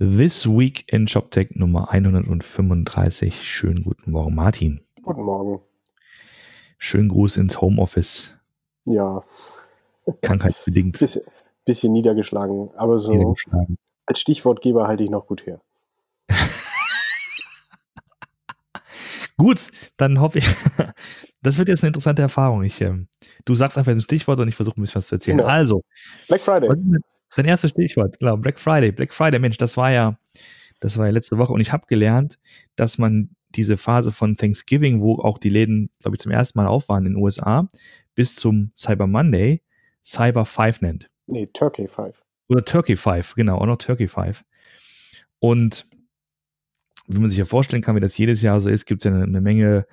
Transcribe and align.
This 0.00 0.46
Week 0.46 0.84
in 0.86 1.08
ShopTech 1.08 1.56
Nummer 1.56 1.90
135. 1.90 3.34
Schönen 3.42 3.82
guten 3.82 4.12
Morgen, 4.12 4.32
Martin. 4.32 4.80
Guten 5.02 5.22
Morgen. 5.22 5.60
Schönen 6.78 7.08
Gruß 7.08 7.36
ins 7.36 7.60
Homeoffice. 7.60 8.32
Ja. 8.84 9.24
Krankheitsbedingt. 10.22 11.00
Bisschen, 11.00 11.22
bisschen 11.64 11.92
niedergeschlagen, 11.92 12.70
aber 12.76 13.00
so 13.00 13.10
niedergeschlagen. 13.10 13.76
als 14.06 14.20
Stichwortgeber 14.20 14.86
halte 14.86 15.02
ich 15.02 15.10
noch 15.10 15.26
gut 15.26 15.44
her. 15.46 15.60
gut, 19.36 19.66
dann 19.96 20.20
hoffe 20.20 20.38
ich, 20.38 20.46
das 21.42 21.58
wird 21.58 21.66
jetzt 21.66 21.82
eine 21.82 21.88
interessante 21.88 22.22
Erfahrung. 22.22 22.62
Ich, 22.62 22.80
ähm, 22.82 23.08
du 23.44 23.56
sagst 23.56 23.76
einfach 23.76 23.90
ein 23.90 24.00
Stichwort 24.00 24.38
und 24.38 24.46
ich 24.46 24.54
versuche 24.54 24.80
ein 24.80 24.82
bisschen 24.82 25.00
was 25.00 25.08
zu 25.08 25.16
erzählen. 25.16 25.38
Genau. 25.38 25.50
Also. 25.50 25.82
Black 26.28 26.40
Friday. 26.40 26.68
Dein 27.36 27.46
erstes 27.46 27.70
Stichwort, 27.70 28.18
genau, 28.18 28.36
Black 28.36 28.58
Friday. 28.58 28.90
Black 28.92 29.12
Friday, 29.12 29.38
Mensch, 29.38 29.58
das 29.58 29.76
war 29.76 29.92
ja, 29.92 30.18
das 30.80 30.96
war 30.96 31.06
ja 31.06 31.12
letzte 31.12 31.38
Woche 31.38 31.52
und 31.52 31.60
ich 31.60 31.72
habe 31.72 31.86
gelernt, 31.86 32.38
dass 32.76 32.98
man 32.98 33.30
diese 33.50 33.76
Phase 33.76 34.12
von 34.12 34.36
Thanksgiving, 34.36 35.00
wo 35.00 35.16
auch 35.16 35.38
die 35.38 35.48
Läden, 35.48 35.90
glaube 36.00 36.16
ich, 36.16 36.20
zum 36.20 36.32
ersten 36.32 36.58
Mal 36.58 36.66
auf 36.66 36.88
waren 36.88 37.06
in 37.06 37.14
den 37.14 37.22
USA, 37.22 37.66
bis 38.14 38.36
zum 38.36 38.72
Cyber 38.76 39.06
Monday 39.06 39.62
Cyber 40.04 40.44
5 40.44 40.80
nennt. 40.80 41.10
Nee, 41.26 41.44
Turkey 41.52 41.86
5. 41.86 42.22
Oder 42.48 42.64
Turkey 42.64 42.96
5, 42.96 43.34
genau, 43.34 43.58
auch 43.58 43.66
noch 43.66 43.76
Turkey 43.76 44.08
5. 44.08 44.42
Und 45.38 45.86
wie 47.06 47.18
man 47.18 47.30
sich 47.30 47.38
ja 47.38 47.44
vorstellen 47.44 47.82
kann, 47.82 47.96
wie 47.96 48.00
das 48.00 48.16
jedes 48.16 48.42
Jahr 48.42 48.60
so 48.60 48.70
ist, 48.70 48.86
gibt 48.86 49.00
es 49.00 49.04
ja 49.04 49.12
eine, 49.12 49.24
eine 49.24 49.40
Menge 49.40 49.86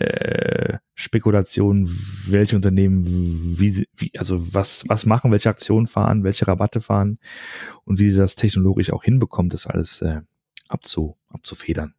äh, 0.00 0.78
Spekulation, 0.94 1.90
welche 2.26 2.56
Unternehmen 2.56 3.04
wie, 3.06 3.86
wie, 3.96 4.12
also 4.16 4.54
was, 4.54 4.84
was 4.88 5.06
machen, 5.06 5.30
welche 5.30 5.50
Aktionen 5.50 5.86
fahren, 5.86 6.24
welche 6.24 6.46
Rabatte 6.46 6.80
fahren 6.80 7.18
und 7.84 7.98
wie 7.98 8.10
sie 8.10 8.18
das 8.18 8.36
technologisch 8.36 8.92
auch 8.92 9.04
hinbekommt, 9.04 9.52
das 9.52 9.66
alles 9.66 10.02
äh, 10.02 10.20
abzu, 10.68 11.16
abzufedern. 11.28 11.94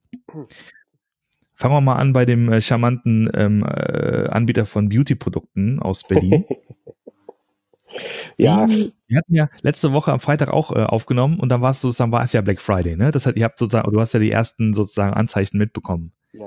Fangen 1.53 1.75
wir 1.75 1.81
mal 1.81 1.97
an 1.97 2.13
bei 2.13 2.25
dem 2.25 2.51
äh, 2.51 2.61
charmanten 2.61 3.29
ähm, 3.35 3.63
äh, 3.63 4.27
Anbieter 4.29 4.65
von 4.65 4.89
Beauty-Produkten 4.89 5.79
aus 5.79 6.07
Berlin. 6.07 6.45
ja. 8.37 8.67
Wir 9.07 9.17
hatten 9.17 9.35
ja 9.35 9.49
letzte 9.61 9.93
Woche 9.93 10.11
am 10.11 10.19
Freitag 10.19 10.49
auch 10.49 10.71
äh, 10.71 10.79
aufgenommen 10.79 11.39
und 11.39 11.49
dann 11.49 11.61
war 11.61 11.71
es 11.71 11.81
sozusagen, 11.81 12.11
war 12.11 12.23
es 12.23 12.33
ja 12.33 12.41
Black 12.41 12.61
Friday, 12.61 12.95
ne? 12.95 13.11
Das 13.11 13.27
hat, 13.27 13.35
ihr 13.35 13.43
habt 13.43 13.59
sozusagen, 13.59 13.91
du 13.91 13.99
hast 13.99 14.13
ja 14.13 14.19
die 14.19 14.31
ersten 14.31 14.73
sozusagen 14.73 15.13
Anzeichen 15.13 15.59
mitbekommen. 15.59 16.13
Ja. 16.33 16.45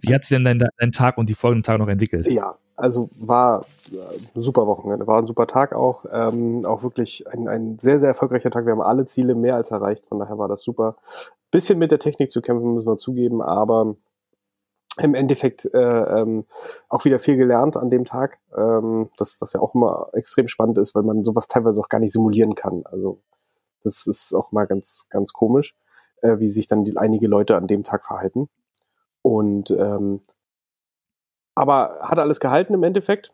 Wie 0.00 0.14
hat 0.14 0.24
sich 0.24 0.36
denn 0.36 0.44
dein, 0.44 0.62
dein 0.78 0.92
Tag 0.92 1.18
und 1.18 1.28
die 1.28 1.34
folgenden 1.34 1.64
Tage 1.64 1.78
noch 1.78 1.88
entwickelt? 1.88 2.26
Ja, 2.26 2.56
also 2.76 3.10
war 3.16 3.60
ein 3.60 3.96
äh, 3.96 4.40
super 4.40 4.66
Wochenende, 4.66 5.06
war 5.06 5.18
ein 5.18 5.26
super 5.26 5.46
Tag 5.46 5.74
auch, 5.74 6.04
ähm, 6.14 6.64
auch 6.64 6.82
wirklich 6.82 7.26
ein, 7.28 7.48
ein 7.48 7.78
sehr, 7.78 7.98
sehr 7.98 8.10
erfolgreicher 8.10 8.50
Tag. 8.50 8.66
Wir 8.66 8.72
haben 8.72 8.80
alle 8.80 9.04
Ziele 9.06 9.34
mehr 9.34 9.56
als 9.56 9.72
erreicht, 9.72 10.06
von 10.06 10.20
daher 10.20 10.38
war 10.38 10.48
das 10.48 10.62
super. 10.62 10.96
Bisschen 11.50 11.78
mit 11.78 11.90
der 11.90 11.98
Technik 11.98 12.30
zu 12.30 12.40
kämpfen, 12.40 12.74
müssen 12.74 12.86
wir 12.86 12.96
zugeben, 12.96 13.42
aber 13.42 13.96
im 14.98 15.14
Endeffekt 15.14 15.64
äh, 15.72 15.78
ähm, 15.78 16.44
auch 16.88 17.04
wieder 17.04 17.18
viel 17.18 17.36
gelernt 17.36 17.76
an 17.76 17.90
dem 17.90 18.04
Tag. 18.04 18.38
Ähm, 18.56 19.10
das, 19.16 19.40
was 19.40 19.52
ja 19.52 19.60
auch 19.60 19.74
immer 19.74 20.10
extrem 20.12 20.48
spannend 20.48 20.78
ist, 20.78 20.94
weil 20.94 21.02
man 21.02 21.22
sowas 21.22 21.48
teilweise 21.48 21.80
auch 21.80 21.88
gar 21.88 21.98
nicht 21.98 22.12
simulieren 22.12 22.54
kann. 22.54 22.82
Also 22.84 23.20
das 23.82 24.06
ist 24.06 24.34
auch 24.34 24.52
mal 24.52 24.66
ganz, 24.66 25.06
ganz 25.10 25.32
komisch, 25.32 25.74
äh, 26.22 26.38
wie 26.38 26.48
sich 26.48 26.66
dann 26.66 26.84
die, 26.84 26.96
einige 26.96 27.28
Leute 27.28 27.56
an 27.56 27.66
dem 27.66 27.82
Tag 27.82 28.04
verhalten. 28.04 28.48
Und 29.22 29.70
ähm, 29.70 30.20
aber 31.54 31.98
hat 32.02 32.18
alles 32.18 32.38
gehalten 32.38 32.74
im 32.74 32.84
Endeffekt. 32.84 33.32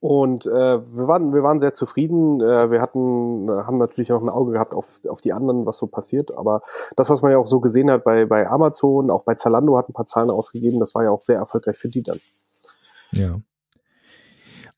Und 0.00 0.46
äh, 0.46 0.50
wir, 0.50 1.06
waren, 1.06 1.32
wir 1.34 1.42
waren 1.42 1.60
sehr 1.60 1.72
zufrieden. 1.72 2.40
Äh, 2.40 2.70
wir 2.70 2.80
hatten, 2.80 3.48
haben 3.50 3.76
natürlich 3.76 4.12
auch 4.12 4.22
ein 4.22 4.28
Auge 4.28 4.52
gehabt 4.52 4.72
auf, 4.72 5.00
auf 5.08 5.20
die 5.20 5.32
anderen, 5.32 5.66
was 5.66 5.76
so 5.78 5.86
passiert. 5.86 6.36
Aber 6.36 6.62
das, 6.96 7.10
was 7.10 7.22
man 7.22 7.32
ja 7.32 7.38
auch 7.38 7.46
so 7.46 7.60
gesehen 7.60 7.90
hat 7.90 8.04
bei, 8.04 8.24
bei 8.24 8.48
Amazon, 8.48 9.10
auch 9.10 9.24
bei 9.24 9.34
Zalando 9.34 9.76
hat 9.76 9.88
ein 9.88 9.92
paar 9.92 10.06
Zahlen 10.06 10.30
ausgegeben, 10.30 10.80
das 10.80 10.94
war 10.94 11.04
ja 11.04 11.10
auch 11.10 11.22
sehr 11.22 11.36
erfolgreich 11.36 11.76
für 11.76 11.88
die 11.88 12.02
dann. 12.02 12.18
Ja. 13.12 13.40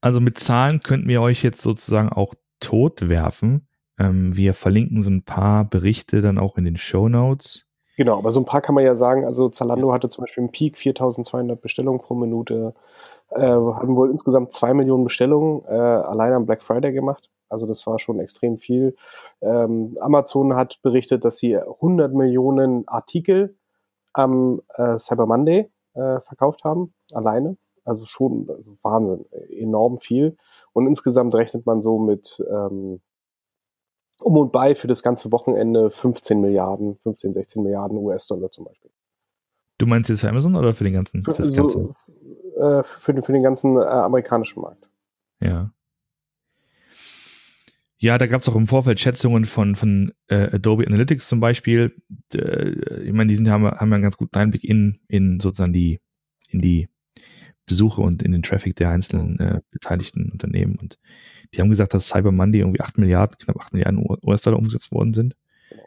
Also 0.01 0.21
mit 0.21 0.39
Zahlen 0.39 0.81
könnten 0.81 1.09
wir 1.09 1.23
euch 1.23 1.43
jetzt 1.43 1.63
sozusagen 1.63 2.11
auch 2.11 2.35
tot 2.61 3.09
werfen. 3.09 3.69
Ähm, 3.99 4.37
wir 4.37 4.55
verlinken 4.55 5.03
so 5.03 5.11
ein 5.11 5.25
paar 5.25 5.65
Berichte 5.65 6.21
dann 6.21 6.39
auch 6.39 6.57
in 6.57 6.65
den 6.65 6.77
Show 6.77 7.09
Notes. 7.09 7.68
Genau, 7.99 8.17
aber 8.17 8.31
so 8.31 8.39
ein 8.39 8.45
paar 8.45 8.61
kann 8.61 8.77
man 8.77 8.85
ja 8.85 8.95
sagen. 8.95 9.25
Also 9.25 9.49
Zalando 9.49 9.93
hatte 9.93 10.09
zum 10.09 10.23
Beispiel 10.23 10.45
im 10.45 10.53
Peak 10.53 10.79
4200 10.79 11.61
Bestellungen 11.61 11.99
pro 11.99 12.15
Minute, 12.15 12.73
äh, 13.31 13.41
haben 13.41 13.97
wohl 13.97 14.09
insgesamt 14.13 14.53
zwei 14.53 14.73
Millionen 14.73 15.03
Bestellungen 15.03 15.65
äh, 15.65 15.73
allein 15.73 16.33
am 16.33 16.47
Black 16.47 16.63
Friday 16.63 16.93
gemacht. 16.93 17.29
Also 17.49 17.67
das 17.67 17.85
war 17.89 17.99
schon 17.99 18.21
extrem 18.21 18.59
viel. 18.59 18.95
Ähm, 19.41 19.99
Amazon 20.01 20.55
hat 20.55 20.79
berichtet, 20.83 21.25
dass 21.25 21.39
sie 21.39 21.57
100 21.59 22.15
Millionen 22.15 22.87
Artikel 22.87 23.57
am 24.13 24.63
äh, 24.77 24.97
Cyber 24.97 25.27
Monday 25.27 25.69
äh, 25.95 26.21
verkauft 26.21 26.63
haben, 26.63 26.95
alleine. 27.13 27.57
Also 27.85 28.05
schon 28.07 28.49
also 28.49 28.77
Wahnsinn, 28.83 29.25
enorm 29.59 29.97
viel. 29.97 30.37
Und 30.73 30.87
insgesamt 30.87 31.35
rechnet 31.35 31.67
man 31.67 31.81
so 31.81 31.99
mit 31.99 32.45
ähm, 32.49 33.01
um 34.21 34.37
und 34.37 34.53
bei 34.53 34.75
für 34.75 34.89
das 34.89 35.03
ganze 35.03 35.33
Wochenende 35.33 35.91
15 35.91 36.41
Milliarden, 36.41 36.97
15, 36.97 37.35
16 37.35 37.63
Milliarden 37.63 37.99
US-Dollar 37.99 38.51
zum 38.51 38.65
Beispiel. 38.65 38.91
Du 39.79 39.87
meinst 39.87 40.11
jetzt 40.11 40.21
für 40.21 40.29
Amazon 40.29 40.57
oder 40.57 40.75
für 40.75 40.85
den 40.85 40.93
ganzen? 40.93 41.25
Für, 41.25 41.33
das 41.33 41.53
ganze? 41.53 41.95
äh, 42.59 42.83
für, 42.83 43.15
den, 43.15 43.23
für 43.23 43.33
den 43.33 43.43
ganzen 43.43 43.77
äh, 43.77 43.85
amerikanischen 43.85 44.61
Markt. 44.61 44.89
Ja. 45.41 45.73
Ja, 48.01 48.17
da 48.17 48.27
gab 48.27 48.43
es 48.43 48.49
auch 48.49 48.55
im 48.55 48.69
Vorfeld 48.69 49.01
Schätzungen 49.01 49.45
von, 49.45 49.75
von 49.75 50.13
äh, 50.29 50.55
Adobe 50.55 50.87
Analytics 50.87 51.29
zum 51.29 51.41
Beispiel. 51.41 51.97
Äh, 52.33 53.03
ich 53.03 53.13
meine, 53.13 53.29
die 53.29 53.35
sind, 53.35 53.49
haben, 53.51 53.65
haben 53.65 53.93
einen 53.93 54.03
ganz 54.03 54.17
guten 54.17 54.37
Einblick 54.37 54.63
in, 54.63 55.01
in 55.09 55.41
sozusagen 55.41 55.73
die, 55.73 56.01
in 56.49 56.61
die 56.61 56.89
Besuche 57.69 58.01
und 58.01 58.23
in 58.23 58.33
den 58.33 58.43
Traffic 58.43 58.77
der 58.77 58.91
einzelnen 58.91 59.39
äh, 59.39 59.61
beteiligten 59.71 60.31
Unternehmen. 60.33 60.77
Und 60.77 60.99
die 61.55 61.61
haben 61.61 61.71
gesagt, 61.71 61.95
dass 61.95 62.09
Cyber 62.09 62.33
Monday 62.33 62.61
irgendwie 62.61 62.81
8 62.81 62.99
Milliarden, 62.99 63.39
knapp 63.39 63.61
8 63.61 63.73
Milliarden 63.73 64.05
US-Dollar 64.23 64.59
umgesetzt 64.59 64.91
worden 64.91 65.15
sind. 65.15 65.37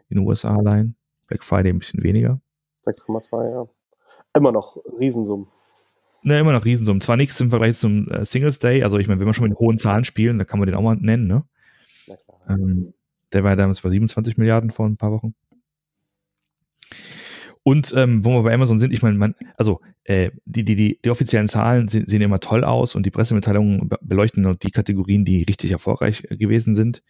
In 0.10 0.18
den 0.18 0.28
USA 0.28 0.56
allein. 0.56 0.96
Black 1.28 1.44
Friday 1.44 1.72
ein 1.72 1.80
bisschen 1.80 2.04
weniger. 2.04 2.40
6,2, 2.86 3.52
ja. 3.52 3.68
Immer 4.34 4.52
noch 4.52 4.78
Riesensummen. 5.00 5.48
Ne, 6.24 6.40
immer 6.40 6.52
noch 6.54 6.66
Riesensummen. 6.66 7.02
Zwar 7.02 7.18
nichts 7.18 7.40
im 7.42 7.50
Vergleich 7.50 7.78
zum 7.78 8.08
äh, 8.10 8.26
Singles 8.26 8.60
Day, 8.60 8.84
also 8.84 8.98
ich 8.98 9.08
meine, 9.08 9.20
wenn 9.20 9.28
wir 9.28 9.34
schon 9.34 9.50
mit 9.50 9.58
hohen 9.58 9.78
Zahlen 9.78 10.06
spielen, 10.06 10.38
dann 10.38 10.48
kann 10.48 10.60
man 10.60 10.68
den 10.68 10.76
auch 10.76 10.82
mal 10.82 10.96
nennen, 10.96 11.28
ne? 11.28 11.44
Ähm, 12.48 12.94
der 13.34 13.44
war 13.44 13.52
ja 13.52 13.56
damals 13.56 13.82
bei 13.82 13.90
27 13.90 14.38
Milliarden 14.38 14.70
vor 14.70 14.86
ein 14.86 14.98
paar 14.98 15.12
Wochen. 15.12 15.34
Und 17.64 17.94
ähm, 17.96 18.26
wo 18.26 18.32
wir 18.32 18.44
bei 18.44 18.54
Amazon 18.54 18.80
sind, 18.80 18.92
ich 18.92 19.04
meine, 19.04 19.18
man, 19.18 19.36
also 19.56 19.82
äh, 20.04 20.32
die, 20.46 20.64
die, 20.64 20.76
die, 20.76 21.00
die 21.04 21.10
offiziellen 21.10 21.48
Zahlen 21.48 21.88
sehen, 21.88 22.08
sehen 22.08 22.22
immer 22.22 22.40
toll 22.40 22.64
aus 22.64 22.96
und 22.96 23.06
die 23.06 23.12
Pressemitteilungen 23.12 23.90
beleuchten 24.02 24.42
nur 24.42 24.56
die 24.56 24.72
Kategorien, 24.72 25.26
die 25.26 25.44
richtig 25.44 25.72
erfolgreich 25.72 26.24
äh, 26.30 26.38
gewesen 26.38 26.74
sind. 26.74 27.04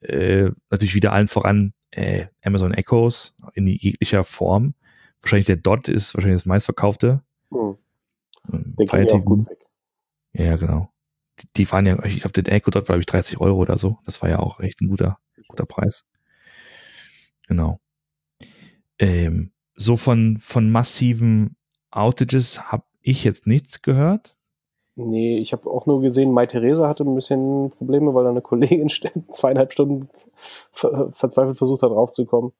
Äh, 0.00 0.50
natürlich 0.70 0.94
wieder 0.94 1.12
allen 1.12 1.28
voran 1.28 1.72
äh, 1.92 2.26
Amazon 2.42 2.74
Echoes 2.74 3.34
in 3.54 3.66
jeglicher 3.66 4.24
Form. 4.24 4.74
Wahrscheinlich 5.22 5.46
der 5.46 5.56
Dot 5.56 5.88
ist 5.88 6.14
wahrscheinlich 6.14 6.40
das 6.40 6.46
meistverkaufte. 6.46 7.22
Hm. 7.50 7.76
Den 8.48 8.86
kann 8.86 9.08
auch 9.08 9.24
gut 9.24 9.48
weg. 9.48 9.58
Ja, 10.32 10.56
genau. 10.56 10.90
Die, 11.40 11.46
die 11.56 11.72
waren 11.72 11.86
ja, 11.86 12.02
ich 12.04 12.20
glaube, 12.20 12.42
der 12.42 12.52
Echo 12.52 12.70
Dot 12.70 12.88
war, 12.88 12.94
glaube 12.94 13.00
ich, 13.00 13.06
30 13.06 13.40
Euro 13.40 13.58
oder 13.58 13.78
so. 13.78 13.98
Das 14.04 14.20
war 14.22 14.28
ja 14.28 14.38
auch 14.40 14.60
echt 14.60 14.80
ein 14.80 14.88
guter, 14.88 15.18
guter 15.48 15.66
Preis. 15.66 16.04
Genau. 17.46 17.80
Ähm, 18.98 19.52
so 19.76 19.96
von, 19.96 20.38
von 20.38 20.70
massiven 20.70 21.56
Outages 21.90 22.72
habe 22.72 22.84
ich 23.02 23.24
jetzt 23.24 23.46
nichts 23.46 23.82
gehört. 23.82 24.36
Nee, 24.98 25.38
ich 25.38 25.52
habe 25.52 25.70
auch 25.70 25.84
nur 25.84 26.00
gesehen, 26.00 26.32
Mai 26.32 26.46
Theresa 26.46 26.88
hatte 26.88 27.04
ein 27.04 27.14
bisschen 27.14 27.70
Probleme, 27.70 28.14
weil 28.14 28.26
eine 28.26 28.40
Kollegin 28.40 28.88
zweieinhalb 29.30 29.72
Stunden 29.72 30.08
verzweifelt 30.72 31.58
versucht 31.58 31.82
hat, 31.82 31.90
raufzukommen. 31.90 32.52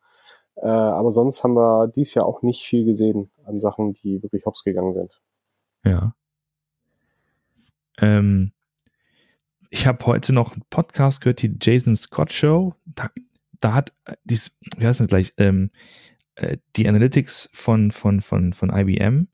Äh, 0.57 0.69
aber 0.69 1.11
sonst 1.11 1.43
haben 1.43 1.55
wir 1.55 1.89
dies 1.89 2.15
Jahr 2.15 2.27
auch 2.27 2.43
nicht 2.43 2.63
viel 2.63 2.85
gesehen 2.85 3.31
an 3.45 3.57
Sachen, 3.57 3.95
die 3.95 4.23
wirklich 4.23 4.45
hops 4.45 4.65
gegangen 4.65 4.93
sind. 4.93 5.21
Ja. 5.85 6.15
Ähm, 7.99 8.53
ich 9.71 9.87
habe 9.87 10.05
heute 10.07 10.33
noch 10.33 10.53
einen 10.53 10.65
Podcast 10.69 11.23
gehört, 11.23 11.43
die 11.43 11.57
Jason 11.61 11.97
Scott 11.97 12.33
Show. 12.33 12.75
Da, 12.85 13.11
da 13.61 13.75
hat 13.75 13.93
äh, 14.05 14.17
dies, 14.25 14.59
wie 14.77 14.87
heißt 14.87 15.01
das 15.01 15.09
gleich, 15.09 15.33
ähm, 15.39 15.71
äh, 16.37 16.59
die 16.77 16.89
Analytics 16.89 17.51
von, 17.53 17.91
von, 17.91 18.21
von, 18.21 18.53
von 18.53 18.71
IBM 18.71 19.29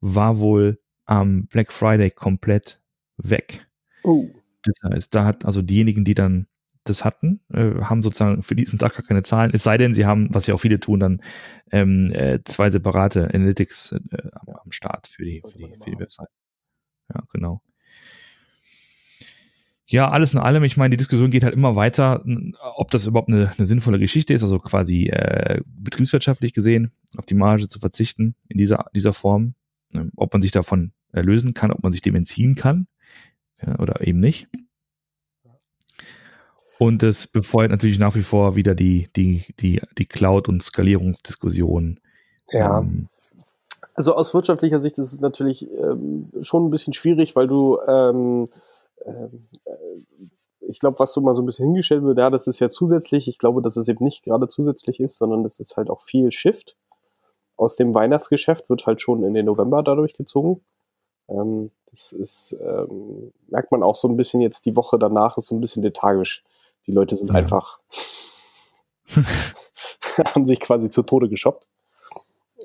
war 0.00 0.38
wohl 0.38 0.80
am 1.04 1.46
Black 1.46 1.72
Friday 1.72 2.10
komplett 2.10 2.80
weg. 3.16 3.66
Oh. 4.02 4.28
Das 4.62 4.78
heißt, 4.84 5.14
da 5.14 5.24
hat 5.24 5.44
also 5.44 5.62
diejenigen, 5.62 6.04
die 6.04 6.14
dann 6.14 6.46
das 6.84 7.04
hatten, 7.04 7.40
äh, 7.52 7.80
haben 7.82 8.02
sozusagen 8.02 8.42
für 8.42 8.54
diesen 8.54 8.78
Tag 8.78 8.94
gar 8.94 9.04
keine 9.04 9.22
Zahlen. 9.22 9.50
Es 9.54 9.62
sei 9.62 9.76
denn, 9.76 9.94
sie 9.94 10.06
haben, 10.06 10.32
was 10.32 10.46
ja 10.46 10.54
auch 10.54 10.60
viele 10.60 10.80
tun, 10.80 11.00
dann 11.00 11.22
ähm, 11.72 12.10
äh, 12.12 12.40
zwei 12.44 12.70
separate 12.70 13.32
Analytics 13.34 13.92
äh, 13.92 14.30
am, 14.34 14.72
Start 14.72 15.06
für 15.06 15.24
die, 15.24 15.42
für 15.46 15.58
die, 15.58 15.74
für 15.78 15.90
die 15.90 15.98
Website. 15.98 16.28
Ja, 17.12 17.22
genau. 17.32 17.62
Ja, 19.90 20.08
alles 20.08 20.34
in 20.34 20.38
allem, 20.38 20.62
ich 20.62 20.76
meine, 20.76 20.92
die 20.92 20.96
Diskussion 20.98 21.32
geht 21.32 21.42
halt 21.42 21.52
immer 21.52 21.74
weiter, 21.74 22.24
ob 22.76 22.92
das 22.92 23.08
überhaupt 23.08 23.28
eine, 23.28 23.50
eine 23.58 23.66
sinnvolle 23.66 23.98
Geschichte 23.98 24.32
ist, 24.32 24.44
also 24.44 24.60
quasi 24.60 25.08
äh, 25.08 25.62
betriebswirtschaftlich 25.66 26.54
gesehen, 26.54 26.92
auf 27.16 27.26
die 27.26 27.34
Marge 27.34 27.66
zu 27.66 27.80
verzichten 27.80 28.36
in 28.48 28.56
dieser, 28.56 28.86
dieser 28.94 29.12
Form, 29.12 29.54
äh, 29.92 30.04
ob 30.14 30.32
man 30.32 30.42
sich 30.42 30.52
davon 30.52 30.92
erlösen 31.10 31.54
kann, 31.54 31.72
ob 31.72 31.82
man 31.82 31.90
sich 31.90 32.02
dem 32.02 32.14
entziehen 32.14 32.54
kann 32.54 32.86
ja, 33.60 33.80
oder 33.80 34.06
eben 34.06 34.20
nicht. 34.20 34.46
Und 36.78 37.02
es 37.02 37.26
befeuert 37.26 37.72
natürlich 37.72 37.98
nach 37.98 38.14
wie 38.14 38.22
vor 38.22 38.54
wieder 38.54 38.76
die, 38.76 39.10
die, 39.16 39.44
die, 39.58 39.80
die 39.98 40.06
Cloud- 40.06 40.48
und 40.48 40.62
Skalierungsdiskussion. 40.62 41.98
Ja. 42.52 42.78
Ähm, 42.78 43.08
also 43.96 44.14
aus 44.14 44.34
wirtschaftlicher 44.34 44.78
Sicht 44.78 44.98
ist 44.98 45.12
es 45.12 45.20
natürlich 45.20 45.68
ähm, 45.68 46.30
schon 46.42 46.64
ein 46.64 46.70
bisschen 46.70 46.92
schwierig, 46.92 47.34
weil 47.34 47.48
du 47.48 47.80
ähm, 47.88 48.44
ähm, 48.44 48.44
äh, 48.44 48.69
ich 50.60 50.78
glaube, 50.78 50.98
was 50.98 51.12
so 51.12 51.20
mal 51.20 51.34
so 51.34 51.42
ein 51.42 51.46
bisschen 51.46 51.66
hingestellt 51.66 52.02
wird, 52.02 52.18
ja, 52.18 52.30
das 52.30 52.46
ist 52.46 52.60
ja 52.60 52.68
zusätzlich. 52.68 53.28
Ich 53.28 53.38
glaube, 53.38 53.62
dass 53.62 53.76
es 53.76 53.88
eben 53.88 54.04
nicht 54.04 54.22
gerade 54.22 54.48
zusätzlich 54.48 55.00
ist, 55.00 55.18
sondern 55.18 55.42
das 55.42 55.60
ist 55.60 55.76
halt 55.76 55.90
auch 55.90 56.00
viel 56.00 56.30
Shift. 56.30 56.76
Aus 57.56 57.76
dem 57.76 57.94
Weihnachtsgeschäft 57.94 58.70
wird 58.70 58.86
halt 58.86 59.00
schon 59.00 59.22
in 59.22 59.34
den 59.34 59.46
November 59.46 59.82
dadurch 59.82 60.14
gezogen. 60.14 60.62
Ähm, 61.28 61.70
das 61.90 62.12
ist, 62.12 62.56
ähm, 62.60 63.32
merkt 63.48 63.72
man 63.72 63.82
auch 63.82 63.96
so 63.96 64.08
ein 64.08 64.16
bisschen 64.16 64.40
jetzt, 64.40 64.64
die 64.64 64.76
Woche 64.76 64.98
danach 64.98 65.36
ist 65.36 65.46
so 65.46 65.54
ein 65.54 65.60
bisschen 65.60 65.82
lethargisch. 65.82 66.42
Die 66.86 66.92
Leute 66.92 67.16
sind 67.16 67.28
ja. 67.28 67.34
einfach, 67.34 67.80
haben 70.24 70.44
sich 70.44 70.60
quasi 70.60 70.90
zu 70.90 71.02
Tode 71.02 71.28
geshoppt 71.28 71.66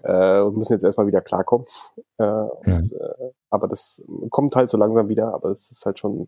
äh, 0.05 0.39
und 0.41 0.55
müssen 0.55 0.73
jetzt 0.73 0.83
erstmal 0.83 1.07
wieder 1.07 1.21
klarkommen. 1.21 1.65
Äh, 2.17 2.23
ja. 2.23 2.49
und, 2.65 2.93
äh, 2.93 3.31
aber 3.49 3.67
das 3.67 4.03
kommt 4.29 4.55
halt 4.55 4.69
so 4.69 4.77
langsam 4.77 5.07
wieder, 5.07 5.33
aber 5.33 5.49
es 5.49 5.71
ist 5.71 5.85
halt 5.85 5.97
schon 5.99 6.27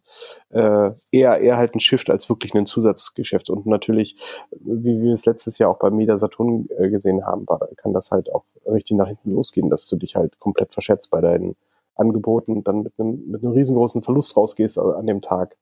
äh, 0.49 0.91
eher, 1.11 1.39
eher 1.39 1.57
halt 1.57 1.75
ein 1.75 1.79
Shift 1.79 2.09
als 2.09 2.29
wirklich 2.29 2.53
ein 2.55 2.65
Zusatzgeschäft. 2.65 3.49
Und 3.49 3.65
natürlich, 3.65 4.15
wie 4.51 5.01
wir 5.01 5.13
es 5.13 5.25
letztes 5.25 5.57
Jahr 5.57 5.69
auch 5.69 5.79
bei 5.79 5.89
Meda 5.89 6.17
Saturn 6.17 6.67
äh, 6.77 6.89
gesehen 6.89 7.25
haben, 7.25 7.47
war, 7.47 7.67
kann 7.77 7.93
das 7.93 8.11
halt 8.11 8.33
auch 8.33 8.45
richtig 8.65 8.97
nach 8.97 9.07
hinten 9.07 9.31
losgehen, 9.31 9.69
dass 9.69 9.87
du 9.87 9.95
dich 9.95 10.15
halt 10.15 10.39
komplett 10.39 10.73
verschätzt 10.73 11.09
bei 11.09 11.21
deinen 11.21 11.55
Angeboten 11.95 12.53
und 12.53 12.67
dann 12.67 12.83
mit 12.83 12.93
einem, 12.99 13.29
mit 13.29 13.43
einem 13.43 13.53
riesengroßen 13.53 14.03
Verlust 14.03 14.37
rausgehst 14.37 14.79
an 14.79 15.07
dem 15.07 15.21
Tag. 15.21 15.55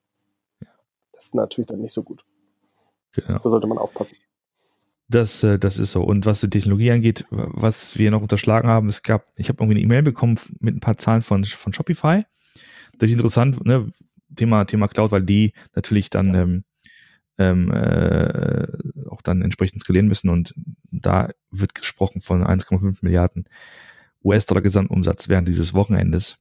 Das 1.13 1.25
ist 1.25 1.35
natürlich 1.35 1.67
dann 1.67 1.81
nicht 1.81 1.93
so 1.93 2.03
gut. 2.03 2.23
Genau. 3.13 3.39
Da 3.39 3.49
sollte 3.49 3.67
man 3.67 3.77
aufpassen. 3.77 4.17
Das, 5.07 5.43
äh, 5.43 5.59
das 5.59 5.77
ist 5.77 5.91
so. 5.91 6.03
Und 6.03 6.25
was 6.25 6.41
die 6.41 6.49
Technologie 6.49 6.91
angeht, 6.91 7.25
was 7.29 7.97
wir 7.97 8.11
noch 8.11 8.21
unterschlagen 8.21 8.67
haben, 8.67 8.89
es 8.89 9.03
gab, 9.03 9.25
ich 9.35 9.49
habe 9.49 9.63
irgendwie 9.63 9.77
eine 9.77 9.85
E-Mail 9.85 10.03
bekommen 10.03 10.39
mit 10.59 10.75
ein 10.75 10.79
paar 10.79 10.97
Zahlen 10.97 11.21
von, 11.21 11.43
von 11.45 11.73
Shopify. 11.73 12.25
Das 12.97 13.09
ist 13.09 13.15
interessant, 13.15 13.65
ne? 13.65 13.89
Thema, 14.35 14.65
Thema 14.65 14.87
Cloud, 14.87 15.11
weil 15.11 15.23
die 15.23 15.53
natürlich 15.75 16.09
dann 16.09 16.33
ähm, 16.33 16.63
ähm, 17.37 17.71
äh, 17.71 18.67
auch 19.09 19.21
dann 19.21 19.41
entsprechend 19.41 19.81
skalieren 19.81 20.07
müssen 20.07 20.29
und 20.29 20.55
da 20.91 21.29
wird 21.51 21.75
gesprochen 21.75 22.21
von 22.21 22.43
1,5 22.43 22.99
Milliarden 23.01 23.47
US-Dollar 24.23 24.61
Gesamtumsatz 24.61 25.29
während 25.29 25.47
dieses 25.47 25.73
Wochenendes 25.73 26.37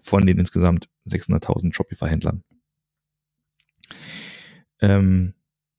von 0.00 0.24
den 0.26 0.38
insgesamt 0.38 0.88
600.000 1.06 1.74
Shopify-Händlern. 1.74 2.42
Ähm, 4.80 5.34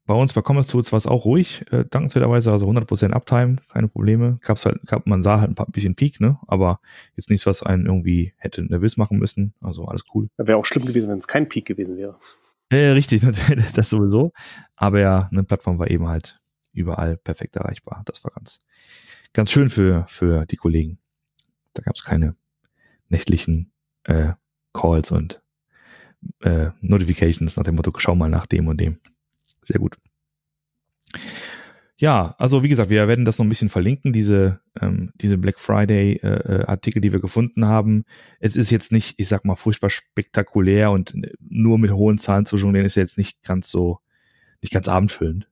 bei 0.10 0.16
uns 0.16 0.34
bei 0.34 0.42
Commerce 0.42 0.72
Tools 0.72 0.92
war 0.92 0.98
es 0.98 1.06
auch 1.06 1.24
ruhig, 1.24 1.64
äh, 1.70 1.86
dankenswerterweise, 1.88 2.52
also 2.52 2.68
100% 2.68 3.12
Uptime, 3.12 3.58
keine 3.72 3.90
Probleme. 3.90 4.40
Gab's 4.42 4.66
halt, 4.66 4.82
gab, 4.88 5.06
man 5.06 5.22
sah 5.22 5.40
halt 5.40 5.52
ein 5.52 5.56
paar, 5.56 5.68
bisschen 5.68 5.94
Peak, 5.94 6.20
ne? 6.20 6.40
aber 6.48 6.80
jetzt 7.16 7.30
nichts, 7.30 7.46
was 7.46 7.62
einen 7.62 7.86
irgendwie 7.86 8.34
hätte 8.38 8.64
nervös 8.64 8.98
machen 8.98 9.20
müssen. 9.20 9.54
Also 9.62 9.86
alles 9.86 10.02
cool. 10.16 10.28
Wäre 10.38 10.58
auch 10.58 10.66
schlimm 10.66 10.86
gewesen, 10.86 11.12
wenn 11.12 11.20
es 11.20 11.28
kein 11.28 11.48
Peak 11.48 11.66
gewesen 11.66 11.96
wäre. 11.96 12.18
Äh, 12.70 12.88
richtig, 12.88 13.22
das 13.76 13.92
sowieso. 13.92 14.34
Aber 14.76 15.00
ja, 15.00 15.30
eine 15.32 15.44
Plattform 15.44 15.78
war 15.78 15.92
eben 15.92 16.08
halt 16.08 16.42
überall 16.74 17.16
perfekt 17.16 17.56
erreichbar. 17.56 18.02
Das 18.06 18.24
war 18.24 18.32
ganz, 18.32 18.58
ganz 19.34 19.52
schön 19.52 19.70
für, 19.70 20.06
für 20.08 20.48
die 20.48 20.58
Kollegen. 20.58 20.98
Da 21.76 21.84
gab 21.84 21.94
es 21.94 22.04
keine 22.04 22.36
nächtlichen 23.10 23.72
äh, 24.06 24.34
Calls 24.74 25.12
und 25.12 25.44
äh, 26.42 26.72
Notifications 26.82 27.58
nach 27.58 27.64
dem 27.64 27.76
Motto, 27.76 27.94
schau 28.00 28.16
mal 28.16 28.32
nach 28.32 28.48
dem 28.48 28.66
und 28.66 28.82
dem. 28.82 28.98
Sehr 29.70 29.80
gut. 29.80 29.98
Ja, 31.98 32.34
also 32.40 32.64
wie 32.64 32.70
gesagt, 32.70 32.90
wir 32.90 33.08
werden 33.08 33.24
das 33.24 33.38
noch 33.38 33.46
ein 33.46 33.50
bisschen 33.50 33.70
verlinken, 33.70 34.14
diese, 34.14 34.62
ähm, 34.82 35.12
diese 35.16 35.38
Black 35.38 35.60
Friday 35.60 36.14
äh, 36.24 36.64
äh 36.64 36.78
die 37.02 37.12
wir 37.12 37.20
gefunden 37.20 37.66
haben. 37.66 38.04
Es 38.40 38.56
ist 38.56 38.72
jetzt 38.72 38.92
nicht, 38.92 39.14
ich 39.18 39.28
sag 39.28 39.46
mal, 39.46 39.56
furchtbar 39.56 39.92
spektakulär 39.92 40.90
und 40.90 41.14
nur 41.40 41.78
mit 41.78 41.92
hohen 41.92 42.18
Zahlen 42.18 42.48
zu 42.48 42.58
jonglieren 42.58 42.88
ist 42.88 42.96
ja 42.96 43.04
jetzt 43.04 43.20
nicht 43.20 43.44
ganz 43.44 43.70
so, 43.70 44.00
nicht 44.62 44.74
ganz 44.74 44.88
abendfüllend. 44.88 45.48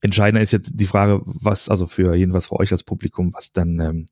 Entscheidender 0.00 0.40
ist 0.40 0.52
jetzt 0.52 0.70
die 0.72 0.86
Frage, 0.86 1.20
was, 1.26 1.68
also 1.68 1.86
für 1.86 2.14
jedenfalls 2.14 2.46
für 2.46 2.58
euch 2.58 2.72
als 2.72 2.82
Publikum, 2.82 3.34
was 3.34 3.52
dann 3.52 3.78
ähm, 3.78 4.06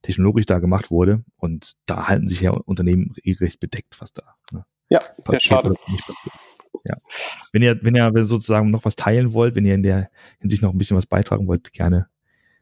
technologisch 0.00 0.46
da 0.46 0.60
gemacht 0.60 0.90
wurde. 0.90 1.24
Und 1.36 1.76
da 1.84 2.08
halten 2.08 2.28
sich 2.28 2.40
ja 2.40 2.52
Unternehmen 2.52 3.12
regelrecht 3.26 3.60
bedeckt, 3.60 4.00
was 4.00 4.14
da. 4.14 4.36
Ne? 4.50 4.64
Ja, 4.88 5.00
sehr 5.18 5.40
schade. 5.40 5.74
Ja. 6.84 6.94
Wenn 7.52 7.62
ihr, 7.62 7.78
wenn 7.82 7.96
ihr 7.96 8.24
sozusagen 8.24 8.70
noch 8.70 8.84
was 8.84 8.96
teilen 8.96 9.32
wollt, 9.32 9.56
wenn 9.56 9.64
ihr 9.64 9.74
in 9.74 9.82
der 9.82 10.10
Hinsicht 10.40 10.62
noch 10.62 10.72
ein 10.72 10.78
bisschen 10.78 10.96
was 10.96 11.06
beitragen 11.06 11.48
wollt, 11.48 11.72
gerne, 11.72 12.08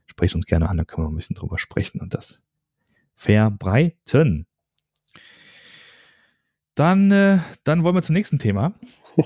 sprecht 0.07 0.35
uns 0.35 0.47
gerne 0.47 0.69
an, 0.69 0.77
dann 0.77 0.87
können 0.87 1.07
wir 1.07 1.11
ein 1.11 1.17
bisschen 1.17 1.37
drüber 1.37 1.59
sprechen 1.59 2.01
und 2.01 2.15
das 2.15 2.43
verbreiten. 3.15 4.47
Dann, 6.75 7.11
äh, 7.11 7.39
dann 7.63 7.85
wollen 7.85 7.95
wir 7.95 8.03
zum 8.03 8.15
nächsten 8.15 8.39
Thema. 8.39 8.75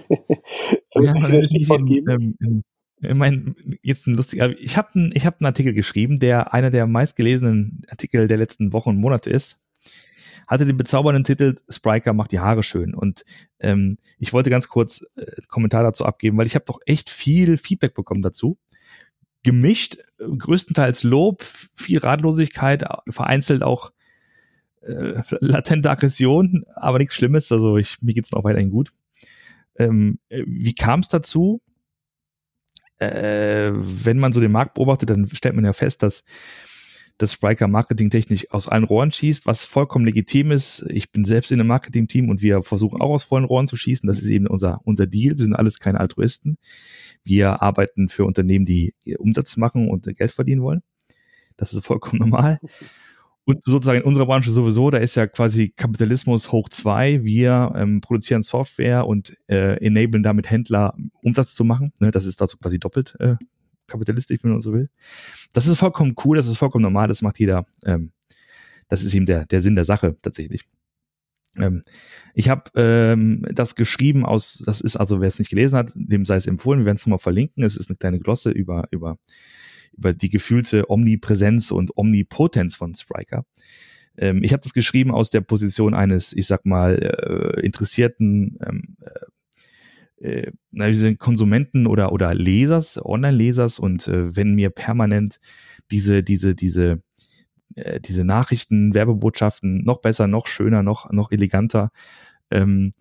ich 3.00 3.15
meine, 3.15 3.55
jetzt 3.83 4.06
ein 4.06 4.15
lustiger, 4.15 4.50
ich 4.59 4.77
habe 4.77 4.89
einen, 4.95 5.12
ich 5.15 5.25
hab 5.25 5.41
einen 5.41 5.47
Artikel 5.47 5.73
geschrieben, 5.73 6.19
der 6.19 6.53
einer 6.53 6.71
der 6.71 6.87
meistgelesenen 6.87 7.87
Artikel 7.89 8.27
der 8.27 8.37
letzten 8.37 8.73
Wochen 8.73 8.91
und 8.91 8.99
Monate 8.99 9.31
ist 9.31 9.59
hatte 10.46 10.67
den 10.67 10.76
bezaubernden 10.76 11.25
Titel 11.25 11.56
Spriker 11.69 12.12
macht 12.12 12.32
die 12.32 12.40
Haare 12.40 12.62
schön. 12.62 12.94
Und 12.94 13.25
ähm, 13.61 13.96
ich 14.19 14.32
wollte 14.32 14.50
ganz 14.50 14.69
kurz 14.69 15.05
äh, 15.17 15.26
Kommentar 15.49 15.82
dazu 15.82 16.05
abgeben, 16.05 16.38
weil 16.38 16.46
ich 16.46 16.55
habe 16.55 16.64
doch 16.67 16.81
echt 16.87 17.11
viel 17.11 17.58
Feedback 17.58 17.94
bekommen 17.94 18.23
dazu. 18.23 18.58
Gemischt, 19.43 19.99
äh, 20.19 20.25
größtenteils 20.37 21.02
Lob, 21.02 21.43
viel 21.43 21.99
Ratlosigkeit, 21.99 22.85
vereinzelt 23.08 23.62
auch 23.62 23.93
äh, 24.82 25.23
latente 25.40 25.90
Aggression, 25.90 26.64
aber 26.75 26.99
nichts 26.99 27.14
Schlimmes. 27.14 27.50
Also 27.52 27.76
ich, 27.76 28.00
mir 28.02 28.14
geht's 28.14 28.32
noch 28.32 28.44
weiterhin 28.44 28.70
gut. 28.70 28.93
Ähm, 29.79 30.19
äh, 30.29 30.43
wie 30.46 30.75
kam 30.75 31.00
es 31.00 31.08
dazu? 31.08 31.62
Äh, 32.99 33.71
wenn 33.73 34.18
man 34.18 34.33
so 34.33 34.40
den 34.40 34.50
Markt 34.50 34.75
beobachtet, 34.75 35.11
dann 35.11 35.28
stellt 35.33 35.54
man 35.54 35.64
ja 35.64 35.73
fest, 35.73 36.02
dass 36.02 36.25
dass 37.19 37.33
Spriker 37.33 37.67
marketingtechnisch 37.67 38.51
aus 38.51 38.69
allen 38.69 38.85
Rohren 38.85 39.11
schießt, 39.11 39.47
was 39.47 39.63
vollkommen 39.63 40.05
legitim 40.05 40.53
ist. 40.53 40.87
Ich 40.89 41.11
bin 41.11 41.25
selbst 41.25 41.51
in 41.51 41.61
einem 41.61 41.69
Marketing-Team 41.69 42.29
und 42.29 42.41
wir 42.43 42.63
versuchen 42.63 43.01
auch 43.01 43.11
aus 43.11 43.25
vollen 43.25 43.45
Rohren 43.45 43.67
zu 43.67 43.77
schießen. 43.77 44.07
Das 44.07 44.21
ist 44.21 44.29
eben 44.29 44.47
unser, 44.47 44.81
unser 44.85 45.07
Deal. 45.07 45.37
Wir 45.37 45.45
sind 45.45 45.55
alles 45.55 45.81
keine 45.81 45.99
Altruisten. 45.99 46.59
Wir 47.25 47.61
arbeiten 47.61 48.09
für 48.09 48.25
Unternehmen, 48.25 48.65
die 48.65 48.95
Umsatz 49.19 49.57
machen 49.57 49.89
und 49.89 50.05
Geld 50.17 50.31
verdienen 50.31 50.63
wollen. 50.63 50.83
Das 51.57 51.75
ist 51.75 51.85
vollkommen 51.85 52.21
normal. 52.21 52.61
Und 53.45 53.65
sozusagen 53.65 54.01
in 54.01 54.05
unserer 54.05 54.27
Branche 54.27 54.51
sowieso, 54.51 54.91
da 54.91 54.99
ist 54.99 55.17
ja 55.17 55.27
quasi 55.27 55.71
Kapitalismus 55.75 56.53
hoch 56.53 56.69
zwei. 56.69 57.25
Wir 57.25 57.73
ähm, 57.75 58.01
produzieren 58.01 58.43
Software 58.43 59.07
und 59.07 59.37
äh, 59.49 59.85
enablen 59.85 60.23
damit 60.23 60.51
Händler 60.51 60.95
Umsatz 61.23 61.55
zu 61.55 61.65
machen. 61.65 61.93
Ne, 61.99 62.11
das 62.11 62.27
ist 62.27 62.41
dazu 62.41 62.59
quasi 62.59 62.79
doppelt 62.79 63.17
äh, 63.19 63.37
kapitalistisch, 63.88 64.38
wenn 64.42 64.52
man 64.52 64.61
so 64.61 64.73
will. 64.73 64.88
Das 65.52 65.66
ist 65.66 65.78
vollkommen 65.78 66.14
cool, 66.25 66.37
das 66.37 66.49
ist 66.49 66.59
vollkommen 66.59 66.83
normal, 66.83 67.09
das 67.09 67.23
macht 67.23 67.38
jeder. 67.38 67.66
Ähm, 67.85 68.12
das 68.88 69.02
ist 69.02 69.14
eben 69.14 69.26
der, 69.26 69.47
der 69.47 69.61
Sinn 69.61 69.75
der 69.75 69.85
Sache 69.85 70.16
tatsächlich. 70.23 70.64
Ähm, 71.57 71.83
ich 72.35 72.49
habe 72.49 72.71
ähm, 72.75 73.45
das 73.52 73.75
geschrieben 73.75 74.25
aus, 74.25 74.62
das 74.64 74.80
ist 74.80 74.97
also, 74.97 75.21
wer 75.21 75.28
es 75.28 75.38
nicht 75.38 75.50
gelesen 75.50 75.76
hat, 75.76 75.92
dem 75.95 76.25
sei 76.25 76.37
es 76.37 76.47
empfohlen, 76.47 76.80
wir 76.80 76.87
werden 76.87 76.97
es 76.97 77.07
nochmal 77.07 77.18
verlinken. 77.18 77.64
Es 77.64 77.76
ist 77.76 77.90
eine 77.90 77.97
kleine 77.97 78.21
Glosse 78.21 78.50
über, 78.50 78.87
über, 78.90 79.18
über 79.97 80.12
die 80.12 80.30
gefühlte 80.30 80.90
Omnipräsenz 80.90 81.71
und 81.71 81.97
Omnipotenz 81.97 82.76
von 82.76 82.95
Spriker. 82.95 83.45
Ähm, 84.16 84.42
ich 84.42 84.52
habe 84.52 84.62
das 84.62 84.73
geschrieben 84.73 85.11
aus 85.11 85.30
der 85.30 85.40
Position 85.40 85.95
eines, 85.95 86.33
ich 86.33 86.47
sag 86.47 86.64
mal, 86.64 86.95
äh, 86.97 87.61
interessierten 87.64 88.59
ähm, 88.64 88.97
äh, 90.21 90.53
Konsumenten 91.17 91.87
oder, 91.87 92.13
oder 92.13 92.35
Lesers, 92.35 93.01
Online-Lesers 93.05 93.79
und 93.79 94.09
äh, 94.09 94.37
wenn 94.37 94.55
mir 94.55 94.71
permanent 94.71 95.41
diese, 95.91 96.23
diese, 96.23 96.55
diese, 96.55 97.03
äh, 97.75 98.01
diese 98.01 98.25
Nachrichten, 98.25 98.95
Werbebotschaften 98.95 99.85
noch 99.85 100.01
besser, 100.01 100.27
noch 100.27 100.47
schöner, 100.47 100.83
noch, 100.83 101.11
noch 101.13 101.31
eleganter 101.31 101.91
ähm, 102.51 102.95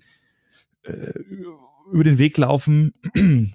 äh, 0.84 1.14
über 1.92 2.04
den 2.04 2.18
Weg 2.18 2.38
laufen, 2.38 2.94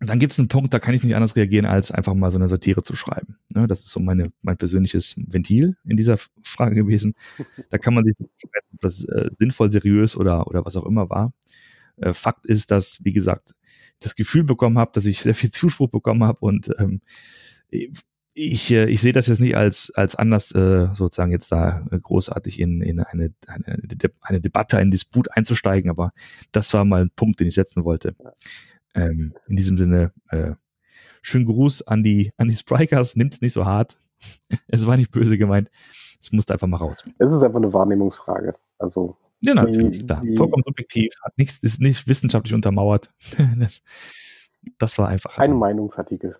dann 0.00 0.18
gibt 0.20 0.32
es 0.32 0.38
einen 0.38 0.48
Punkt, 0.48 0.72
da 0.72 0.78
kann 0.78 0.94
ich 0.94 1.02
nicht 1.02 1.16
anders 1.16 1.34
reagieren, 1.34 1.66
als 1.66 1.90
einfach 1.90 2.14
mal 2.14 2.30
so 2.30 2.38
eine 2.38 2.48
Satire 2.48 2.82
zu 2.82 2.94
schreiben. 2.94 3.38
Ne, 3.52 3.66
das 3.66 3.80
ist 3.80 3.90
so 3.90 4.00
meine, 4.00 4.30
mein 4.42 4.56
persönliches 4.56 5.16
Ventil 5.16 5.76
in 5.84 5.96
dieser 5.96 6.18
Frage 6.42 6.76
gewesen. 6.76 7.14
Da 7.70 7.78
kann 7.78 7.94
man 7.94 8.04
sich, 8.04 8.14
das 8.80 9.04
äh, 9.04 9.30
sinnvoll, 9.36 9.70
seriös 9.72 10.16
oder, 10.16 10.46
oder 10.46 10.64
was 10.64 10.76
auch 10.76 10.86
immer 10.86 11.10
war, 11.10 11.32
äh, 12.00 12.12
Fakt 12.12 12.46
ist, 12.46 12.70
dass, 12.70 13.04
wie 13.04 13.12
gesagt, 13.12 13.54
das 14.00 14.14
Gefühl 14.14 14.44
bekommen 14.44 14.78
habe, 14.78 14.92
dass 14.94 15.06
ich 15.06 15.22
sehr 15.22 15.34
viel 15.34 15.50
Zuspruch 15.52 15.90
bekommen 15.90 16.24
habe 16.24 16.38
und 16.40 16.70
ähm, 16.78 17.00
ich, 18.38 18.70
äh, 18.70 18.86
ich 18.86 19.00
sehe 19.00 19.12
das 19.12 19.26
jetzt 19.26 19.40
nicht 19.40 19.56
als, 19.56 19.92
als 19.94 20.14
anders, 20.14 20.54
äh, 20.54 20.88
sozusagen 20.94 21.32
jetzt 21.32 21.50
da 21.50 21.84
großartig 21.90 22.60
in, 22.60 22.80
in 22.82 23.00
eine, 23.00 23.34
eine, 23.46 23.78
eine 24.20 24.40
Debatte, 24.40 24.78
einen 24.78 24.90
Disput 24.90 25.30
einzusteigen, 25.32 25.90
aber 25.90 26.12
das 26.52 26.72
war 26.72 26.84
mal 26.84 27.02
ein 27.02 27.10
Punkt, 27.14 27.40
den 27.40 27.48
ich 27.48 27.54
setzen 27.54 27.84
wollte. 27.84 28.14
Ähm, 28.94 29.34
in 29.48 29.56
diesem 29.56 29.76
Sinne, 29.76 30.12
äh, 30.30 30.52
schönen 31.22 31.46
Gruß 31.46 31.86
an 31.86 32.02
die, 32.02 32.32
an 32.36 32.48
die 32.48 32.56
Sprikers, 32.56 33.16
nimmt 33.16 33.34
es 33.34 33.40
nicht 33.40 33.52
so 33.52 33.66
hart. 33.66 33.98
es 34.68 34.86
war 34.86 34.96
nicht 34.96 35.10
böse 35.10 35.36
gemeint. 35.36 35.70
Es 36.20 36.32
musste 36.32 36.52
einfach 36.52 36.66
mal 36.66 36.78
raus. 36.78 37.04
Es 37.18 37.32
ist 37.32 37.42
einfach 37.42 37.58
eine 37.58 37.72
Wahrnehmungsfrage. 37.72 38.54
Also 38.78 39.16
ja, 39.42 39.54
natürlich, 39.54 40.06
klar. 40.06 40.22
Vollkommen 40.36 40.62
subjektiv, 40.64 41.12
hat 41.24 41.36
nichts, 41.36 41.58
ist 41.58 41.80
nicht 41.80 42.06
wissenschaftlich 42.06 42.54
untermauert. 42.54 43.10
das, 43.58 43.82
das 44.78 44.98
war 44.98 45.08
einfach. 45.08 45.36
Ein 45.38 45.54
Meinungsartikel. 45.54 46.36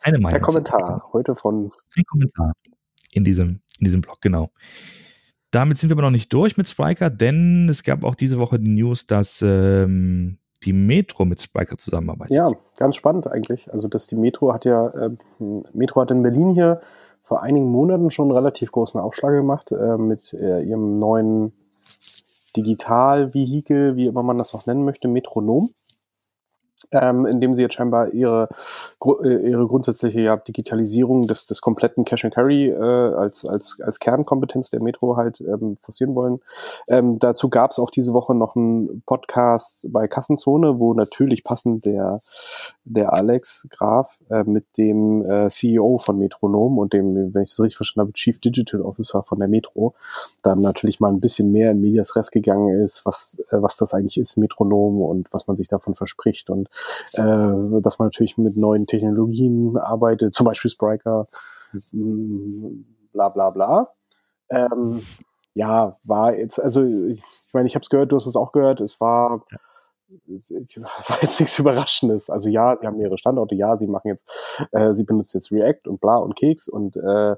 Eine 0.00 0.18
Meinungsartikel. 0.18 0.30
Der 0.32 0.40
Kommentar 0.40 1.00
genau. 1.00 1.12
heute 1.12 1.34
von. 1.34 1.70
Ein 1.96 2.04
Kommentar 2.04 2.52
in 3.10 3.24
diesem, 3.24 3.60
in 3.78 3.84
diesem 3.84 4.00
Blog, 4.00 4.20
genau. 4.20 4.50
Damit 5.50 5.78
sind 5.78 5.90
wir 5.90 5.94
aber 5.94 6.02
noch 6.02 6.10
nicht 6.10 6.32
durch 6.32 6.56
mit 6.56 6.68
Spriker, 6.68 7.10
denn 7.10 7.68
es 7.68 7.82
gab 7.82 8.04
auch 8.04 8.14
diese 8.14 8.38
Woche 8.38 8.58
die 8.58 8.70
News, 8.70 9.06
dass 9.06 9.42
ähm, 9.42 10.38
die 10.64 10.72
Metro 10.72 11.26
mit 11.26 11.42
Spriker 11.42 11.76
zusammenarbeitet. 11.76 12.34
Ja, 12.34 12.50
ganz 12.78 12.96
spannend 12.96 13.26
eigentlich. 13.26 13.70
Also, 13.70 13.88
dass 13.88 14.06
die 14.06 14.16
Metro 14.16 14.54
hat 14.54 14.64
ja, 14.64 14.88
äh, 14.88 15.10
Metro 15.74 16.00
hat 16.00 16.10
in 16.10 16.22
Berlin 16.22 16.54
hier 16.54 16.80
vor 17.22 17.42
einigen 17.42 17.70
Monaten 17.70 18.10
schon 18.10 18.26
einen 18.28 18.36
relativ 18.36 18.72
großen 18.72 19.00
Aufschlag 19.00 19.34
gemacht 19.34 19.72
äh, 19.72 19.96
mit 19.96 20.34
äh, 20.34 20.60
ihrem 20.62 20.98
neuen 20.98 21.52
Digital-Vehikel, 22.56 23.96
wie 23.96 24.06
immer 24.06 24.22
man 24.22 24.38
das 24.38 24.52
noch 24.52 24.66
nennen 24.66 24.84
möchte, 24.84 25.08
Metronom. 25.08 25.70
Ähm, 26.90 27.24
indem 27.24 27.54
sie 27.54 27.62
jetzt 27.62 27.74
scheinbar 27.74 28.12
ihre, 28.12 28.48
ihre 29.04 29.66
grundsätzliche 29.66 30.20
ja, 30.20 30.36
Digitalisierung 30.36 31.26
des, 31.26 31.46
des 31.46 31.60
kompletten 31.60 32.04
Cash 32.04 32.24
and 32.24 32.34
Carry 32.34 32.68
äh, 32.68 32.74
als, 32.74 33.46
als, 33.46 33.80
als 33.80 33.98
Kernkompetenz 33.98 34.70
der 34.70 34.82
Metro 34.82 35.16
halt 35.16 35.40
ähm, 35.40 35.76
forcieren 35.76 36.14
wollen. 36.14 36.38
Ähm, 36.88 37.18
dazu 37.18 37.48
gab 37.48 37.72
es 37.72 37.78
auch 37.78 37.90
diese 37.90 38.12
Woche 38.12 38.34
noch 38.34 38.56
einen 38.56 39.02
Podcast 39.06 39.86
bei 39.90 40.08
Kassenzone, 40.08 40.78
wo 40.78 40.94
natürlich 40.94 41.44
passend 41.44 41.84
der, 41.84 42.18
der 42.84 43.12
Alex 43.12 43.66
Graf 43.70 44.18
äh, 44.30 44.44
mit 44.44 44.78
dem 44.78 45.24
äh, 45.24 45.48
CEO 45.48 45.98
von 45.98 46.18
Metronom 46.18 46.78
und 46.78 46.92
dem, 46.92 47.34
wenn 47.34 47.42
ich 47.42 47.50
das 47.50 47.60
richtig 47.60 47.76
verstanden 47.76 48.08
habe, 48.08 48.14
Chief 48.14 48.40
Digital 48.40 48.82
Officer 48.82 49.22
von 49.22 49.38
der 49.38 49.48
Metro, 49.48 49.92
dann 50.42 50.60
natürlich 50.60 51.00
mal 51.00 51.10
ein 51.10 51.20
bisschen 51.20 51.50
mehr 51.50 51.72
in 51.72 51.78
Medias 51.78 52.16
Res 52.16 52.30
gegangen 52.30 52.82
ist, 52.82 53.04
was, 53.04 53.42
äh, 53.50 53.62
was 53.62 53.76
das 53.76 53.94
eigentlich 53.94 54.18
ist, 54.18 54.36
Metronom 54.36 55.02
und 55.02 55.32
was 55.32 55.46
man 55.46 55.56
sich 55.56 55.68
davon 55.68 55.94
verspricht 55.94 56.50
und 56.50 56.68
äh, 57.14 57.80
dass 57.80 57.98
man 57.98 58.06
natürlich 58.06 58.38
mit 58.38 58.56
neuen 58.56 58.86
Technologien 58.92 59.76
arbeitet, 59.78 60.34
zum 60.34 60.44
Beispiel 60.44 60.70
Spriker, 60.70 61.24
bla 63.12 63.28
bla 63.30 63.50
bla. 63.50 63.88
Ähm, 64.50 65.00
ja, 65.54 65.92
war 66.06 66.36
jetzt, 66.36 66.58
also 66.58 66.84
ich 66.84 67.22
meine, 67.54 67.66
ich 67.66 67.74
habe 67.74 67.82
es 67.82 67.88
gehört, 67.88 68.12
du 68.12 68.16
hast 68.16 68.26
es 68.26 68.36
auch 68.36 68.52
gehört, 68.52 68.80
es 68.80 69.00
war 69.00 69.44
war 71.08 71.18
jetzt 71.22 71.40
nichts 71.40 71.58
Überraschendes. 71.58 72.30
Also 72.30 72.48
ja, 72.48 72.76
sie 72.76 72.86
haben 72.86 72.98
mehrere 72.98 73.18
Standorte, 73.18 73.54
ja, 73.54 73.76
sie 73.76 73.86
machen 73.86 74.08
jetzt, 74.08 74.68
äh, 74.72 74.94
sie 74.94 75.04
benutzen 75.04 75.38
jetzt 75.38 75.50
React 75.50 75.88
und 75.88 76.00
bla 76.00 76.16
und 76.16 76.36
Keks 76.36 76.68
und 76.68 76.96
äh, 76.96 77.32
äh, 77.32 77.36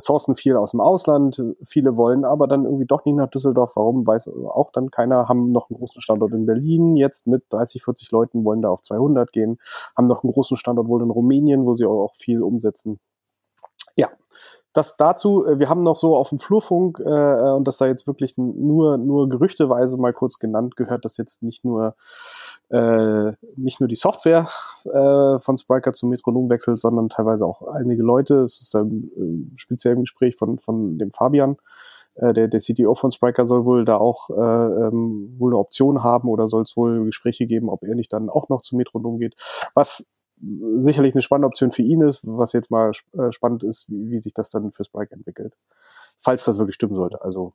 sourcen 0.00 0.34
viel 0.34 0.56
aus 0.56 0.72
dem 0.72 0.80
Ausland. 0.80 1.40
Viele 1.64 1.96
wollen 1.96 2.24
aber 2.24 2.46
dann 2.46 2.64
irgendwie 2.64 2.86
doch 2.86 3.04
nicht 3.04 3.16
nach 3.16 3.28
Düsseldorf. 3.28 3.76
Warum, 3.76 4.06
weiß 4.06 4.28
auch 4.28 4.70
dann 4.72 4.90
keiner. 4.90 5.28
Haben 5.28 5.52
noch 5.52 5.70
einen 5.70 5.78
großen 5.78 6.00
Standort 6.00 6.32
in 6.32 6.46
Berlin, 6.46 6.96
jetzt 6.96 7.26
mit 7.26 7.44
30, 7.50 7.82
40 7.82 8.10
Leuten, 8.10 8.44
wollen 8.44 8.62
da 8.62 8.70
auf 8.70 8.82
200 8.82 9.32
gehen. 9.32 9.58
Haben 9.96 10.06
noch 10.06 10.22
einen 10.22 10.32
großen 10.32 10.56
Standort 10.56 10.88
wohl 10.88 11.02
in 11.02 11.10
Rumänien, 11.10 11.66
wo 11.66 11.74
sie 11.74 11.86
auch 11.86 12.14
viel 12.14 12.42
umsetzen. 12.42 13.00
Ja, 13.94 14.08
das 14.72 14.96
dazu, 14.96 15.46
äh, 15.46 15.58
wir 15.58 15.68
haben 15.68 15.82
noch 15.82 15.96
so 15.96 16.16
auf 16.16 16.30
dem 16.30 16.38
Flurfunk, 16.38 17.00
äh, 17.00 17.08
äh, 17.08 17.52
und 17.52 17.66
das 17.68 17.78
sei 17.78 17.88
jetzt 17.88 18.06
wirklich 18.06 18.36
nur, 18.36 18.98
nur 18.98 19.28
gerüchteweise 19.28 19.96
mal 19.98 20.12
kurz 20.12 20.38
genannt, 20.38 20.76
gehört 20.76 21.04
das 21.04 21.16
jetzt 21.16 21.42
nicht 21.42 21.64
nur, 21.64 21.94
äh, 22.70 23.32
nicht 23.56 23.80
nur 23.80 23.88
die 23.88 23.96
Software 23.96 24.48
äh, 24.84 25.38
von 25.38 25.56
Spriker 25.56 25.92
zum 25.92 26.10
Metronom 26.10 26.48
wechselt, 26.50 26.78
sondern 26.78 27.08
teilweise 27.08 27.44
auch 27.44 27.62
einige 27.62 28.02
Leute. 28.02 28.42
Es 28.42 28.60
ist 28.60 28.74
dann 28.74 29.10
äh, 29.16 29.56
speziell 29.56 29.94
im 29.94 30.00
Gespräch 30.00 30.36
von, 30.36 30.58
von 30.58 30.98
dem 30.98 31.10
Fabian, 31.10 31.56
äh, 32.16 32.32
der, 32.32 32.48
der 32.48 32.60
CTO 32.60 32.94
von 32.94 33.10
Spriker 33.10 33.46
soll 33.46 33.64
wohl 33.64 33.84
da 33.84 33.96
auch 33.96 34.30
äh, 34.30 34.34
ähm, 34.34 35.34
wohl 35.38 35.52
eine 35.52 35.58
Option 35.58 36.02
haben 36.02 36.28
oder 36.28 36.48
soll 36.48 36.62
es 36.62 36.76
wohl 36.76 37.04
Gespräche 37.04 37.46
geben, 37.46 37.68
ob 37.68 37.84
er 37.84 37.94
nicht 37.94 38.12
dann 38.12 38.28
auch 38.28 38.48
noch 38.48 38.62
zum 38.62 38.78
Metronom 38.78 39.18
geht. 39.18 39.34
Was 39.74 40.06
sicherlich 40.42 41.14
eine 41.14 41.22
spannende 41.22 41.46
Option 41.46 41.72
für 41.72 41.82
ihn 41.82 42.02
ist, 42.02 42.26
was 42.26 42.52
jetzt 42.52 42.70
mal 42.70 42.90
äh, 43.12 43.30
spannend 43.30 43.62
ist, 43.62 43.88
wie, 43.88 44.10
wie 44.10 44.18
sich 44.18 44.34
das 44.34 44.50
dann 44.50 44.72
fürs 44.72 44.88
Bike 44.88 45.12
entwickelt. 45.12 45.54
Falls 46.18 46.44
das 46.44 46.58
wirklich 46.58 46.74
stimmen 46.74 46.96
sollte. 46.96 47.22
Also 47.22 47.52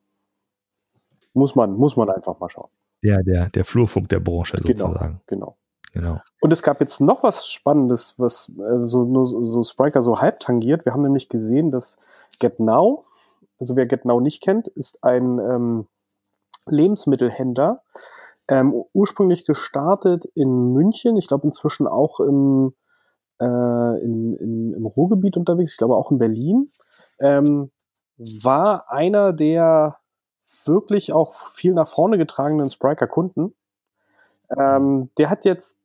muss 1.33 1.55
man, 1.55 1.73
muss 1.73 1.97
man 1.97 2.09
einfach 2.09 2.39
mal 2.39 2.49
schauen. 2.49 2.69
Der, 3.03 3.21
der, 3.23 3.49
der 3.49 3.65
Flurfunk 3.65 4.07
der 4.09 4.19
Branche 4.19 4.57
genau, 4.57 4.87
sozusagen. 4.87 5.19
Genau. 5.27 5.57
Genau. 5.93 6.19
Und 6.41 6.51
es 6.51 6.61
gab 6.61 6.79
jetzt 6.81 6.99
noch 7.01 7.23
was 7.23 7.47
Spannendes, 7.47 8.15
was 8.17 8.49
äh, 8.49 8.85
so, 8.85 9.03
nur, 9.03 9.25
so 9.25 9.63
Spriker 9.63 10.01
so 10.01 10.19
halb 10.19 10.39
tangiert. 10.39 10.85
Wir 10.85 10.93
haben 10.93 11.01
nämlich 11.01 11.29
gesehen, 11.29 11.71
dass 11.71 11.97
GetNow, 12.39 13.05
also 13.59 13.75
wer 13.75 13.87
GetNow 13.87 14.21
nicht 14.21 14.41
kennt, 14.43 14.67
ist 14.67 15.03
ein 15.03 15.39
ähm, 15.39 15.87
Lebensmittelhändler, 16.67 17.81
ähm, 18.49 18.73
ursprünglich 18.93 19.45
gestartet 19.45 20.25
in 20.35 20.69
München, 20.69 21.17
ich 21.17 21.27
glaube 21.27 21.47
inzwischen 21.47 21.87
auch 21.87 22.19
im, 22.19 22.73
äh, 23.39 23.45
in, 24.03 24.35
in, 24.37 24.73
im 24.73 24.85
Ruhrgebiet 24.85 25.37
unterwegs, 25.37 25.73
ich 25.73 25.77
glaube 25.77 25.95
auch 25.95 26.11
in 26.11 26.17
Berlin, 26.17 26.65
ähm, 27.19 27.71
war 28.17 28.89
einer 28.91 29.33
der 29.33 29.97
wirklich 30.65 31.13
auch 31.13 31.33
viel 31.33 31.73
nach 31.73 31.87
vorne 31.87 32.17
getragenen 32.17 32.69
Spriker-Kunden. 32.69 33.53
Ähm, 34.57 35.07
der 35.17 35.29
hat 35.29 35.45
jetzt 35.45 35.79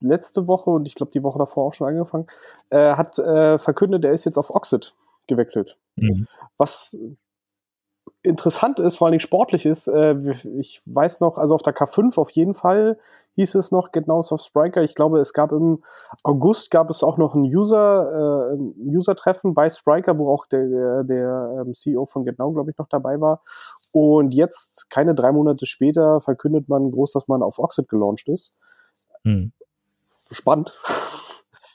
letzte 0.00 0.46
Woche 0.46 0.70
und 0.70 0.86
ich 0.86 0.94
glaube 0.94 1.12
die 1.12 1.22
Woche 1.22 1.38
davor 1.38 1.64
auch 1.64 1.74
schon 1.74 1.88
angefangen, 1.88 2.26
äh, 2.70 2.94
hat 2.94 3.18
äh, 3.18 3.58
verkündet, 3.58 4.04
er 4.04 4.12
ist 4.12 4.24
jetzt 4.24 4.38
auf 4.38 4.50
Oxid 4.50 4.94
gewechselt. 5.26 5.78
Mhm. 5.96 6.26
Was 6.58 6.98
interessant 8.22 8.78
ist, 8.78 8.96
vor 8.96 9.06
allen 9.06 9.12
Dingen 9.12 9.20
sportlich 9.20 9.66
ist, 9.66 9.88
äh, 9.88 10.14
ich 10.58 10.80
weiß 10.86 11.20
noch, 11.20 11.38
also 11.38 11.54
auf 11.54 11.62
der 11.62 11.74
K5 11.74 12.18
auf 12.18 12.30
jeden 12.30 12.54
Fall 12.54 12.98
hieß 13.34 13.54
es 13.54 13.70
noch 13.70 13.92
genau 13.92 14.20
auf 14.20 14.40
Spriker. 14.40 14.82
Ich 14.82 14.94
glaube, 14.94 15.20
es 15.20 15.32
gab 15.32 15.52
im 15.52 15.82
August 16.24 16.70
gab 16.70 16.90
es 16.90 17.02
auch 17.02 17.18
noch 17.18 17.34
ein 17.34 17.42
User, 17.42 18.52
äh, 18.52 18.96
User-Treffen 18.96 19.54
bei 19.54 19.70
Spriker, 19.70 20.18
wo 20.18 20.32
auch 20.32 20.46
der, 20.46 21.04
der 21.04 21.64
ähm, 21.64 21.74
CEO 21.74 22.06
von 22.06 22.24
GetNow, 22.24 22.52
glaube 22.54 22.70
ich, 22.70 22.78
noch 22.78 22.88
dabei 22.88 23.20
war. 23.20 23.40
Und 23.92 24.32
jetzt, 24.34 24.90
keine 24.90 25.14
drei 25.14 25.32
Monate 25.32 25.66
später, 25.66 26.20
verkündet 26.20 26.68
man 26.68 26.90
groß, 26.90 27.12
dass 27.12 27.28
man 27.28 27.42
auf 27.42 27.58
Oxid 27.58 27.88
gelauncht 27.88 28.28
ist. 28.28 28.60
Hm. 29.22 29.52
Spannend. 29.74 30.74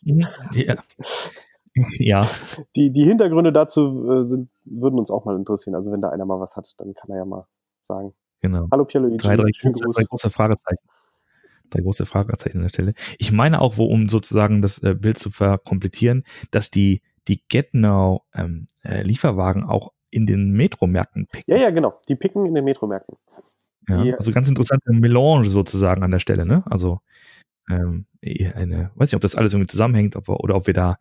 Mhm. 0.03 0.27
Ja. 0.53 0.75
Ja. 1.99 2.27
Die, 2.75 2.91
die 2.91 3.05
Hintergründe 3.05 3.53
dazu 3.53 4.09
äh, 4.11 4.23
sind, 4.23 4.49
würden 4.65 4.99
uns 4.99 5.09
auch 5.09 5.25
mal 5.25 5.35
interessieren. 5.35 5.75
Also 5.75 5.91
wenn 5.91 6.01
da 6.01 6.09
einer 6.09 6.25
mal 6.25 6.39
was 6.39 6.55
hat, 6.55 6.73
dann 6.77 6.93
kann 6.93 7.09
er 7.09 7.17
ja 7.17 7.25
mal 7.25 7.45
sagen. 7.81 8.13
Genau. 8.41 8.65
Hallo 8.71 8.85
Pierre 8.85 9.09
drei, 9.17 9.35
drei, 9.35 9.51
große, 9.61 9.83
drei 9.93 10.03
große 10.03 10.29
Fragezeichen. 10.29 10.83
Drei 11.69 11.81
große 11.81 12.05
Fragezeichen 12.05 12.57
an 12.57 12.63
der 12.63 12.69
Stelle. 12.69 12.93
Ich 13.17 13.31
meine 13.31 13.61
auch, 13.61 13.77
wo, 13.77 13.85
um 13.85 14.09
sozusagen 14.09 14.61
das 14.61 14.83
äh, 14.83 14.93
Bild 14.93 15.17
zu 15.17 15.29
verkomplettieren, 15.29 16.23
dass 16.51 16.69
die, 16.69 17.01
die 17.27 17.43
GetNow 17.47 18.23
ähm, 18.33 18.67
äh, 18.83 19.03
Lieferwagen 19.03 19.63
auch 19.63 19.93
in 20.09 20.25
den 20.25 20.51
Metromärkten 20.51 21.27
picken. 21.31 21.53
Ja, 21.53 21.61
ja, 21.61 21.69
genau. 21.69 22.01
Die 22.09 22.15
picken 22.15 22.45
in 22.45 22.53
den 22.53 22.65
Metromärkten. 22.65 23.15
Ja, 23.87 24.17
also 24.17 24.31
ganz 24.31 24.49
interessante 24.49 24.91
Melange 24.91 25.45
sozusagen 25.45 26.03
an 26.03 26.11
der 26.11 26.19
Stelle, 26.19 26.45
ne? 26.45 26.63
Also 26.69 26.99
ähm, 27.69 28.05
eine, 28.21 28.91
weiß 28.95 29.09
nicht, 29.09 29.15
ob 29.15 29.21
das 29.21 29.35
alles 29.35 29.53
irgendwie 29.53 29.69
zusammenhängt 29.69 30.15
ob, 30.15 30.29
oder 30.29 30.55
ob 30.55 30.67
wir 30.67 30.73
da 30.73 30.97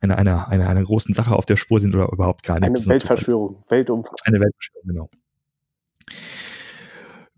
einer 0.00 0.16
eine, 0.16 0.48
eine, 0.48 0.66
eine 0.66 0.82
großen 0.82 1.14
Sache 1.14 1.34
auf 1.34 1.46
der 1.46 1.56
Spur 1.56 1.80
sind 1.80 1.94
oder 1.94 2.10
überhaupt 2.12 2.42
gar 2.42 2.60
nicht. 2.60 2.68
Eine 2.68 2.86
Weltverschwörung, 2.86 3.64
Weltumfassend. 3.68 4.26
Eine 4.26 4.40
Weltverschwörung, 4.40 4.88
genau. 4.88 5.10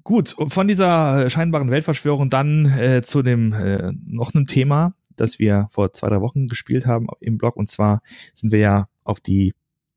Gut, 0.02 0.37
von 0.49 0.69
dieser 0.69 1.31
scheinbaren 1.31 1.71
Weltverschwörung 1.71 2.28
dann 2.28 2.66
äh, 2.66 3.02
zu 3.02 3.23
dem 3.23 3.52
äh, 3.52 3.93
noch 4.07 4.35
einem 4.35 4.47
Thema, 4.47 4.95
das 5.16 5.38
wir 5.38 5.66
vor 5.71 5.93
zwei, 5.95 6.09
drei 6.11 6.21
Wochen 6.21 6.47
gespielt 6.47 6.87
haben 6.87 7.07
im 7.21 7.38
Blog. 7.38 7.57
Und 7.57 7.71
zwar 7.71 8.02
sind 8.35 8.52
wir 8.52 8.59
ja 8.59 8.88
auf 9.02 9.21
die 9.21 9.54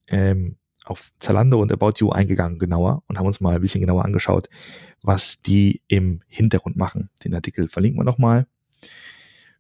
ähm, 0.08 0.56
auf 0.86 1.12
Zalando 1.20 1.62
und 1.62 1.72
About 1.72 1.94
You 1.98 2.12
eingegangen 2.12 2.60
genauer 2.60 3.04
und 3.08 3.18
haben 3.20 3.26
uns 3.26 3.42
mal 3.42 3.56
ein 3.56 3.62
bisschen 3.62 3.82
genauer 3.82 4.06
angeschaut, 4.06 4.50
was 5.02 5.42
die 5.42 5.82
im 5.88 6.22
Hintergrund 6.28 6.78
machen. 6.78 7.10
Den 7.24 7.34
Artikel 7.34 7.68
verlinken 7.68 8.00
wir 8.00 8.06
nochmal 8.06 8.48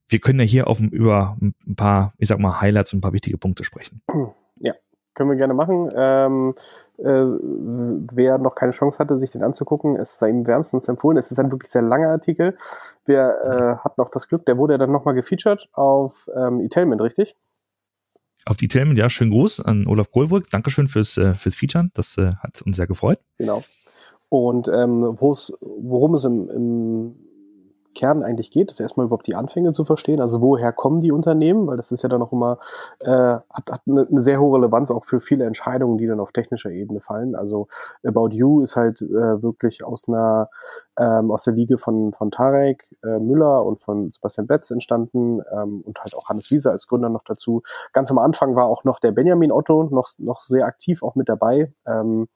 wir 0.09 0.19
können 0.19 0.39
ja 0.39 0.45
hier 0.45 0.67
auf, 0.67 0.79
über 0.79 1.37
ein 1.41 1.75
paar, 1.75 2.13
ich 2.17 2.29
sag 2.29 2.39
mal, 2.39 2.61
Highlights 2.61 2.93
und 2.93 2.99
ein 2.99 3.01
paar 3.01 3.13
wichtige 3.13 3.37
Punkte 3.37 3.63
sprechen. 3.63 4.01
Ja, 4.59 4.73
können 5.13 5.29
wir 5.29 5.37
gerne 5.37 5.53
machen. 5.53 5.91
Ähm, 5.95 6.55
äh, 6.97 7.03
wer 7.03 8.37
noch 8.37 8.55
keine 8.55 8.71
Chance 8.71 8.99
hatte, 8.99 9.19
sich 9.19 9.31
den 9.31 9.43
anzugucken, 9.43 9.95
es 9.95 10.17
sei 10.17 10.29
ihm 10.29 10.47
wärmstens 10.47 10.87
empfohlen. 10.87 11.17
Es 11.17 11.31
ist 11.31 11.39
ein 11.39 11.51
wirklich 11.51 11.71
sehr 11.71 11.81
langer 11.81 12.09
Artikel. 12.09 12.57
Wer 13.05 13.77
äh, 13.79 13.83
hat 13.83 13.97
noch 13.97 14.09
das 14.09 14.27
Glück, 14.27 14.43
der 14.45 14.57
wurde 14.57 14.73
ja 14.73 14.77
dann 14.77 14.91
nochmal 14.91 15.13
gefeatured 15.13 15.69
auf 15.73 16.29
ähm, 16.35 16.61
Etailment, 16.61 17.01
richtig? 17.01 17.35
Auf 18.45 18.55
die 18.55 18.65
Etailment, 18.65 18.97
ja, 18.97 19.09
schönen 19.09 19.31
Gruß 19.31 19.59
an 19.59 19.87
Olaf 19.87 20.09
Kohlbrück. 20.11 20.49
Dankeschön 20.49 20.87
fürs, 20.87 21.17
äh, 21.17 21.33
fürs 21.33 21.55
Featuren. 21.55 21.91
Das 21.93 22.17
äh, 22.17 22.31
hat 22.39 22.61
uns 22.61 22.77
sehr 22.77 22.87
gefreut. 22.87 23.19
Genau. 23.37 23.63
Und 24.29 24.69
ähm, 24.69 25.01
worum 25.01 26.13
es 26.13 26.23
im, 26.23 26.49
im 26.49 27.15
Kern 27.97 28.23
eigentlich 28.23 28.51
geht, 28.51 28.71
ist 28.71 28.79
erstmal 28.79 29.07
überhaupt 29.07 29.25
die 29.25 29.33
Anfänge 29.33 29.71
zu 29.71 29.83
verstehen. 29.83 30.21
Also 30.21 30.39
woher 30.39 30.71
kommen 30.71 31.01
die 31.01 31.11
Unternehmen, 31.11 31.65
weil 31.67 31.77
das 31.77 31.91
ist 31.91 32.03
ja 32.03 32.09
dann 32.09 32.21
auch 32.21 32.31
immer, 32.31 32.59
äh, 32.99 33.09
hat, 33.09 33.71
hat 33.71 33.81
eine, 33.87 34.07
eine 34.07 34.21
sehr 34.21 34.39
hohe 34.39 34.57
Relevanz 34.57 34.91
auch 34.91 35.03
für 35.03 35.19
viele 35.19 35.45
Entscheidungen, 35.45 35.97
die 35.97 36.05
dann 36.05 36.19
auf 36.19 36.31
technischer 36.31 36.69
Ebene 36.69 37.01
fallen. 37.01 37.35
Also 37.35 37.67
About 38.03 38.29
You 38.29 38.61
ist 38.61 38.75
halt 38.75 39.01
äh, 39.01 39.41
wirklich 39.41 39.83
aus 39.83 40.07
einer, 40.07 40.49
ähm, 40.99 41.31
aus 41.31 41.45
der 41.45 41.53
Liege 41.53 41.79
von, 41.79 42.13
von 42.13 42.29
Tarek 42.29 42.85
äh, 43.03 43.17
Müller 43.19 43.65
und 43.65 43.79
von 43.79 44.11
Sebastian 44.11 44.45
Betz 44.45 44.69
entstanden 44.69 45.41
ähm, 45.51 45.81
und 45.83 45.97
halt 45.97 46.15
auch 46.15 46.29
Hannes 46.29 46.51
Wiese 46.51 46.69
als 46.69 46.85
Gründer 46.85 47.09
noch 47.09 47.23
dazu. 47.23 47.63
Ganz 47.93 48.11
am 48.11 48.19
Anfang 48.19 48.55
war 48.55 48.67
auch 48.67 48.83
noch 48.83 48.99
der 48.99 49.11
Benjamin 49.11 49.51
Otto 49.51 49.85
noch, 49.85 50.09
noch 50.19 50.43
sehr 50.43 50.67
aktiv 50.67 51.01
auch 51.01 51.15
mit 51.15 51.29
dabei. 51.29 51.73
Ähm, 51.87 52.27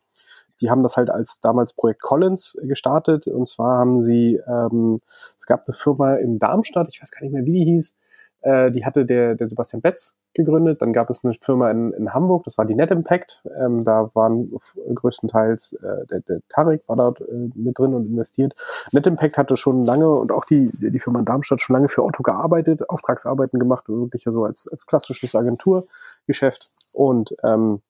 die 0.62 0.70
haben 0.70 0.84
das 0.84 0.96
halt 0.96 1.10
als 1.10 1.39
damals 1.41 1.74
Projekt 1.74 2.01
Collins 2.01 2.58
gestartet. 2.63 3.27
Und 3.27 3.48
zwar 3.48 3.80
haben 3.80 4.00
sie, 4.00 4.39
ähm, 4.48 4.98
es 5.03 5.46
gab 5.46 5.63
eine 5.68 5.75
Firma 5.75 6.15
in 6.15 6.39
Darmstadt, 6.39 6.88
ich 6.91 7.01
weiß 7.01 7.12
gar 7.12 7.22
nicht 7.22 7.34
mehr, 7.34 7.46
wie 7.46 7.53
die 7.53 7.65
hieß, 7.65 7.96
äh, 8.41 8.72
die 8.72 8.86
hatte 8.86 9.06
der, 9.06 9.36
der 9.36 9.50
Sebastian 9.50 9.82
Betz 9.82 10.15
gegründet. 10.34 10.82
Dann 10.82 10.94
gab 10.94 11.10
es 11.10 11.24
eine 11.24 11.34
Firma 11.34 11.70
in, 11.72 11.94
in 11.94 12.13
Hamburg, 12.13 12.44
das 12.46 12.58
war 12.58 12.65
die 12.65 12.75
Net 12.75 12.91
Impact. 12.91 13.41
Ähm, 13.60 13.84
da 13.84 14.10
waren 14.13 14.51
größtenteils 14.96 15.74
äh, 15.74 16.06
der, 16.08 16.22
der 16.22 16.39
Tarek 16.50 16.88
war 16.88 16.96
dort 16.96 17.22
äh, 17.22 17.50
mit 17.56 17.77
drin 17.77 17.94
und 17.94 18.06
investiert. 18.06 18.53
Net 18.94 19.08
Impact 19.08 19.38
hatte 19.38 19.58
schon 19.58 19.84
lange 19.84 20.10
und 20.10 20.32
auch 20.32 20.46
die, 20.46 20.70
die 20.72 21.00
Firma 21.00 21.20
in 21.20 21.25
Darmstadt 21.25 21.62
schon 21.62 21.75
lange 21.75 21.89
für 21.89 22.03
Otto 22.03 22.24
gearbeitet, 22.24 22.89
Auftragsarbeiten 22.89 23.60
gemacht, 23.60 23.88
wirklich 23.88 24.24
so 24.24 24.46
als, 24.46 24.68
als 24.72 24.86
klassisches 24.86 25.36
Agenturgeschäft. 25.36 26.62
Und 26.94 27.36
ähm, 27.44 27.82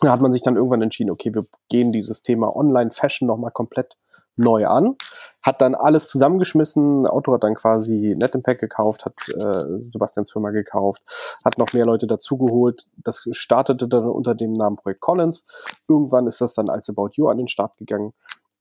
da 0.00 0.12
hat 0.12 0.20
man 0.20 0.32
sich 0.32 0.42
dann 0.42 0.56
irgendwann 0.56 0.82
entschieden, 0.82 1.10
okay, 1.10 1.34
wir 1.34 1.44
gehen 1.68 1.92
dieses 1.92 2.22
Thema 2.22 2.54
Online-Fashion 2.54 3.26
nochmal 3.26 3.50
komplett 3.50 3.96
neu 4.36 4.66
an. 4.66 4.96
Hat 5.42 5.60
dann 5.60 5.74
alles 5.74 6.08
zusammengeschmissen. 6.08 7.06
Auto 7.06 7.32
hat 7.32 7.42
dann 7.42 7.54
quasi 7.54 8.14
NetImpact 8.16 8.60
gekauft, 8.60 9.06
hat 9.06 9.14
äh, 9.28 9.82
Sebastians 9.82 10.30
Firma 10.30 10.50
gekauft, 10.50 11.02
hat 11.44 11.58
noch 11.58 11.72
mehr 11.72 11.86
Leute 11.86 12.06
dazugeholt. 12.06 12.86
Das 12.98 13.26
startete 13.32 13.88
dann 13.88 14.04
unter 14.04 14.34
dem 14.34 14.52
Namen 14.52 14.76
Projekt 14.76 15.00
Collins. 15.00 15.44
Irgendwann 15.88 16.26
ist 16.26 16.40
das 16.40 16.54
dann 16.54 16.70
als 16.70 16.88
About 16.88 17.10
You 17.14 17.28
an 17.28 17.38
den 17.38 17.48
Start 17.48 17.76
gegangen. 17.76 18.12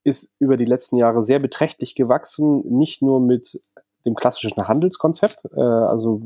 Ist 0.03 0.29
über 0.39 0.58
die 0.58 0.65
letzten 0.65 0.98
Jahre 0.98 1.22
sehr 1.22 1.39
beträchtlich 1.39 1.94
gewachsen, 1.94 2.63
nicht 2.65 3.01
nur 3.01 3.20
mit 3.20 3.60
dem 4.08 4.16
klassischen 4.16 4.68
Handelskonzept, 4.68 5.46
äh, 5.56 5.60
also 5.60 6.20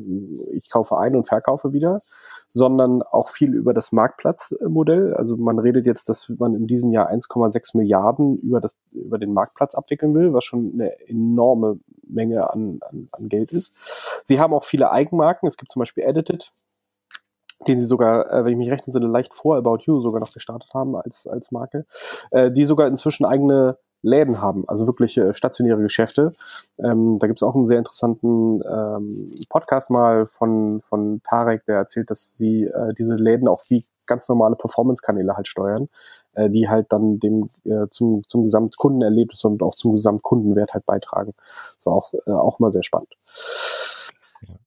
ich 0.51 0.69
kaufe 0.69 0.97
ein 0.97 1.15
und 1.15 1.27
verkaufe 1.27 1.73
wieder, 1.73 1.99
sondern 2.47 3.01
auch 3.01 3.29
viel 3.29 3.53
über 3.53 3.73
das 3.73 3.91
Marktplatzmodell. 3.91 5.13
Also 5.15 5.35
man 5.35 5.59
redet 5.59 5.85
jetzt, 5.85 6.07
dass 6.07 6.29
man 6.29 6.53
in 6.53 6.67
diesem 6.67 6.91
Jahr 6.91 7.11
1,6 7.11 7.75
Milliarden 7.75 8.37
über, 8.37 8.61
das, 8.61 8.77
über 8.91 9.17
den 9.17 9.33
Marktplatz 9.33 9.75
abwickeln 9.75 10.13
will, 10.13 10.33
was 10.33 10.45
schon 10.45 10.71
eine 10.73 10.97
enorme 11.07 11.79
Menge 12.07 12.49
an, 12.53 12.79
an, 12.81 13.09
an 13.11 13.29
Geld 13.29 13.51
ist. 13.51 13.73
Sie 14.23 14.39
haben 14.39 14.53
auch 14.53 14.63
viele 14.63 14.91
Eigenmarken. 14.91 15.47
Es 15.47 15.57
gibt 15.57 15.71
zum 15.71 15.79
Beispiel 15.79 16.03
Edited, 16.03 16.49
den 17.67 17.79
sie 17.79 17.85
sogar, 17.85 18.31
äh, 18.31 18.45
wenn 18.45 18.51
ich 18.51 18.57
mich 18.57 18.71
recht 18.71 18.85
entsinne, 18.85 19.07
leicht 19.07 19.33
vor 19.33 19.57
About 19.57 19.79
You 19.85 19.99
sogar 20.01 20.19
noch 20.19 20.33
gestartet 20.33 20.69
haben 20.73 20.95
als, 20.95 21.25
als 21.25 21.51
Marke, 21.51 21.83
äh, 22.31 22.51
die 22.51 22.65
sogar 22.65 22.87
inzwischen 22.87 23.25
eigene 23.25 23.77
Läden 24.01 24.41
haben, 24.41 24.67
also 24.67 24.87
wirklich 24.87 25.17
äh, 25.17 25.33
stationäre 25.33 25.81
Geschäfte. 25.81 26.31
Ähm, 26.79 27.17
da 27.19 27.27
gibt 27.27 27.39
es 27.39 27.43
auch 27.43 27.55
einen 27.55 27.67
sehr 27.67 27.77
interessanten 27.77 28.61
ähm, 28.61 29.33
Podcast 29.49 29.89
mal 29.89 30.25
von, 30.25 30.81
von 30.81 31.21
Tarek, 31.23 31.65
der 31.65 31.77
erzählt, 31.77 32.09
dass 32.09 32.35
sie 32.35 32.63
äh, 32.63 32.93
diese 32.97 33.15
Läden 33.15 33.47
auch 33.47 33.61
wie 33.69 33.83
ganz 34.07 34.27
normale 34.27 34.55
Performance-Kanäle 34.55 35.35
halt 35.35 35.47
steuern, 35.47 35.87
äh, 36.33 36.49
die 36.49 36.67
halt 36.67 36.87
dann 36.89 37.19
dem 37.19 37.47
äh, 37.65 37.87
zum, 37.89 38.23
zum 38.27 38.43
Gesamtkundenerlebnis 38.43 39.43
und 39.45 39.61
auch 39.61 39.75
zum 39.75 39.93
Gesamtkundenwert 39.93 40.73
halt 40.73 40.85
beitragen. 40.85 41.33
So 41.79 41.91
auch, 41.91 42.13
äh, 42.25 42.31
auch 42.31 42.59
mal 42.59 42.71
sehr 42.71 42.83
spannend. 42.83 43.13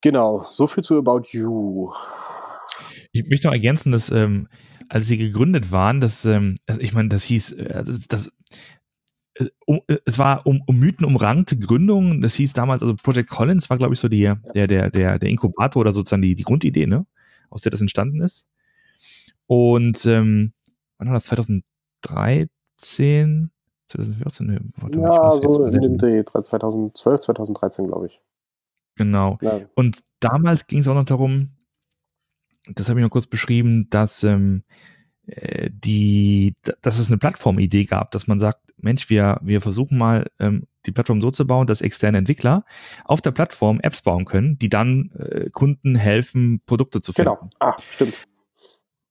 Genau, 0.01 0.43
so 0.43 0.67
viel 0.67 0.85
zu 0.85 0.99
About 0.99 1.23
You. 1.31 1.93
Ich 3.13 3.27
möchte 3.29 3.49
noch 3.49 3.55
ergänzen, 3.55 3.93
dass 3.93 4.11
ähm, 4.11 4.49
als 4.89 5.07
sie 5.07 5.19
gegründet 5.19 5.73
waren, 5.73 6.01
dass 6.01 6.25
ähm, 6.25 6.57
also 6.67 6.81
ich 6.81 6.93
meine, 6.93 7.09
das 7.09 7.25
hieß, 7.25 7.53
äh, 7.53 7.85
das, 8.09 8.31
es 10.05 10.19
war 10.19 10.47
um, 10.47 10.63
um 10.67 10.79
Mythen 10.79 11.05
umrankte 11.05 11.59
Gründung. 11.59 12.21
Das 12.21 12.35
hieß 12.35 12.53
damals, 12.53 12.83
also 12.83 12.95
Project 12.95 13.31
Collins 13.31 13.69
war, 13.69 13.79
glaube 13.79 13.95
ich, 13.95 14.01
so 14.01 14.09
die, 14.09 14.33
der, 14.55 14.67
der, 14.67 14.91
der, 14.91 15.19
der 15.19 15.29
Inkubator 15.29 15.81
oder 15.81 15.93
sozusagen 15.93 16.23
die, 16.23 16.35
die 16.35 16.45
Grundidee, 16.45 16.87
ne? 16.87 17.07
Aus 17.51 17.63
der 17.63 17.71
das 17.71 17.81
entstanden 17.81 18.21
ist. 18.21 18.49
Und 19.47 20.05
ähm, 20.07 20.53
wann 20.99 21.09
war 21.09 21.15
das? 21.15 21.25
2013? 21.25 23.51
2014? 23.89 24.73
Warte, 24.77 24.99
ja, 24.99 25.31
so 25.41 25.65
in 25.65 25.81
dem 25.81 25.99
Dreh, 25.99 26.25
2012, 26.25 27.21
2013, 27.21 27.87
glaube 27.87 28.07
ich. 28.07 28.21
Genau. 28.97 29.39
Ja. 29.41 29.61
Und 29.75 30.03
damals 30.21 30.67
ging 30.67 30.81
es 30.81 30.89
auch 30.89 30.95
noch 30.95 31.05
darum, 31.05 31.51
das 32.73 32.89
habe 32.89 33.01
ich 33.01 33.05
noch 33.05 33.11
kurz 33.11 33.27
beschrieben, 33.27 33.89
dass 33.91 34.23
ähm, 34.23 34.63
äh, 35.27 35.71
die, 35.73 36.55
dass 36.81 36.99
es 36.99 37.09
eine 37.09 37.19
Plattformidee 37.19 37.85
gab, 37.85 38.11
dass 38.13 38.27
man 38.27 38.41
sagt, 38.41 38.64
Mensch, 38.77 39.09
wir, 39.11 39.39
wir 39.43 39.61
versuchen 39.61 39.99
mal 39.99 40.31
ähm, 40.39 40.67
die 40.87 40.93
Plattform 40.93 41.21
so 41.21 41.31
zu 41.31 41.47
bauen, 41.47 41.67
dass 41.67 41.81
externe 41.81 42.19
Entwickler 42.19 42.65
auf 43.05 43.21
der 43.21 43.31
Plattform 43.31 43.81
Apps 43.81 44.03
bauen 44.03 44.25
können, 44.25 44.59
die 44.59 44.69
dann 44.69 45.11
äh, 45.19 45.51
Kunden 45.51 45.95
helfen, 45.95 46.61
Produkte 46.67 47.01
zu 47.01 47.13
finden. 47.13 47.33
Genau, 47.35 47.51
ah, 47.61 47.77
stimmt. 47.89 48.15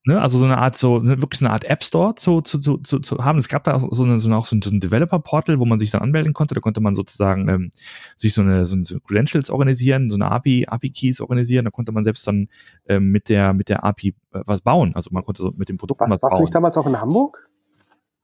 Ne, 0.05 0.21
also 0.21 0.37
so 0.37 0.43
eine 0.43 0.57
Art, 0.57 0.75
so 0.75 0.99
ne, 0.99 1.21
wirklich 1.21 1.39
so 1.39 1.45
eine 1.45 1.53
Art 1.53 1.63
App 1.63 1.81
Store 1.81 2.13
zu, 2.15 2.41
zu, 2.41 2.59
zu, 2.59 2.77
zu, 2.79 2.99
zu 2.99 3.23
haben. 3.23 3.39
Es 3.39 3.47
gab 3.47 3.63
da 3.63 3.75
auch 3.75 3.87
so, 3.93 4.03
eine, 4.03 4.19
so, 4.19 4.27
eine, 4.27 4.35
auch 4.35 4.43
so 4.43 4.57
ein 4.57 4.59
Developer-Portal, 4.59 5.59
wo 5.59 5.65
man 5.65 5.79
sich 5.79 5.91
dann 5.91 6.01
anmelden 6.01 6.33
konnte. 6.33 6.53
Da 6.53 6.59
konnte 6.59 6.81
man 6.81 6.93
sozusagen 6.93 7.47
ähm, 7.47 7.71
sich 8.17 8.33
so 8.33 8.41
eine, 8.41 8.65
so 8.65 8.75
eine 8.75 8.99
Credentials 8.99 9.49
organisieren, 9.49 10.09
so 10.09 10.17
eine 10.17 10.29
API, 10.29 10.65
API-Keys 10.67 11.21
organisieren. 11.21 11.63
Da 11.63 11.71
konnte 11.71 11.93
man 11.93 12.03
selbst 12.03 12.27
dann 12.27 12.49
ähm, 12.89 13.11
mit 13.11 13.29
der 13.29 13.53
mit 13.53 13.69
der 13.69 13.85
API 13.85 14.09
äh, 14.33 14.41
was 14.45 14.61
bauen. 14.61 14.93
Also 14.93 15.09
man 15.13 15.23
konnte 15.23 15.41
so 15.41 15.53
mit 15.55 15.69
dem 15.69 15.77
Produkt 15.77 16.01
was, 16.01 16.09
was 16.09 16.19
bauen. 16.19 16.31
Warst 16.31 16.39
du 16.39 16.43
nicht 16.43 16.55
damals 16.55 16.75
auch 16.75 16.85
in 16.85 16.99
Hamburg? 16.99 17.41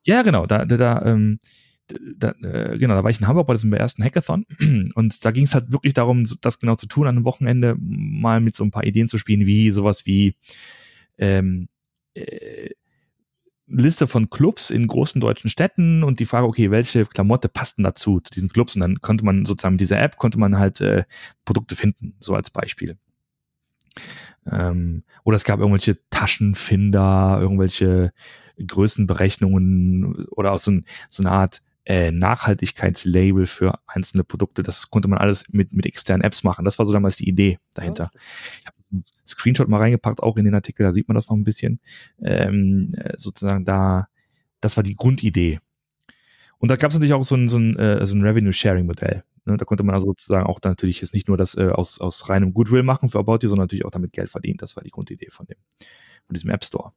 Ja, 0.10 0.24
genau. 0.24 0.48
Da, 0.48 0.66
da, 0.66 0.76
da 0.76 1.06
ähm, 1.06 1.38
da, 1.88 2.32
äh, 2.42 2.80
genau, 2.80 2.96
da 2.96 3.04
war 3.04 3.12
ich 3.12 3.20
in 3.20 3.28
Hamburg 3.28 3.46
bei 3.46 3.54
diesem 3.54 3.72
ersten 3.74 4.04
Hackathon 4.04 4.46
und 4.96 5.24
da 5.24 5.30
ging 5.30 5.44
es 5.44 5.54
halt 5.54 5.72
wirklich 5.72 5.94
darum, 5.94 6.26
das 6.42 6.60
genau 6.60 6.76
zu 6.76 6.88
tun, 6.88 7.06
an 7.06 7.16
einem 7.16 7.26
Wochenende 7.26 7.76
mal 7.80 8.42
mit 8.42 8.56
so 8.56 8.64
ein 8.64 8.72
paar 8.72 8.86
Ideen 8.86 9.08
zu 9.08 9.20
spielen, 9.20 9.46
wie 9.46 9.70
sowas 9.70 10.08
wie 10.08 10.36
ähm, 11.20 11.70
äh, 12.16 12.72
Liste 13.68 14.08
von 14.08 14.32
Clubs 14.32 14.72
in 14.72 14.88
großen 14.88 15.22
deutschen 15.22 15.52
Städten 15.52 16.04
und 16.04 16.20
die 16.20 16.26
Frage, 16.26 16.48
okay, 16.48 16.72
welche 16.72 17.06
Klamotte 17.06 17.50
passt 17.50 17.78
denn 17.78 17.84
dazu, 17.84 18.20
zu 18.20 18.32
diesen 18.32 18.50
Clubs? 18.50 18.74
Und 18.76 18.82
dann 18.82 18.96
konnte 19.02 19.24
man 19.24 19.46
sozusagen 19.46 19.76
mit 19.76 19.82
dieser 19.82 20.02
App, 20.02 20.18
konnte 20.18 20.40
man 20.40 20.58
halt 20.58 20.82
äh, 20.82 21.04
Produkte 21.46 21.76
finden, 21.76 22.16
so 22.20 22.34
als 22.34 22.50
Beispiel. 22.50 22.98
Ähm, 24.52 25.04
oder 25.24 25.36
es 25.36 25.44
gab 25.44 25.60
irgendwelche 25.60 26.00
Taschenfinder, 26.10 27.38
irgendwelche 27.40 28.12
Größenberechnungen 28.66 30.26
oder 30.28 30.52
auch 30.52 30.60
so, 30.60 30.72
ein, 30.72 30.86
so 31.08 31.24
eine 31.24 31.32
Art 31.32 31.62
äh, 31.86 32.12
Nachhaltigkeitslabel 32.12 33.48
für 33.48 33.80
einzelne 33.88 34.24
Produkte. 34.24 34.64
Das 34.64 34.90
konnte 34.92 35.08
man 35.08 35.18
alles 35.18 35.50
mit, 35.50 35.74
mit 35.74 35.86
externen 35.86 36.24
Apps 36.24 36.44
machen. 36.44 36.66
Das 36.66 36.78
war 36.78 36.86
so 36.86 36.94
damals 36.94 37.18
die 37.18 37.28
Idee 37.28 37.58
dahinter. 37.74 38.12
Ich 38.60 38.68
habe 38.68 38.78
einen 38.92 39.04
Screenshot 39.28 39.68
mal 39.68 39.80
reingepackt, 39.80 40.22
auch 40.22 40.38
in 40.38 40.46
den 40.46 40.54
Artikel, 40.54 40.84
da 40.84 40.94
sieht 40.94 41.08
man 41.08 41.16
das 41.16 41.30
noch 41.30 41.36
ein 41.36 41.44
bisschen. 41.44 41.80
Ähm, 42.22 42.94
äh, 42.96 43.14
sozusagen 43.18 43.66
da, 43.66 44.08
das 44.62 44.78
war 44.78 44.84
die 44.84 44.96
Grundidee. 44.96 45.60
Und 46.60 46.70
da 46.70 46.76
gab 46.76 46.92
es 46.92 46.96
natürlich 46.96 47.14
auch 47.14 47.24
so 47.24 47.36
ein, 47.36 47.50
so 47.50 47.58
ein, 47.58 47.76
äh, 47.78 48.06
so 48.06 48.16
ein 48.16 48.22
Revenue-Sharing-Modell. 48.22 49.24
Ne? 49.46 49.58
Da 49.58 49.66
konnte 49.66 49.84
man 49.84 49.96
also 49.96 50.08
sozusagen 50.08 50.46
auch 50.46 50.60
dann 50.60 50.74
natürlich 50.74 51.02
jetzt 51.02 51.14
nicht 51.14 51.28
nur 51.28 51.38
das 51.38 51.56
äh, 51.56 51.70
aus, 51.70 52.00
aus 52.00 52.30
reinem 52.30 52.54
Goodwill 52.54 52.84
machen 52.84 53.10
für 53.10 53.20
About 53.20 53.40
You, 53.42 53.50
sondern 53.50 53.64
natürlich 53.64 53.86
auch 53.86 53.92
damit 53.92 54.14
Geld 54.14 54.30
verdienen. 54.30 54.58
Das 54.58 54.76
war 54.76 54.84
die 54.84 54.92
Grundidee 54.92 55.30
von 55.32 55.46
dem, 55.48 55.58
von 56.28 56.34
diesem 56.34 56.50
App 56.52 56.64
Store. 56.64 56.92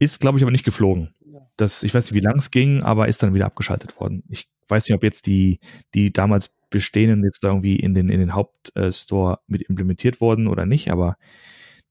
Ist, 0.00 0.20
glaube 0.20 0.38
ich, 0.38 0.42
aber 0.42 0.50
nicht 0.50 0.64
geflogen. 0.64 1.14
Das, 1.56 1.82
ich 1.84 1.94
weiß 1.94 2.06
nicht, 2.06 2.14
wie 2.14 2.24
lang 2.24 2.38
es 2.38 2.50
ging, 2.50 2.82
aber 2.82 3.06
ist 3.06 3.22
dann 3.22 3.34
wieder 3.34 3.46
abgeschaltet 3.46 4.00
worden. 4.00 4.24
Ich 4.30 4.48
weiß 4.66 4.88
nicht, 4.88 4.96
ob 4.96 5.04
jetzt 5.04 5.26
die, 5.26 5.60
die 5.94 6.12
damals 6.12 6.54
bestehenden 6.70 7.22
jetzt 7.22 7.44
irgendwie 7.44 7.76
in 7.76 7.94
den, 7.94 8.08
in 8.08 8.18
den 8.18 8.34
Hauptstore 8.34 9.40
mit 9.46 9.62
implementiert 9.62 10.20
wurden 10.20 10.48
oder 10.48 10.64
nicht, 10.64 10.90
aber 10.90 11.16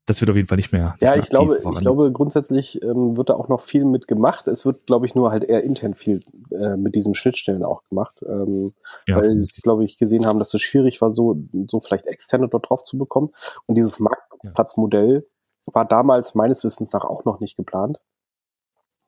das 0.10 0.22
wird 0.22 0.32
auf 0.32 0.36
jeden 0.36 0.48
Fall 0.48 0.58
nicht 0.58 0.72
mehr. 0.72 0.96
Ja, 1.02 1.16
ich 1.16 1.28
glaube, 1.28 1.62
ich 1.64 1.80
glaube, 1.82 2.12
grundsätzlich 2.12 2.82
ähm, 2.82 3.16
wird 3.16 3.30
da 3.30 3.36
auch 3.36 3.48
noch 3.48 3.62
viel 3.62 3.86
mit 3.86 4.08
gemacht. 4.08 4.48
Es 4.48 4.66
wird, 4.66 4.88
glaube 4.88 5.06
ich, 5.06 5.14
nur 5.14 5.30
halt 5.30 5.44
eher 5.44 5.64
intern 5.64 5.94
viel 5.94 6.22
äh, 6.52 6.78
mit 6.78 6.96
diesen 6.96 7.14
Schnittstellen 7.14 7.64
auch 7.64 7.84
gemacht. 7.90 8.16
Ähm, 8.28 8.74
ja, 9.08 9.18
weil 9.18 9.38
sie, 9.38 9.62
glaube 9.62 9.86
ich, 9.86 9.98
gesehen 9.98 10.26
haben, 10.26 10.40
dass 10.40 10.52
es 10.54 10.62
schwierig 10.64 11.00
war, 11.02 11.12
so, 11.12 11.38
so 11.68 11.80
vielleicht 11.80 12.08
externe 12.08 12.48
dort 12.50 12.70
drauf 12.70 12.82
zu 12.82 12.98
bekommen. 12.98 13.30
Und 13.68 13.76
dieses 13.76 14.00
Marktplatzmodell 14.00 15.28
war 15.66 15.86
damals 15.86 16.36
meines 16.36 16.64
Wissens 16.64 16.94
nach 16.94 17.06
auch 17.06 17.26
noch 17.26 17.40
nicht 17.40 17.58
geplant. 17.58 18.00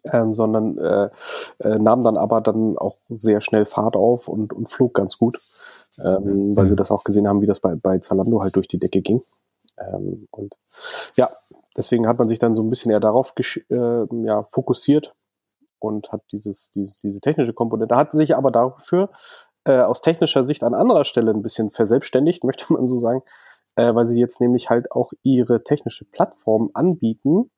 Ähm, 0.04 0.34
sondern 0.34 0.80
äh, 0.80 1.10
äh, 1.60 1.78
nahm 1.78 2.04
dann 2.04 2.18
aber 2.18 2.42
dann 2.42 2.76
auch 2.76 2.98
sehr 3.08 3.40
schnell 3.40 3.66
Fahrt 3.66 3.96
auf 3.96 4.28
und, 4.28 4.52
und 4.52 4.68
flog 4.68 4.96
ganz 4.96 5.20
gut, 5.20 5.38
ähm, 6.04 6.56
weil 6.56 6.68
sie 6.68 6.76
das 6.76 6.90
auch 6.90 7.04
gesehen 7.04 7.28
haben, 7.28 7.40
wie 7.42 7.46
das 7.46 7.60
bei, 7.60 7.76
bei 7.76 8.00
Zalando 8.00 8.42
halt 8.42 8.56
durch 8.56 8.68
die 8.68 8.80
Decke 8.80 9.02
ging. 9.02 9.22
Ähm, 9.78 10.28
und 10.32 10.56
ja, 11.16 11.30
deswegen 11.78 12.08
hat 12.08 12.18
man 12.18 12.28
sich 12.28 12.40
dann 12.40 12.56
so 12.56 12.64
ein 12.64 12.70
bisschen 12.72 12.92
eher 12.92 13.00
darauf 13.00 13.34
äh, 13.38 14.26
ja, 14.26 14.44
fokussiert 14.50 15.14
und 15.80 16.12
hat 16.12 16.22
dieses, 16.32 16.72
dieses, 16.72 17.00
diese 17.00 17.20
technische 17.20 17.54
Komponente, 17.54 17.96
hat 17.96 18.12
sich 18.12 18.36
aber 18.36 18.52
dafür 18.52 19.10
äh, 19.66 19.80
aus 19.80 20.02
technischer 20.02 20.44
Sicht 20.44 20.64
an 20.64 20.74
anderer 20.74 21.06
Stelle 21.06 21.32
ein 21.32 21.42
bisschen 21.42 21.72
verselbstständigt, 21.72 22.44
möchte 22.44 22.72
man 22.72 22.86
so 22.86 23.00
sagen, 23.00 23.24
äh, 23.76 23.94
weil 23.94 24.06
sie 24.06 24.20
jetzt 24.20 24.42
nämlich 24.42 24.70
halt 24.70 24.92
auch 24.92 25.12
ihre 25.24 25.64
technische 25.64 26.06
Plattform 26.06 26.68
anbieten 26.74 27.52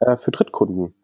äh, 0.00 0.16
für 0.16 0.30
Drittkunden. 0.30 0.94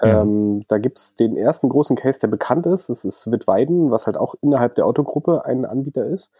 Ja. 0.00 0.22
Ähm, 0.22 0.64
da 0.68 0.78
gibt's 0.78 1.14
den 1.14 1.36
ersten 1.36 1.68
großen 1.68 1.96
Case, 1.96 2.20
der 2.20 2.28
bekannt 2.28 2.66
ist. 2.66 2.90
Das 2.90 3.04
ist 3.04 3.30
Wittweiden, 3.30 3.90
was 3.90 4.06
halt 4.06 4.16
auch 4.18 4.34
innerhalb 4.42 4.74
der 4.74 4.86
Autogruppe 4.86 5.44
ein 5.44 5.64
Anbieter 5.64 6.04
ist. 6.04 6.30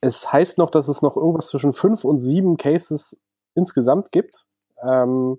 Es 0.00 0.32
heißt 0.32 0.58
noch, 0.58 0.70
dass 0.70 0.88
es 0.88 1.02
noch 1.02 1.16
irgendwas 1.16 1.48
zwischen 1.48 1.72
fünf 1.72 2.04
und 2.04 2.18
sieben 2.18 2.56
Cases 2.56 3.16
insgesamt 3.54 4.10
gibt, 4.10 4.44
ähm, 4.82 5.38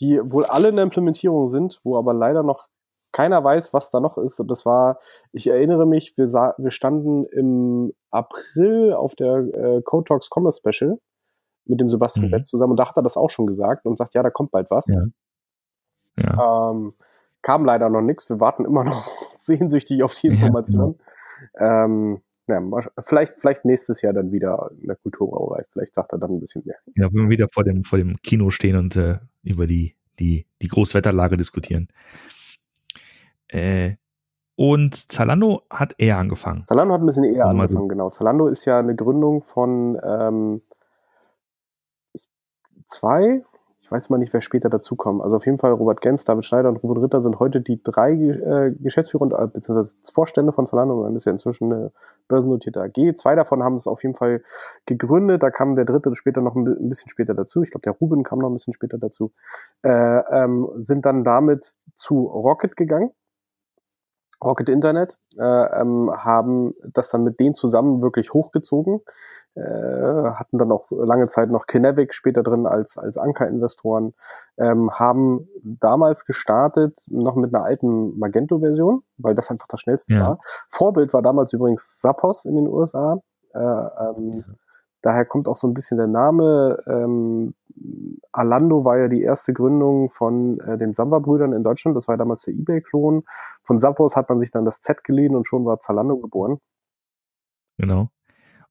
die 0.00 0.18
wohl 0.22 0.44
alle 0.44 0.68
in 0.68 0.76
der 0.76 0.84
Implementierung 0.84 1.48
sind, 1.48 1.80
wo 1.84 1.96
aber 1.96 2.12
leider 2.12 2.42
noch 2.42 2.66
keiner 3.12 3.44
weiß, 3.44 3.72
was 3.72 3.90
da 3.90 4.00
noch 4.00 4.18
ist. 4.18 4.40
Und 4.40 4.50
das 4.50 4.66
war, 4.66 4.98
ich 5.32 5.46
erinnere 5.46 5.86
mich, 5.86 6.16
wir, 6.16 6.28
sah, 6.28 6.54
wir 6.58 6.70
standen 6.72 7.24
im 7.26 7.92
April 8.12 8.92
auf 8.92 9.14
der 9.14 9.38
äh, 9.38 9.82
Code 9.82 10.04
Talks 10.04 10.28
Commerce 10.30 10.60
Special 10.60 10.98
mit 11.64 11.80
dem 11.80 11.90
Sebastian 11.90 12.26
mhm. 12.26 12.30
Betz 12.30 12.48
zusammen 12.48 12.72
und 12.72 12.80
da 12.80 12.88
hat 12.88 12.96
er 12.96 13.02
das 13.02 13.16
auch 13.16 13.30
schon 13.30 13.46
gesagt 13.46 13.86
und 13.86 13.96
sagt, 13.96 14.14
ja, 14.14 14.22
da 14.22 14.30
kommt 14.30 14.50
bald 14.50 14.70
was. 14.70 14.86
Ja. 14.86 15.04
Ja. 16.16 16.72
Ähm, 16.72 16.90
kam 17.42 17.64
leider 17.64 17.88
noch 17.90 18.00
nichts. 18.00 18.28
Wir 18.28 18.40
warten 18.40 18.64
immer 18.64 18.84
noch 18.84 19.06
sehnsüchtig 19.36 20.02
auf 20.02 20.14
die 20.14 20.28
Information. 20.28 20.98
Ja, 21.58 21.84
genau. 21.84 21.84
ähm, 21.84 22.22
ja, 22.48 22.60
vielleicht, 23.02 23.34
vielleicht 23.36 23.64
nächstes 23.64 24.02
Jahr 24.02 24.12
dann 24.12 24.32
wieder 24.32 24.70
in 24.80 24.88
der 24.88 24.96
Kulturbrauerei. 24.96 25.64
Vielleicht 25.70 25.94
sagt 25.94 26.12
er 26.12 26.18
dann 26.18 26.32
ein 26.32 26.40
bisschen 26.40 26.62
mehr. 26.64 26.76
Ja, 26.96 27.06
wenn 27.12 27.24
wir 27.24 27.30
wieder 27.30 27.48
vor 27.48 27.64
dem, 27.64 27.84
vor 27.84 27.98
dem 27.98 28.16
Kino 28.22 28.50
stehen 28.50 28.76
und 28.76 28.96
äh, 28.96 29.18
über 29.42 29.66
die, 29.66 29.96
die, 30.18 30.46
die 30.60 30.68
Großwetterlage 30.68 31.36
diskutieren. 31.36 31.88
Äh, 33.48 33.96
und 34.56 35.10
Zalando 35.10 35.62
hat 35.70 35.94
eher 35.98 36.18
angefangen. 36.18 36.64
Zalando 36.68 36.94
hat 36.94 37.00
ein 37.00 37.06
bisschen 37.06 37.24
eher 37.24 37.46
angefangen, 37.46 37.88
genau. 37.88 38.10
Zalando 38.10 38.46
ist 38.46 38.64
ja 38.64 38.78
eine 38.78 38.94
Gründung 38.94 39.40
von 39.40 39.98
ähm, 40.04 40.62
zwei, 42.84 43.42
weiß 43.92 44.10
mal 44.10 44.18
nicht, 44.18 44.32
wer 44.32 44.40
später 44.40 44.68
dazukommt. 44.70 45.22
Also 45.22 45.36
auf 45.36 45.46
jeden 45.46 45.58
Fall 45.58 45.72
Robert 45.72 46.00
Gens, 46.00 46.24
David 46.24 46.44
Schneider 46.44 46.70
und 46.70 46.82
Ruben 46.82 47.00
Ritter 47.00 47.20
sind 47.20 47.38
heute 47.38 47.60
die 47.60 47.80
drei 47.82 48.12
äh, 48.12 48.72
Geschäftsführer 48.80 49.22
und, 49.22 49.32
äh, 49.32 49.52
beziehungsweise 49.52 49.94
Vorstände 50.12 50.52
von 50.52 50.66
Zalando. 50.66 51.02
Man 51.02 51.14
ist 51.14 51.26
ja 51.26 51.32
inzwischen 51.32 51.72
eine 51.72 51.92
börsennotierte 52.28 52.80
AG. 52.80 53.14
Zwei 53.14 53.34
davon 53.34 53.62
haben 53.62 53.76
es 53.76 53.86
auf 53.86 54.02
jeden 54.02 54.14
Fall 54.14 54.40
gegründet. 54.86 55.42
Da 55.42 55.50
kam 55.50 55.76
der 55.76 55.84
dritte 55.84 56.14
später 56.16 56.40
noch 56.40 56.56
ein, 56.56 56.66
ein 56.66 56.88
bisschen 56.88 57.10
später 57.10 57.34
dazu. 57.34 57.62
Ich 57.62 57.70
glaube, 57.70 57.82
der 57.82 57.92
Ruben 57.92 58.22
kam 58.22 58.40
noch 58.40 58.48
ein 58.48 58.54
bisschen 58.54 58.72
später 58.72 58.98
dazu. 58.98 59.30
Äh, 59.82 59.88
ähm, 59.90 60.68
sind 60.78 61.04
dann 61.06 61.22
damit 61.22 61.74
zu 61.94 62.22
Rocket 62.24 62.76
gegangen 62.76 63.10
Rocket 64.42 64.68
Internet, 64.68 65.18
äh, 65.38 65.42
ähm, 65.42 66.10
haben 66.14 66.74
das 66.82 67.10
dann 67.10 67.22
mit 67.22 67.40
denen 67.40 67.54
zusammen 67.54 68.02
wirklich 68.02 68.32
hochgezogen, 68.32 69.00
äh, 69.54 69.60
hatten 69.60 70.58
dann 70.58 70.72
auch 70.72 70.90
lange 70.90 71.26
Zeit 71.26 71.50
noch 71.50 71.66
Kinevic 71.66 72.14
später 72.14 72.42
drin 72.42 72.66
als, 72.66 72.98
als 72.98 73.16
Anker-Investoren, 73.16 74.12
ähm, 74.58 74.90
haben 74.92 75.48
damals 75.62 76.24
gestartet 76.24 77.04
noch 77.08 77.36
mit 77.36 77.54
einer 77.54 77.64
alten 77.64 78.18
Magento-Version, 78.18 79.02
weil 79.18 79.34
das 79.34 79.50
einfach 79.50 79.68
das 79.68 79.80
schnellste 79.80 80.14
ja. 80.14 80.20
war. 80.20 80.36
Vorbild 80.68 81.12
war 81.12 81.22
damals 81.22 81.52
übrigens 81.52 82.00
Zappos 82.00 82.44
in 82.44 82.56
den 82.56 82.68
USA. 82.68 83.16
Äh, 83.54 83.58
ähm, 83.58 84.44
ja. 84.46 84.54
Daher 85.02 85.24
kommt 85.24 85.48
auch 85.48 85.56
so 85.56 85.66
ein 85.66 85.74
bisschen 85.74 85.98
der 85.98 86.06
Name. 86.06 86.76
Ähm, 86.86 87.54
Alando 88.32 88.84
war 88.84 88.98
ja 88.98 89.08
die 89.08 89.22
erste 89.22 89.52
Gründung 89.52 90.08
von 90.08 90.60
äh, 90.60 90.78
den 90.78 90.92
Samba-Brüdern 90.92 91.52
in 91.52 91.64
Deutschland. 91.64 91.96
Das 91.96 92.08
war 92.08 92.16
damals 92.16 92.42
der 92.42 92.54
Ebay-Klon. 92.54 93.24
Von 93.62 93.78
Zappos 93.78 94.16
hat 94.16 94.28
man 94.28 94.38
sich 94.38 94.50
dann 94.50 94.64
das 94.64 94.80
Z 94.80 95.02
geliehen 95.04 95.34
und 95.34 95.46
schon 95.46 95.64
war 95.64 95.80
Zalando 95.80 96.16
geboren. 96.18 96.58
Genau. 97.78 98.10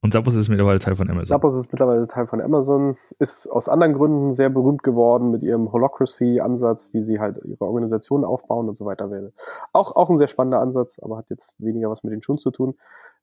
Und 0.03 0.13
Zappos 0.13 0.33
ist 0.33 0.49
mittlerweile 0.49 0.79
Teil 0.79 0.95
von 0.95 1.09
Amazon. 1.09 1.27
Zappos 1.27 1.55
ist 1.55 1.71
mittlerweile 1.71 2.07
Teil 2.07 2.25
von 2.25 2.41
Amazon, 2.41 2.95
ist 3.19 3.47
aus 3.47 3.69
anderen 3.69 3.93
Gründen 3.93 4.31
sehr 4.31 4.49
berühmt 4.49 4.81
geworden 4.81 5.29
mit 5.29 5.43
ihrem 5.43 5.71
Holocracy-Ansatz, 5.71 6.91
wie 6.93 7.03
sie 7.03 7.19
halt 7.19 7.39
ihre 7.45 7.65
Organisation 7.65 8.25
aufbauen 8.25 8.67
und 8.67 8.75
so 8.75 8.85
weiter. 8.85 9.09
Auch, 9.73 9.95
auch 9.95 10.09
ein 10.09 10.17
sehr 10.17 10.27
spannender 10.27 10.59
Ansatz, 10.59 10.99
aber 10.99 11.17
hat 11.17 11.29
jetzt 11.29 11.53
weniger 11.59 11.91
was 11.91 12.03
mit 12.03 12.13
den 12.13 12.23
Schuhen 12.23 12.39
zu 12.39 12.49
tun 12.49 12.73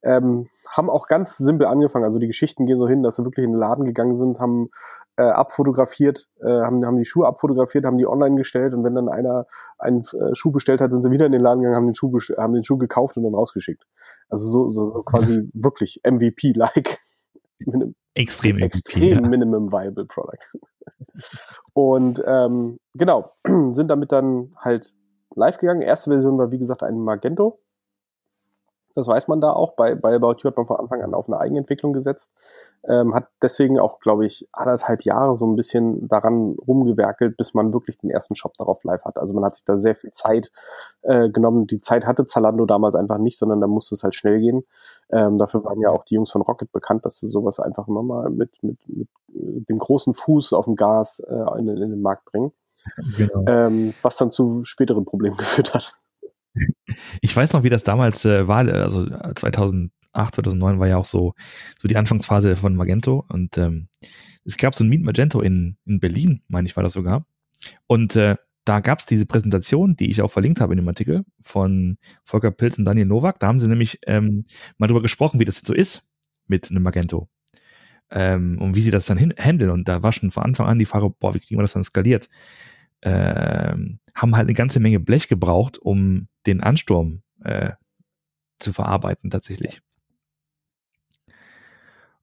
ähm, 0.03 0.49
haben 0.69 0.91
auch 0.91 1.07
ganz 1.07 1.37
simpel 1.37 1.67
angefangen. 1.67 2.05
Also 2.05 2.19
die 2.19 2.27
Geschichten 2.27 2.67
gehen 2.67 2.79
so 2.79 2.88
hin, 2.88 3.03
dass 3.03 3.17
sie 3.17 3.25
wirklich 3.25 3.45
in 3.45 3.53
den 3.53 3.59
Laden 3.59 3.85
gegangen 3.85 4.17
sind, 4.17 4.38
haben 4.38 4.71
äh, 5.17 5.23
abfotografiert, 5.23 6.29
äh, 6.41 6.47
haben, 6.47 6.85
haben 6.85 6.99
die 6.99 7.05
Schuhe 7.05 7.27
abfotografiert, 7.27 7.85
haben 7.85 7.99
die 7.99 8.07
online 8.07 8.37
gestellt 8.37 8.75
und 8.75 8.85
wenn 8.85 8.95
dann 8.95 9.09
einer 9.09 9.47
einen 9.79 10.01
äh, 10.01 10.35
Schuh 10.35 10.53
bestellt 10.53 10.81
hat, 10.81 10.93
sind 10.93 11.03
sie 11.03 11.11
wieder 11.11 11.27
in 11.27 11.33
den 11.33 11.43
Laden 11.43 11.61
gegangen, 11.61 11.77
haben 11.77 11.87
den 11.87 11.95
Schuh, 11.95 12.17
haben 12.37 12.55
den 12.55 12.64
Schuh 12.64 12.79
gekauft 12.79 13.17
und 13.17 13.25
dann 13.25 13.35
rausgeschickt. 13.35 13.85
Also 14.29 14.47
so, 14.47 14.69
so, 14.69 14.85
so 14.85 15.03
quasi 15.03 15.49
wirklich 15.55 16.01
MVP-like. 16.05 17.01
Extrem 18.14 18.57
MVP. 18.57 18.67
Extrem 18.67 19.03
ja. 19.03 19.21
Minimum 19.21 19.73
Viable 19.73 20.07
Product. 20.07 20.38
und 21.75 22.23
ähm, 22.27 22.79
genau, 22.95 23.31
sind 23.73 23.88
damit 23.88 24.12
dann 24.12 24.53
halt 24.61 24.95
live 25.35 25.59
gegangen. 25.59 25.83
Erste 25.83 26.11
Version 26.11 26.38
war 26.38 26.51
wie 26.51 26.59
gesagt 26.59 26.83
ein 26.83 27.01
Magento 27.01 27.61
das 28.94 29.07
weiß 29.07 29.29
man 29.29 29.40
da 29.40 29.53
auch. 29.53 29.74
Bei, 29.74 29.94
bei 29.94 30.14
About 30.14 30.37
You 30.42 30.51
hat 30.51 30.57
man 30.57 30.66
von 30.66 30.79
Anfang 30.79 31.03
an 31.03 31.14
auf 31.14 31.29
eine 31.29 31.38
Eigenentwicklung 31.38 31.92
gesetzt. 31.92 32.31
Ähm, 32.88 33.14
hat 33.14 33.29
deswegen 33.42 33.79
auch, 33.79 34.01
glaube 34.01 34.24
ich, 34.24 34.48
anderthalb 34.53 35.03
Jahre 35.03 35.37
so 35.37 35.46
ein 35.46 35.57
bisschen 35.57 36.09
daran 36.09 36.57
rumgewerkelt, 36.66 37.37
bis 37.37 37.55
man 37.55 37.72
wirklich 37.72 37.98
den 37.98 38.11
ersten 38.11 38.35
Shop 38.35 38.55
darauf 38.57 38.85
live 38.85 39.05
hat. 39.05 39.18
Also 39.18 39.35
man 39.35 39.44
hat 39.44 39.55
sich 39.55 39.64
da 39.64 39.79
sehr 39.79 39.94
viel 39.94 40.11
Zeit 40.12 40.51
äh, 41.03 41.29
genommen. 41.29 41.66
Die 41.66 41.81
Zeit 41.81 42.07
hatte 42.07 42.24
Zalando 42.24 42.66
damals 42.66 42.94
einfach 42.94 43.18
nicht, 43.18 43.38
sondern 43.38 43.61
da 43.61 43.66
musste 43.66 43.94
es 43.94 44.05
halt 44.05 44.14
schnell 44.14 44.38
gehen. 44.38 44.64
Ähm, 45.11 45.38
dafür 45.38 45.64
waren 45.64 45.81
ja 45.81 45.90
auch 45.90 46.05
die 46.05 46.14
Jungs 46.14 46.31
von 46.31 46.42
Rocket 46.42 46.72
bekannt, 46.72 47.05
dass 47.05 47.18
sie 47.18 47.27
sowas 47.27 47.61
einfach 47.61 47.88
immer 47.88 48.03
mal 48.03 48.31
mit, 48.31 48.62
mit, 48.62 48.79
mit 48.88 49.09
äh, 49.35 49.61
dem 49.68 49.79
großen 49.79 50.14
Fuß 50.14 50.53
auf 50.53 50.64
dem 50.64 50.77
Gas 50.77 51.20
äh, 51.20 51.59
in, 51.59 51.68
in 51.68 51.90
den 51.90 52.03
Markt 52.03 52.24
bringen. 52.27 52.53
Genau. 53.16 53.44
Ähm, 53.46 53.94
was 54.03 54.16
dann 54.16 54.31
zu 54.31 54.64
späteren 54.64 55.05
Problemen 55.05 55.37
geführt 55.38 55.74
hat. 55.74 55.94
Ich 57.21 57.37
weiß 57.37 57.53
noch, 57.53 57.62
wie 57.62 57.71
das 57.71 57.85
damals 57.85 58.25
äh, 58.25 58.49
war. 58.49 58.66
Also 58.66 59.07
2008, 59.07 59.90
2009 60.12 60.79
war 60.79 60.88
ja 60.88 60.97
auch 60.97 61.05
so, 61.05 61.35
so 61.81 61.88
die 61.88 61.97
Anfangsphase 61.97 62.57
von 62.57 62.75
Magento. 62.75 63.25
Und 63.29 63.59
ähm, 63.59 63.88
es 64.44 64.57
gab 64.57 64.75
so 64.75 64.85
ein 64.85 64.88
Meet 64.88 65.03
Magento 65.03 65.40
in, 65.40 65.77
in 65.85 66.01
Berlin, 66.01 66.42
meine 66.49 66.66
ich, 66.66 66.77
war 66.77 66.83
das 66.83 66.94
sogar. 66.94 67.27
Und 67.87 68.16
äh, 68.16 68.37
da 68.64 68.81
gab 68.81 68.99
es 68.99 69.07
diese 69.07 69.27
Präsentation, 69.27 69.97
die 69.97 70.11
ich 70.11 70.21
auch 70.21 70.31
verlinkt 70.31 70.61
habe 70.61 70.75
in 70.75 70.79
dem 70.79 70.88
Artikel 70.88 71.25
von 71.42 71.97
Volker 72.25 72.51
Pilz 72.51 72.79
und 72.79 72.85
Daniel 72.85 73.07
Nowak. 73.07 73.40
Da 73.40 73.47
haben 73.47 73.59
sie 73.59 73.68
nämlich 73.68 73.99
ähm, 74.07 74.44
mal 74.77 74.87
drüber 74.87 75.03
gesprochen, 75.03 75.40
wie 75.40 75.47
das 75.47 75.57
jetzt 75.57 75.68
so 75.68 75.75
ist 75.75 76.09
mit 76.47 76.71
einem 76.71 76.83
Magento. 76.83 77.29
Ähm, 78.11 78.59
und 78.61 78.77
wie 78.77 78.83
sie 78.83 78.90
das 78.90 79.07
dann 79.07 79.18
handeln. 79.18 79.71
Und 79.71 79.88
da 79.88 80.03
war 80.03 80.12
schon 80.12 80.31
von 80.31 80.42
Anfang 80.42 80.66
an 80.66 80.79
die 80.79 80.85
Frage, 80.85 81.11
boah, 81.11 81.35
wie 81.35 81.40
kriegen 81.40 81.59
wir 81.59 81.62
das 81.62 81.73
dann 81.73 81.85
skaliert? 81.85 82.29
Ähm, 83.01 84.01
haben 84.18 84.37
halt 84.37 84.46
eine 84.46 84.54
ganze 84.54 84.81
Menge 84.81 85.00
Blech 85.00 85.28
gebraucht, 85.28 85.78
um 85.78 86.28
den 86.46 86.61
Ansturm 86.61 87.22
äh, 87.44 87.72
zu 88.59 88.72
verarbeiten 88.72 89.31
tatsächlich. 89.31 89.81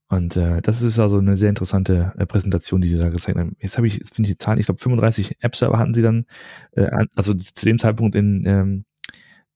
Und 0.08 0.38
äh, 0.38 0.62
das 0.62 0.82
ist 0.82 1.00
also 1.00 1.18
eine 1.18 1.36
sehr 1.36 1.50
interessante 1.50 2.14
äh, 2.18 2.26
Präsentation, 2.26 2.82
die 2.82 2.88
sie 2.88 3.00
da 3.00 3.10
gezeigt 3.10 3.40
haben. 3.40 3.56
Jetzt 3.60 3.78
habe 3.78 3.88
ich, 3.88 3.96
jetzt 3.98 4.14
finde 4.14 4.30
ich 4.30 4.36
die 4.36 4.38
Zahlen, 4.38 4.60
ich 4.60 4.68
glaube 4.68 4.80
35 4.80 5.38
App-Server 5.42 5.80
hatten 5.80 5.96
sie 5.96 6.04
dann, 6.04 6.26
äh, 6.74 6.90
also 7.16 7.34
zu 7.34 7.66
dem 7.66 7.80
Zeitpunkt 7.80 8.16
in, 8.16 8.46
ähm, 8.46 8.86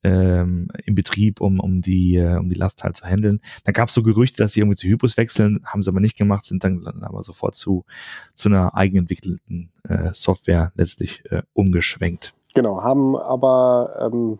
ähm, 0.03 0.69
im 0.85 0.95
Betrieb, 0.95 1.41
um, 1.41 1.59
um, 1.59 1.81
die, 1.81 2.15
äh, 2.15 2.37
um 2.37 2.49
die 2.49 2.55
Last 2.55 2.83
halt 2.83 2.95
zu 2.95 3.05
handeln. 3.05 3.41
Dann 3.63 3.73
gab 3.73 3.89
es 3.89 3.93
so 3.93 4.03
Gerüchte, 4.03 4.37
dass 4.37 4.53
sie 4.53 4.61
irgendwie 4.61 4.77
zu 4.77 4.87
Hybris 4.87 5.17
wechseln, 5.17 5.61
haben 5.65 5.81
sie 5.81 5.89
aber 5.89 5.99
nicht 5.99 6.17
gemacht, 6.17 6.45
sind 6.45 6.63
dann, 6.63 6.83
dann 6.83 7.03
aber 7.03 7.23
sofort 7.23 7.55
zu, 7.55 7.85
zu 8.33 8.49
einer 8.49 8.75
eigenentwickelten 8.75 9.71
äh, 9.87 10.09
Software 10.13 10.71
letztlich 10.75 11.23
äh, 11.29 11.41
umgeschwenkt. 11.53 12.33
Genau, 12.55 12.81
haben 12.81 13.15
aber, 13.15 14.09
ähm, 14.11 14.37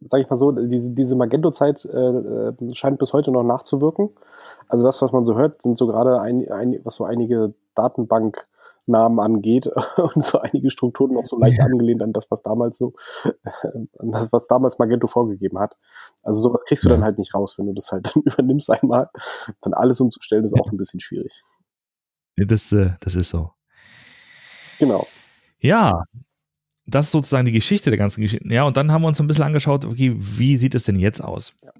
sage 0.00 0.22
ich 0.22 0.30
mal 0.30 0.36
so, 0.36 0.52
diese, 0.52 0.94
diese 0.94 1.16
Magento-Zeit 1.16 1.84
äh, 1.84 1.98
äh, 1.98 2.52
scheint 2.72 2.98
bis 2.98 3.12
heute 3.12 3.32
noch 3.32 3.42
nachzuwirken. 3.42 4.10
Also 4.68 4.84
das, 4.84 5.02
was 5.02 5.12
man 5.12 5.24
so 5.24 5.36
hört, 5.36 5.60
sind 5.60 5.76
so 5.76 5.86
gerade 5.86 6.20
ein, 6.20 6.50
ein, 6.50 6.78
was 6.84 6.94
so 6.94 7.04
einige 7.04 7.54
Datenbank- 7.74 8.46
Namen 8.88 9.20
angeht 9.20 9.66
und 9.96 10.22
so 10.22 10.40
einige 10.40 10.70
Strukturen 10.70 11.14
noch 11.14 11.24
so 11.24 11.38
leicht 11.38 11.60
angelehnt 11.60 12.02
an 12.02 12.12
das, 12.12 12.30
was 12.30 12.42
damals 12.42 12.78
so, 12.78 12.92
an 13.98 14.10
das, 14.10 14.32
was 14.32 14.46
damals 14.46 14.78
Magento 14.78 15.06
vorgegeben 15.06 15.58
hat. 15.58 15.74
Also 16.22 16.40
sowas 16.40 16.64
kriegst 16.64 16.84
du 16.84 16.88
dann 16.88 17.04
halt 17.04 17.18
nicht 17.18 17.34
raus, 17.34 17.58
wenn 17.58 17.66
du 17.66 17.74
das 17.74 17.92
halt 17.92 18.06
dann 18.06 18.22
übernimmst 18.24 18.70
einmal. 18.70 19.08
Dann 19.60 19.74
alles 19.74 20.00
umzustellen 20.00 20.44
ist 20.44 20.54
auch 20.58 20.70
ein 20.70 20.76
bisschen 20.76 21.00
schwierig. 21.00 21.42
Das, 22.36 22.72
äh, 22.72 22.92
das 23.00 23.14
ist 23.14 23.30
so. 23.30 23.50
Genau. 24.78 25.06
Ja, 25.60 26.04
das 26.86 27.06
ist 27.06 27.12
sozusagen 27.12 27.46
die 27.46 27.52
Geschichte 27.52 27.90
der 27.90 27.98
ganzen 27.98 28.22
Geschichte. 28.22 28.48
Ja, 28.52 28.64
und 28.64 28.76
dann 28.76 28.92
haben 28.92 29.02
wir 29.02 29.08
uns 29.08 29.20
ein 29.20 29.26
bisschen 29.26 29.44
angeschaut, 29.44 29.84
okay, 29.84 30.14
wie 30.16 30.56
sieht 30.56 30.74
es 30.74 30.84
denn 30.84 30.98
jetzt 30.98 31.20
aus? 31.20 31.52
Ja. 31.62 31.72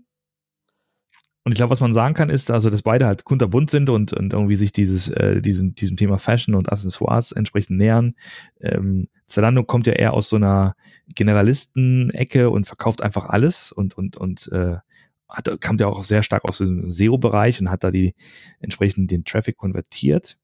Und 1.44 1.52
ich 1.52 1.56
glaube, 1.56 1.70
was 1.70 1.80
man 1.80 1.94
sagen 1.94 2.14
kann, 2.14 2.28
ist, 2.28 2.50
also, 2.50 2.68
dass 2.68 2.82
beide 2.82 3.06
halt 3.06 3.24
kunterbunt 3.24 3.70
sind 3.70 3.88
und, 3.88 4.12
und 4.12 4.32
irgendwie 4.32 4.56
sich 4.56 4.72
dieses, 4.72 5.08
äh, 5.08 5.40
diesem, 5.40 5.74
diesem 5.74 5.96
Thema 5.96 6.18
Fashion 6.18 6.54
und 6.54 6.70
Accessoires 6.70 7.32
entsprechend 7.32 7.78
nähern. 7.78 8.14
Ähm, 8.60 9.08
Zalando 9.26 9.64
kommt 9.64 9.86
ja 9.86 9.94
eher 9.94 10.14
aus 10.14 10.28
so 10.28 10.36
einer 10.36 10.74
Generalisten-Ecke 11.14 12.50
und 12.50 12.66
verkauft 12.66 13.02
einfach 13.02 13.26
alles 13.26 13.72
und, 13.72 13.96
und, 13.96 14.16
und 14.16 14.50
äh, 14.52 14.76
hat, 15.28 15.60
kam 15.60 15.76
ja 15.78 15.86
auch 15.86 16.04
sehr 16.04 16.22
stark 16.22 16.44
aus 16.44 16.58
dem 16.58 16.90
SEO-Bereich 16.90 17.60
und 17.60 17.70
hat 17.70 17.84
da 17.84 17.90
die 17.90 18.14
entsprechend 18.60 19.10
den 19.10 19.24
Traffic 19.24 19.56
konvertiert. 19.56 20.38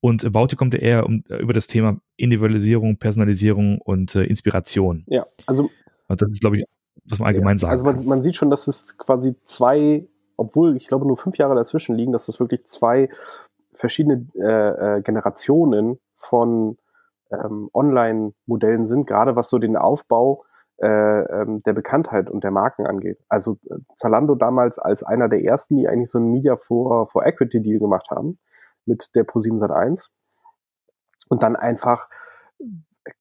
Und 0.00 0.22
You 0.22 0.30
kommt 0.56 0.74
ja 0.74 0.80
eher 0.80 1.06
um, 1.06 1.24
über 1.28 1.52
das 1.52 1.66
Thema 1.66 2.00
Individualisierung, 2.16 2.98
Personalisierung 2.98 3.80
und 3.80 4.14
äh, 4.14 4.24
Inspiration. 4.24 5.04
Ja, 5.08 5.22
also. 5.46 5.70
Und 6.06 6.22
das 6.22 6.30
ist, 6.30 6.40
glaube 6.40 6.58
ich, 6.58 6.64
was 7.04 7.18
man 7.18 7.28
allgemein 7.28 7.56
ja, 7.56 7.60
sagen 7.60 7.72
Also 7.72 7.84
man, 7.84 8.06
man, 8.06 8.22
sieht 8.22 8.36
schon, 8.36 8.50
dass 8.50 8.68
es 8.68 8.96
quasi 8.96 9.34
zwei 9.36 10.06
obwohl 10.38 10.76
ich 10.76 10.86
glaube 10.86 11.06
nur 11.06 11.16
fünf 11.16 11.36
Jahre 11.36 11.54
dazwischen 11.54 11.94
liegen, 11.94 12.12
dass 12.12 12.26
das 12.26 12.40
wirklich 12.40 12.64
zwei 12.66 13.10
verschiedene 13.74 14.26
äh, 14.34 14.98
äh, 14.98 15.02
Generationen 15.02 16.00
von 16.14 16.78
ähm, 17.30 17.68
Online-Modellen 17.74 18.86
sind, 18.86 19.06
gerade 19.06 19.36
was 19.36 19.50
so 19.50 19.58
den 19.58 19.76
Aufbau 19.76 20.44
äh, 20.78 20.86
ähm, 20.86 21.62
der 21.64 21.72
Bekanntheit 21.72 22.30
und 22.30 22.44
der 22.44 22.50
Marken 22.50 22.86
angeht. 22.86 23.18
Also 23.28 23.58
äh, 23.68 23.76
Zalando 23.94 24.34
damals 24.34 24.78
als 24.78 25.02
einer 25.02 25.28
der 25.28 25.44
ersten, 25.44 25.76
die 25.76 25.88
eigentlich 25.88 26.10
so 26.10 26.18
ein 26.18 26.30
Media 26.30 26.56
for, 26.56 27.06
for 27.08 27.26
Equity 27.26 27.60
Deal 27.60 27.78
gemacht 27.78 28.08
haben 28.10 28.38
mit 28.86 29.14
der 29.14 29.26
Pro7 29.26 29.58
Sat1 29.58 30.08
und 31.28 31.42
dann 31.42 31.56
einfach 31.56 32.08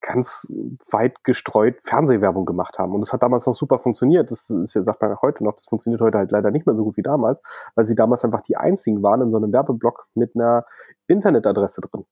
ganz 0.01 0.47
weit 0.91 1.23
gestreut 1.23 1.79
Fernsehwerbung 1.81 2.45
gemacht 2.45 2.79
haben. 2.79 2.93
Und 2.93 3.01
das 3.01 3.13
hat 3.13 3.23
damals 3.23 3.45
noch 3.45 3.53
super 3.53 3.79
funktioniert. 3.79 4.31
Das 4.31 4.49
ist 4.49 4.73
ja, 4.73 4.83
sagt 4.83 5.01
man 5.01 5.15
heute 5.21 5.43
noch, 5.43 5.53
das 5.53 5.65
funktioniert 5.65 6.01
heute 6.01 6.17
halt 6.17 6.31
leider 6.31 6.51
nicht 6.51 6.65
mehr 6.65 6.75
so 6.75 6.83
gut 6.83 6.97
wie 6.97 7.01
damals, 7.01 7.41
weil 7.75 7.85
sie 7.85 7.95
damals 7.95 8.23
einfach 8.23 8.41
die 8.41 8.57
einzigen 8.57 9.03
waren 9.03 9.21
in 9.21 9.31
so 9.31 9.37
einem 9.37 9.51
Werbeblock 9.51 10.07
mit 10.15 10.35
einer 10.35 10.65
Internetadresse 11.07 11.81
drin. 11.81 12.05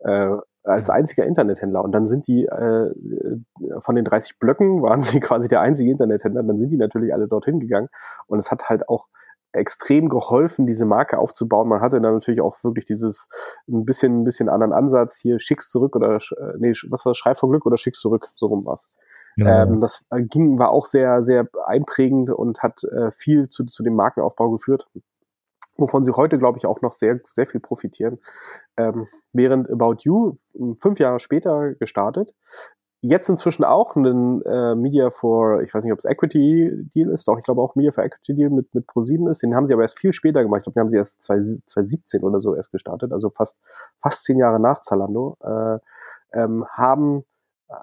Äh, 0.00 0.36
als 0.64 0.90
einziger 0.90 1.24
Internethändler. 1.24 1.82
Und 1.82 1.92
dann 1.92 2.04
sind 2.04 2.28
die 2.28 2.44
äh, 2.44 2.90
von 3.78 3.94
den 3.94 4.04
30 4.04 4.38
Blöcken 4.38 4.82
waren 4.82 5.00
sie 5.00 5.20
quasi 5.20 5.48
der 5.48 5.60
einzige 5.60 5.90
Internethändler. 5.90 6.42
Dann 6.42 6.58
sind 6.58 6.70
die 6.70 6.76
natürlich 6.76 7.12
alle 7.12 7.26
dorthin 7.26 7.58
gegangen. 7.58 7.88
Und 8.26 8.38
es 8.38 8.50
hat 8.50 8.68
halt 8.68 8.88
auch 8.88 9.06
extrem 9.52 10.08
geholfen, 10.08 10.66
diese 10.66 10.84
Marke 10.84 11.18
aufzubauen. 11.18 11.68
Man 11.68 11.80
hatte 11.80 12.00
dann 12.00 12.14
natürlich 12.14 12.40
auch 12.40 12.56
wirklich 12.64 12.84
dieses 12.84 13.28
ein 13.68 13.84
bisschen, 13.84 14.20
ein 14.20 14.24
bisschen 14.24 14.48
anderen 14.48 14.72
Ansatz 14.72 15.18
hier, 15.18 15.38
schick's 15.38 15.70
zurück 15.70 15.96
oder, 15.96 16.16
äh, 16.16 16.52
nee, 16.58 16.72
was 16.90 17.04
war 17.04 17.10
das, 17.10 17.18
Schreib 17.18 17.38
vor 17.38 17.50
Glück 17.50 17.66
oder 17.66 17.76
schick's 17.76 18.00
zurück, 18.00 18.26
so 18.34 18.46
rum 18.46 18.64
was. 18.66 19.04
Ja. 19.36 19.62
Ähm, 19.62 19.80
das 19.80 20.04
ging, 20.10 20.58
war 20.58 20.70
auch 20.70 20.84
sehr, 20.84 21.22
sehr 21.22 21.48
einprägend 21.66 22.30
und 22.30 22.60
hat 22.62 22.82
äh, 22.84 23.10
viel 23.10 23.46
zu, 23.48 23.64
zu 23.66 23.82
dem 23.82 23.94
Markenaufbau 23.94 24.50
geführt, 24.50 24.88
wovon 25.76 26.02
sie 26.02 26.12
heute, 26.12 26.38
glaube 26.38 26.58
ich, 26.58 26.66
auch 26.66 26.82
noch 26.82 26.92
sehr, 26.92 27.20
sehr 27.24 27.46
viel 27.46 27.60
profitieren. 27.60 28.18
Ähm, 28.76 29.06
während 29.32 29.70
About 29.70 29.98
You 30.00 30.38
fünf 30.80 30.98
Jahre 30.98 31.20
später 31.20 31.74
gestartet, 31.74 32.34
jetzt 33.00 33.28
inzwischen 33.28 33.64
auch 33.64 33.94
einen 33.94 34.42
äh, 34.42 34.74
Media 34.74 35.10
for, 35.10 35.62
ich 35.62 35.72
weiß 35.72 35.84
nicht, 35.84 35.92
ob 35.92 35.98
es 35.98 36.04
Equity 36.04 36.72
Deal 36.94 37.10
ist, 37.10 37.28
doch, 37.28 37.38
ich 37.38 37.44
glaube 37.44 37.62
auch 37.62 37.74
Media 37.74 37.92
for 37.92 38.04
Equity 38.04 38.34
Deal 38.34 38.50
mit, 38.50 38.74
mit 38.74 38.88
Pro7 38.88 39.30
ist. 39.30 39.42
Den 39.42 39.54
haben 39.54 39.66
sie 39.66 39.72
aber 39.72 39.82
erst 39.82 39.98
viel 39.98 40.12
später 40.12 40.42
gemacht. 40.42 40.60
Ich 40.60 40.64
glaube, 40.64 40.74
den 40.74 40.80
haben 40.80 40.88
sie 40.88 40.96
erst 40.96 41.22
2017 41.22 42.22
oder 42.22 42.40
so 42.40 42.54
erst 42.54 42.72
gestartet, 42.72 43.12
also 43.12 43.30
fast, 43.30 43.58
fast 44.00 44.24
zehn 44.24 44.38
Jahre 44.38 44.60
nach 44.60 44.80
Zalando. 44.80 45.36
Äh, 45.42 45.78
ähm, 46.32 46.66
haben 46.70 47.24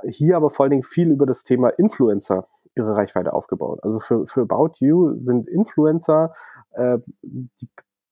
hier 0.08 0.36
aber 0.36 0.50
vor 0.50 0.64
allen 0.64 0.72
Dingen 0.72 0.84
viel 0.84 1.12
über 1.12 1.26
das 1.26 1.44
Thema 1.44 1.70
Influencer 1.70 2.48
ihre 2.76 2.98
Reichweite 2.98 3.34
aufgebaut. 3.34 3.80
Also 3.84 4.00
für, 4.00 4.28
für 4.28 4.42
About 4.42 4.74
You 4.80 5.18
sind 5.18 5.48
Influencer 5.48 6.34
äh, 6.74 6.98
die, 7.22 7.70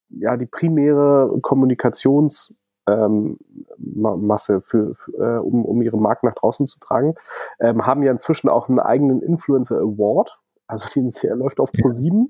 ja, 0.09 0.37
die 0.37 0.45
primäre 0.45 1.37
Kommunikations- 1.41 2.53
ähm, 2.87 3.37
Masse 3.77 4.61
für, 4.61 4.95
für 4.95 5.13
äh, 5.13 5.39
um, 5.39 5.65
um 5.65 5.81
ihre 5.81 5.97
Marken 5.97 6.27
nach 6.27 6.35
draußen 6.35 6.65
zu 6.65 6.79
tragen. 6.79 7.15
Ähm, 7.59 7.85
haben 7.85 8.03
ja 8.03 8.11
inzwischen 8.11 8.49
auch 8.49 8.69
einen 8.69 8.79
eigenen 8.79 9.21
Influencer 9.21 9.77
Award. 9.77 10.39
Also 10.67 10.87
den, 10.95 11.11
der 11.21 11.35
läuft 11.35 11.59
auf 11.59 11.71
Pro7 11.71 12.29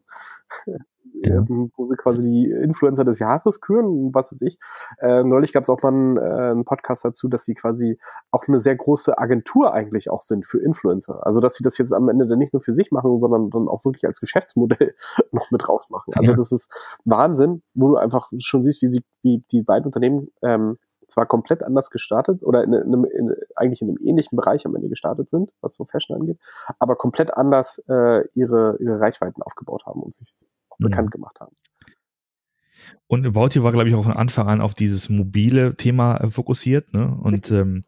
ja. 0.66 0.78
Ähm, 1.32 1.72
wo 1.76 1.88
sie 1.88 1.96
quasi 1.96 2.24
die 2.24 2.50
Influencer 2.52 3.04
des 3.04 3.20
Jahres 3.20 3.62
küren, 3.62 4.14
was 4.14 4.32
weiß 4.32 4.42
ich. 4.42 4.58
Äh, 5.00 5.24
neulich 5.24 5.54
gab 5.54 5.64
es 5.64 5.70
auch 5.70 5.82
mal 5.82 5.90
einen, 5.90 6.18
äh, 6.18 6.52
einen 6.52 6.66
Podcast 6.66 7.06
dazu, 7.06 7.28
dass 7.28 7.46
sie 7.46 7.54
quasi 7.54 7.98
auch 8.32 8.44
eine 8.48 8.60
sehr 8.60 8.76
große 8.76 9.18
Agentur 9.18 9.74
eigentlich 9.74 10.10
auch 10.10 10.22
sind 10.22 10.46
für 10.46 10.60
Influencer. 10.60 11.26
Also 11.26 11.40
dass 11.40 11.56
sie 11.56 11.64
das 11.64 11.78
jetzt 11.78 11.94
am 11.94 12.10
Ende 12.10 12.28
dann 12.28 12.40
nicht 12.40 12.54
nur 12.54 12.62
für 12.62 12.72
sich 12.72 12.92
machen, 12.92 13.20
sondern 13.20 13.50
dann 13.50 13.68
auch 13.68 13.86
wirklich 13.86 14.06
als 14.06 14.20
Geschäftsmodell 14.20 14.94
noch 15.32 15.52
mit 15.52 15.68
rausmachen. 15.68 16.14
Also 16.16 16.32
ja. 16.32 16.38
das 16.38 16.52
ist 16.52 16.72
Wahnsinn, 17.06 17.62
wo 17.76 17.90
du 17.90 17.98
einfach 17.98 18.30
schon 18.40 18.64
siehst, 18.64 18.82
wie 18.82 18.88
sie, 18.88 19.04
wie 19.22 19.44
die 19.52 19.62
beiden 19.62 19.86
Unternehmen 19.86 20.30
ähm, 20.42 20.78
zwar 20.86 21.26
komplett 21.26 21.64
anders 21.64 21.90
gestartet 21.90 22.44
oder 22.44 22.64
in, 22.64 22.74
in, 22.74 23.04
in, 23.06 23.36
eigentlich 23.56 23.82
in 23.82 23.90
einem 23.90 23.98
ähnlichen 24.02 24.36
Bereich 24.36 24.66
am 24.66 24.76
Ende 24.76 24.90
gestartet 24.90 25.30
sind, 25.30 25.54
was 25.62 25.76
so 25.76 25.86
Fashion 25.86 26.16
angeht, 26.16 26.40
aber 26.80 26.96
komplett 26.96 27.36
anders 27.36 27.82
äh, 27.88 28.28
ihre, 28.34 28.78
ihre 28.80 29.00
Reichweiten 29.00 29.42
aufgebaut 29.42 29.86
haben 29.86 30.02
und 30.02 30.14
sich 30.14 30.46
mhm. 30.80 30.86
bekannt 30.86 31.12
gemacht 31.12 31.40
haben. 31.40 31.56
Und 33.08 33.26
About 33.26 33.50
You 33.54 33.64
war, 33.64 33.72
glaube 33.72 33.88
ich, 33.88 33.96
auch 33.96 34.04
von 34.04 34.14
Anfang 34.14 34.48
an 34.48 34.62
auf 34.62 34.74
dieses 34.74 35.10
mobile 35.10 35.76
Thema 35.76 36.18
äh, 36.18 36.30
fokussiert. 36.30 36.94
Ne? 36.94 37.16
Und 37.22 37.52
ähm, 37.52 37.84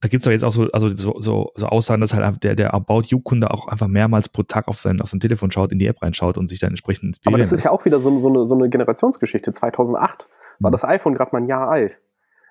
da 0.00 0.08
gibt 0.08 0.22
es 0.22 0.26
ja 0.26 0.32
jetzt 0.32 0.44
auch 0.44 0.52
so, 0.52 0.70
also 0.72 0.94
so, 0.94 1.20
so, 1.20 1.52
so 1.54 1.66
Aussagen, 1.66 2.00
dass 2.00 2.14
halt 2.14 2.44
der, 2.44 2.54
der 2.54 2.74
About 2.74 3.02
You-Kunde 3.06 3.50
auch 3.50 3.66
einfach 3.66 3.88
mehrmals 3.88 4.28
pro 4.28 4.42
Tag 4.42 4.68
auf 4.68 4.78
sein, 4.78 5.00
auf 5.00 5.08
sein 5.08 5.20
Telefon 5.20 5.50
schaut, 5.50 5.72
in 5.72 5.78
die 5.78 5.86
App 5.86 6.02
reinschaut 6.02 6.36
und 6.36 6.48
sich 6.48 6.60
dann 6.60 6.70
entsprechend 6.70 7.18
Aber 7.24 7.38
das 7.38 7.52
ist 7.52 7.64
ja 7.64 7.70
auch 7.70 7.84
wieder 7.84 7.98
so, 7.98 8.16
so, 8.18 8.28
eine, 8.28 8.46
so 8.46 8.54
eine 8.54 8.68
Generationsgeschichte. 8.68 9.52
2008 9.52 10.28
war 10.60 10.70
mhm. 10.70 10.72
das 10.72 10.84
iPhone 10.84 11.14
gerade 11.14 11.32
mal 11.32 11.42
ein 11.42 11.48
Jahr 11.48 11.68
alt. 11.68 11.98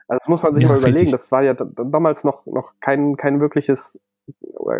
Also 0.07 0.19
das 0.19 0.27
muss 0.27 0.43
man 0.43 0.53
sich 0.53 0.63
ja, 0.63 0.69
mal 0.69 0.77
überlegen. 0.77 0.97
Richtig. 0.97 1.11
Das 1.11 1.31
war 1.31 1.43
ja 1.43 1.53
damals 1.53 2.23
noch, 2.23 2.45
noch 2.45 2.73
kein, 2.79 3.15
kein 3.15 3.39
wirkliches, 3.39 3.99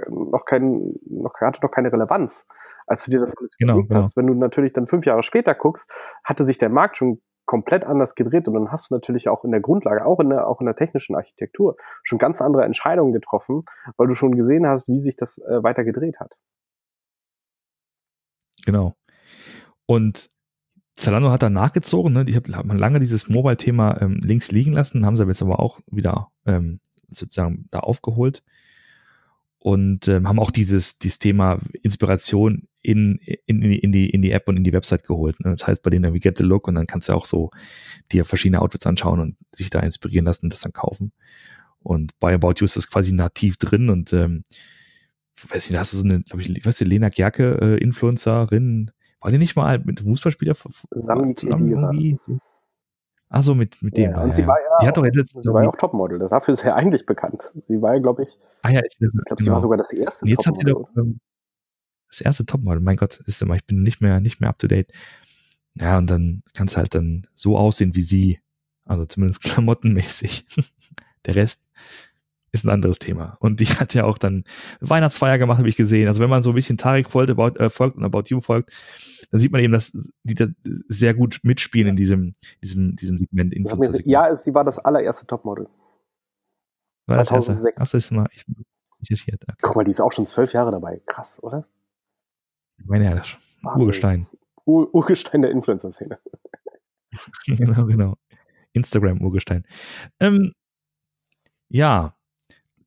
noch 0.10 0.46
kein, 0.46 0.96
noch, 1.08 1.34
hatte 1.40 1.60
noch 1.62 1.72
keine 1.72 1.92
Relevanz 1.92 2.48
als 2.88 3.06
du 3.06 3.12
dir 3.12 3.20
das 3.20 3.36
alles 3.38 3.56
genau, 3.58 3.84
genau. 3.84 4.02
hast. 4.02 4.16
Wenn 4.18 4.28
du 4.28 4.34
natürlich 4.34 4.74
dann 4.74 4.88
fünf 4.88 5.06
Jahre 5.06 5.24
später 5.24 5.56
guckst, 5.56 5.90
hatte 6.24 6.46
sich 6.46 6.58
der 6.58 6.70
Markt 6.70 6.98
schon 6.98 7.22
komplett 7.46 7.84
anders 7.84 8.16
gedreht 8.16 8.48
und 8.48 8.56
dann 8.56 8.72
hast 8.72 8.90
du 8.90 8.96
natürlich 8.96 9.30
auch 9.30 9.44
in 9.44 9.52
der 9.52 9.62
Grundlage, 9.62 10.06
auch 10.06 10.20
in 10.20 10.30
der, 10.30 10.48
auch 10.48 10.60
in 10.62 10.66
der 10.66 10.76
technischen 10.76 11.16
Architektur 11.16 11.78
schon 12.04 12.18
ganz 12.18 12.42
andere 12.42 12.66
Entscheidungen 12.66 13.14
getroffen, 13.14 13.64
weil 13.98 14.08
du 14.08 14.16
schon 14.16 14.36
gesehen 14.36 14.68
hast, 14.68 14.88
wie 14.88 14.98
sich 14.98 15.16
das 15.16 15.38
äh, 15.38 15.64
weiter 15.64 15.84
gedreht 15.84 16.20
hat. 16.20 16.34
Genau. 18.66 18.96
Und 19.86 20.32
Zalando 20.96 21.30
hat 21.30 21.44
da 21.44 21.50
nachgezogen, 21.50 22.14
ne? 22.14 22.26
Ich 22.28 22.36
habe 22.36 22.52
hab 22.56 22.66
lange 22.66 23.00
dieses 23.00 23.28
Mobile-Thema 23.30 24.02
ähm, 24.02 24.20
links 24.24 24.52
liegen 24.52 24.74
lassen, 24.74 25.06
haben 25.06 25.18
sie 25.18 25.26
jetzt 25.26 25.42
aber 25.42 25.60
auch 25.60 25.80
wieder 25.92 26.32
ähm, 26.46 26.80
sozusagen 27.12 27.68
da 27.70 27.82
aufgeholt 27.82 28.44
und 29.66 30.08
ähm, 30.08 30.28
haben 30.28 30.38
auch 30.38 30.52
dieses, 30.52 31.00
dieses 31.00 31.18
Thema 31.18 31.58
Inspiration 31.82 32.68
in, 32.84 33.18
in, 33.48 33.64
in, 33.64 33.92
die, 33.92 34.12
in 34.12 34.22
die 34.22 34.30
App 34.30 34.48
und 34.48 34.58
in 34.58 34.64
die 34.64 34.74
Website 34.74 35.04
geholt. 35.04 35.40
Ne? 35.40 35.56
Das 35.56 35.66
heißt 35.66 35.82
bei 35.82 35.90
denen 35.90 36.06
irgendwie 36.06 36.20
Get 36.20 36.38
the 36.38 36.44
Look 36.44 36.68
und 36.68 36.76
dann 36.76 36.86
kannst 36.86 37.10
du 37.10 37.14
auch 37.14 37.26
so 37.26 37.50
dir 38.12 38.26
verschiedene 38.26 38.62
Outfits 38.62 38.86
anschauen 38.86 39.20
und 39.20 39.38
sich 39.52 39.72
da 39.72 39.80
inspirieren 39.80 40.24
lassen 40.24 40.46
und 40.46 40.54
das 40.54 40.62
dann 40.62 40.72
kaufen. 40.72 41.14
Und 41.80 42.12
bei 42.20 42.36
About 42.36 42.54
You 42.58 42.66
ist 42.66 42.78
das 42.78 42.88
quasi 42.88 43.12
nativ 43.12 43.58
drin 43.58 43.90
und 43.90 44.14
ähm, 44.14 44.44
weiß 45.50 45.68
nicht, 45.68 45.74
da 45.74 45.80
hast 45.80 45.94
du 45.94 45.98
so 45.98 46.04
eine, 46.04 46.22
glaube 46.22 46.44
ich, 46.44 46.64
weißt 46.64 46.82
du, 46.82 46.86
Lena 46.86 47.10
Gerke, 47.10 47.58
äh, 47.60 47.84
Influencerin, 47.84 48.92
war 49.20 49.32
die 49.32 49.40
nicht 49.40 49.56
mal 49.56 49.80
mit 49.80 50.02
Fußballspieler 50.02 50.54
zusammen 50.54 51.34
irgendwie? 51.42 52.20
Ach 53.30 53.44
so, 53.44 53.56
mit, 53.56 53.82
mit 53.82 53.98
dem. 53.98 54.12
Ja, 54.12 54.22
und 54.22 54.34
sie 54.34 54.46
war 54.46 54.58
ja, 54.60 54.78
die 54.82 54.88
hat 54.88 54.98
doch 54.98 55.06
jetzt 55.06 55.42
sie 55.42 55.54
war 55.54 55.64
ja 55.64 55.70
auch 55.70 55.76
Topmodel. 55.76 56.20
Dafür 56.20 56.54
ist 56.54 56.62
sie 56.62 56.68
ja 56.68 56.76
eigentlich 56.76 57.06
bekannt. 57.06 57.52
Sie 57.68 57.82
war 57.82 57.94
ja, 57.96 58.00
glaube 58.00 58.24
ich, 58.24 58.30
ah, 58.62 58.70
ja, 58.70 58.80
ist, 58.80 58.94
ich 58.94 59.00
glaube, 59.00 59.24
genau. 59.26 59.38
sie 59.38 59.52
war 59.52 59.60
sogar 59.60 59.78
das 59.78 59.92
erste 59.92 60.28
jetzt 60.28 60.44
Topmodel. 60.44 60.76
Hat 60.76 60.88
sie 60.88 60.96
doch, 60.96 61.04
ähm, 61.04 61.20
das 62.10 62.22
erste 62.22 62.46
Topmodel. 62.46 62.82
Mein 62.82 62.98
Gott, 62.98 63.22
ist 63.26 63.42
immer, 63.42 63.56
ich 63.56 63.66
bin 63.66 63.84
nicht 63.84 64.02
mehr, 64.02 64.20
nicht 64.20 64.40
mehr 64.40 64.50
up 64.50 64.60
to 64.60 64.68
date. 64.68 64.92
Ja, 65.74 65.98
und 65.98 66.10
dann 66.10 66.44
kann 66.54 66.68
es 66.68 66.78
halt 66.78 66.96
dann 66.96 67.28
so 67.34 67.58
aussehen 67.58 67.96
wie 67.96 68.02
sie. 68.02 68.40
Also 68.86 69.06
zumindest 69.06 69.42
klamottenmäßig. 69.44 70.46
Der 71.26 71.36
Rest 71.36 71.64
ist 72.56 72.66
ein 72.66 72.70
anderes 72.70 73.00
Thema. 73.00 73.38
Und 73.40 73.60
die 73.60 73.66
hat 73.80 73.94
ja 73.94 74.06
auch 74.06 74.18
dann 74.18 74.44
Weihnachtsfeier 74.80 75.38
gemacht, 75.38 75.60
habe 75.60 75.70
ich 75.70 75.76
gesehen. 75.76 76.08
Also 76.08 76.22
wenn 76.22 76.30
man 76.30 76.42
so 76.42 76.52
ein 76.52 76.56
bisschen 76.56 76.78
Tarek 76.78 77.10
folgt, 77.12 77.30
about, 77.30 77.60
äh, 77.60 77.70
folgt 77.70 77.98
und 77.98 78.04
About 78.04 78.24
You 78.28 78.42
folgt, 78.42 78.72
dann 79.32 79.40
sieht 79.40 79.52
man 79.52 79.62
eben, 79.62 79.74
dass 79.74 80.12
die 80.24 80.34
da 80.34 80.48
sehr 80.88 81.14
gut 81.14 81.40
mitspielen 81.44 81.90
in 81.90 81.96
diesem, 81.96 82.34
diesem, 82.64 82.96
diesem 82.96 83.18
Segment. 83.18 83.54
-Segment. 83.54 84.02
Ja, 84.06 84.36
sie 84.36 84.56
war 84.56 84.64
das 84.64 84.80
allererste 84.80 85.28
Topmodel. 85.28 85.68
War 87.08 87.24
2006. 87.24 87.76
Das, 87.78 87.94
ist 87.94 88.12
mal 88.12 88.28
ich. 88.32 88.46
Okay. 89.02 89.38
Guck 89.62 89.76
mal, 89.76 89.84
die 89.84 89.92
ist 89.92 90.02
auch 90.02 90.12
schon 90.12 90.26
zwölf 90.26 90.54
Jahre 90.54 90.72
dabei. 90.72 91.02
Krass, 91.06 91.42
oder? 91.44 91.68
Ich 92.78 92.86
meine 92.86 93.06
ja, 93.06 93.16
das 93.16 93.38
Urgestein. 93.62 94.26
Ur 94.66 94.94
Urgestein 94.96 95.44
der 95.44 95.52
Influencer-Szene. 95.52 96.18
genau, 97.46 97.86
genau. 97.86 98.16
Instagram-Urgestein. 98.74 99.66
Ähm, 100.20 100.54
Ja, 101.70 102.15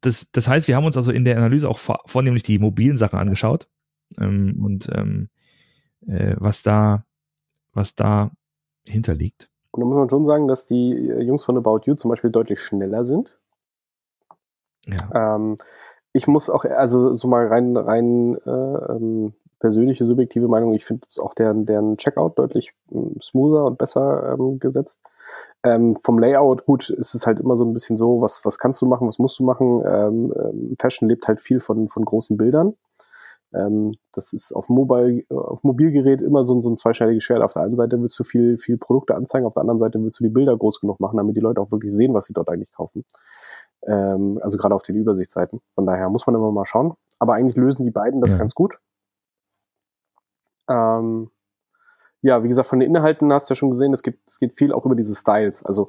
das, 0.00 0.30
das 0.32 0.48
heißt, 0.48 0.68
wir 0.68 0.76
haben 0.76 0.84
uns 0.84 0.96
also 0.96 1.10
in 1.10 1.24
der 1.24 1.36
Analyse 1.36 1.68
auch 1.68 1.78
vor, 1.78 2.00
vornehmlich 2.06 2.42
die 2.42 2.58
mobilen 2.58 2.96
Sachen 2.96 3.18
angeschaut 3.18 3.68
ähm, 4.20 4.58
und 4.62 4.88
ähm, 4.94 5.28
äh, 6.06 6.34
was 6.38 6.62
da, 6.62 7.04
was 7.72 7.94
da 7.94 8.30
hinterliegt. 8.84 9.48
Und 9.70 9.80
da 9.80 9.86
muss 9.86 9.96
man 9.96 10.08
schon 10.08 10.26
sagen, 10.26 10.48
dass 10.48 10.66
die 10.66 10.92
äh, 10.92 11.22
Jungs 11.22 11.44
von 11.44 11.56
About 11.56 11.80
You 11.84 11.94
zum 11.94 12.10
Beispiel 12.10 12.30
deutlich 12.30 12.60
schneller 12.60 13.04
sind. 13.04 13.36
Ja. 14.86 15.36
Ähm, 15.36 15.56
ich 16.12 16.26
muss 16.26 16.48
auch, 16.48 16.64
also 16.64 17.14
so 17.14 17.28
mal 17.28 17.46
rein, 17.46 17.76
rein 17.76 18.36
äh, 18.46 18.50
ähm, 18.50 19.34
persönliche, 19.58 20.04
subjektive 20.04 20.48
Meinung, 20.48 20.72
ich 20.72 20.84
finde 20.84 21.06
auch 21.20 21.34
deren, 21.34 21.66
deren 21.66 21.96
Checkout 21.96 22.38
deutlich 22.38 22.72
äh, 22.90 23.20
smoother 23.20 23.64
und 23.64 23.78
besser 23.78 24.36
ähm, 24.38 24.58
gesetzt. 24.58 25.00
Ähm, 25.64 25.96
vom 26.02 26.18
Layout, 26.18 26.66
gut, 26.66 26.90
ist 26.90 27.14
es 27.14 27.26
halt 27.26 27.40
immer 27.40 27.56
so 27.56 27.64
ein 27.64 27.72
bisschen 27.72 27.96
so, 27.96 28.20
was, 28.20 28.44
was 28.44 28.58
kannst 28.58 28.80
du 28.80 28.86
machen, 28.86 29.08
was 29.08 29.18
musst 29.18 29.38
du 29.38 29.44
machen. 29.44 29.82
Ähm, 29.86 30.32
ähm, 30.36 30.76
Fashion 30.78 31.08
lebt 31.08 31.26
halt 31.26 31.40
viel 31.40 31.60
von, 31.60 31.88
von 31.88 32.04
großen 32.04 32.36
Bildern. 32.36 32.74
Ähm, 33.54 33.94
das 34.12 34.32
ist 34.32 34.52
auf, 34.52 34.68
Mobile, 34.68 35.24
auf 35.30 35.64
Mobilgerät 35.64 36.20
immer 36.20 36.42
so, 36.42 36.60
so 36.60 36.70
ein 36.70 36.76
zweischneidiges 36.76 37.24
Schwert. 37.24 37.42
Auf 37.42 37.54
der 37.54 37.62
einen 37.62 37.76
Seite 37.76 38.00
willst 38.00 38.18
du 38.18 38.24
viel, 38.24 38.58
viel 38.58 38.78
Produkte 38.78 39.14
anzeigen, 39.14 39.46
auf 39.46 39.54
der 39.54 39.62
anderen 39.62 39.80
Seite 39.80 40.02
willst 40.02 40.20
du 40.20 40.24
die 40.24 40.30
Bilder 40.30 40.56
groß 40.56 40.80
genug 40.80 41.00
machen, 41.00 41.16
damit 41.16 41.36
die 41.36 41.40
Leute 41.40 41.60
auch 41.60 41.72
wirklich 41.72 41.92
sehen, 41.92 42.14
was 42.14 42.26
sie 42.26 42.34
dort 42.34 42.48
eigentlich 42.48 42.70
kaufen. 42.72 43.04
Ähm, 43.86 44.38
also 44.42 44.58
gerade 44.58 44.74
auf 44.74 44.82
den 44.82 44.96
Übersichtsseiten. 44.96 45.60
Von 45.74 45.86
daher 45.86 46.08
muss 46.10 46.26
man 46.26 46.36
immer 46.36 46.52
mal 46.52 46.66
schauen. 46.66 46.94
Aber 47.18 47.34
eigentlich 47.34 47.56
lösen 47.56 47.84
die 47.84 47.90
beiden 47.90 48.20
das 48.20 48.32
ja. 48.32 48.38
ganz 48.38 48.54
gut. 48.54 48.78
Ähm, 50.68 51.30
ja, 52.22 52.42
wie 52.42 52.48
gesagt, 52.48 52.68
von 52.68 52.80
den 52.80 52.88
Inhalten 52.94 53.32
hast 53.32 53.48
du 53.48 53.54
ja 53.54 53.56
schon 53.56 53.70
gesehen, 53.70 53.92
es, 53.92 54.02
gibt, 54.02 54.28
es 54.28 54.38
geht 54.38 54.52
viel 54.52 54.72
auch 54.72 54.84
über 54.84 54.94
diese 54.94 55.14
Styles. 55.14 55.64
Also 55.64 55.88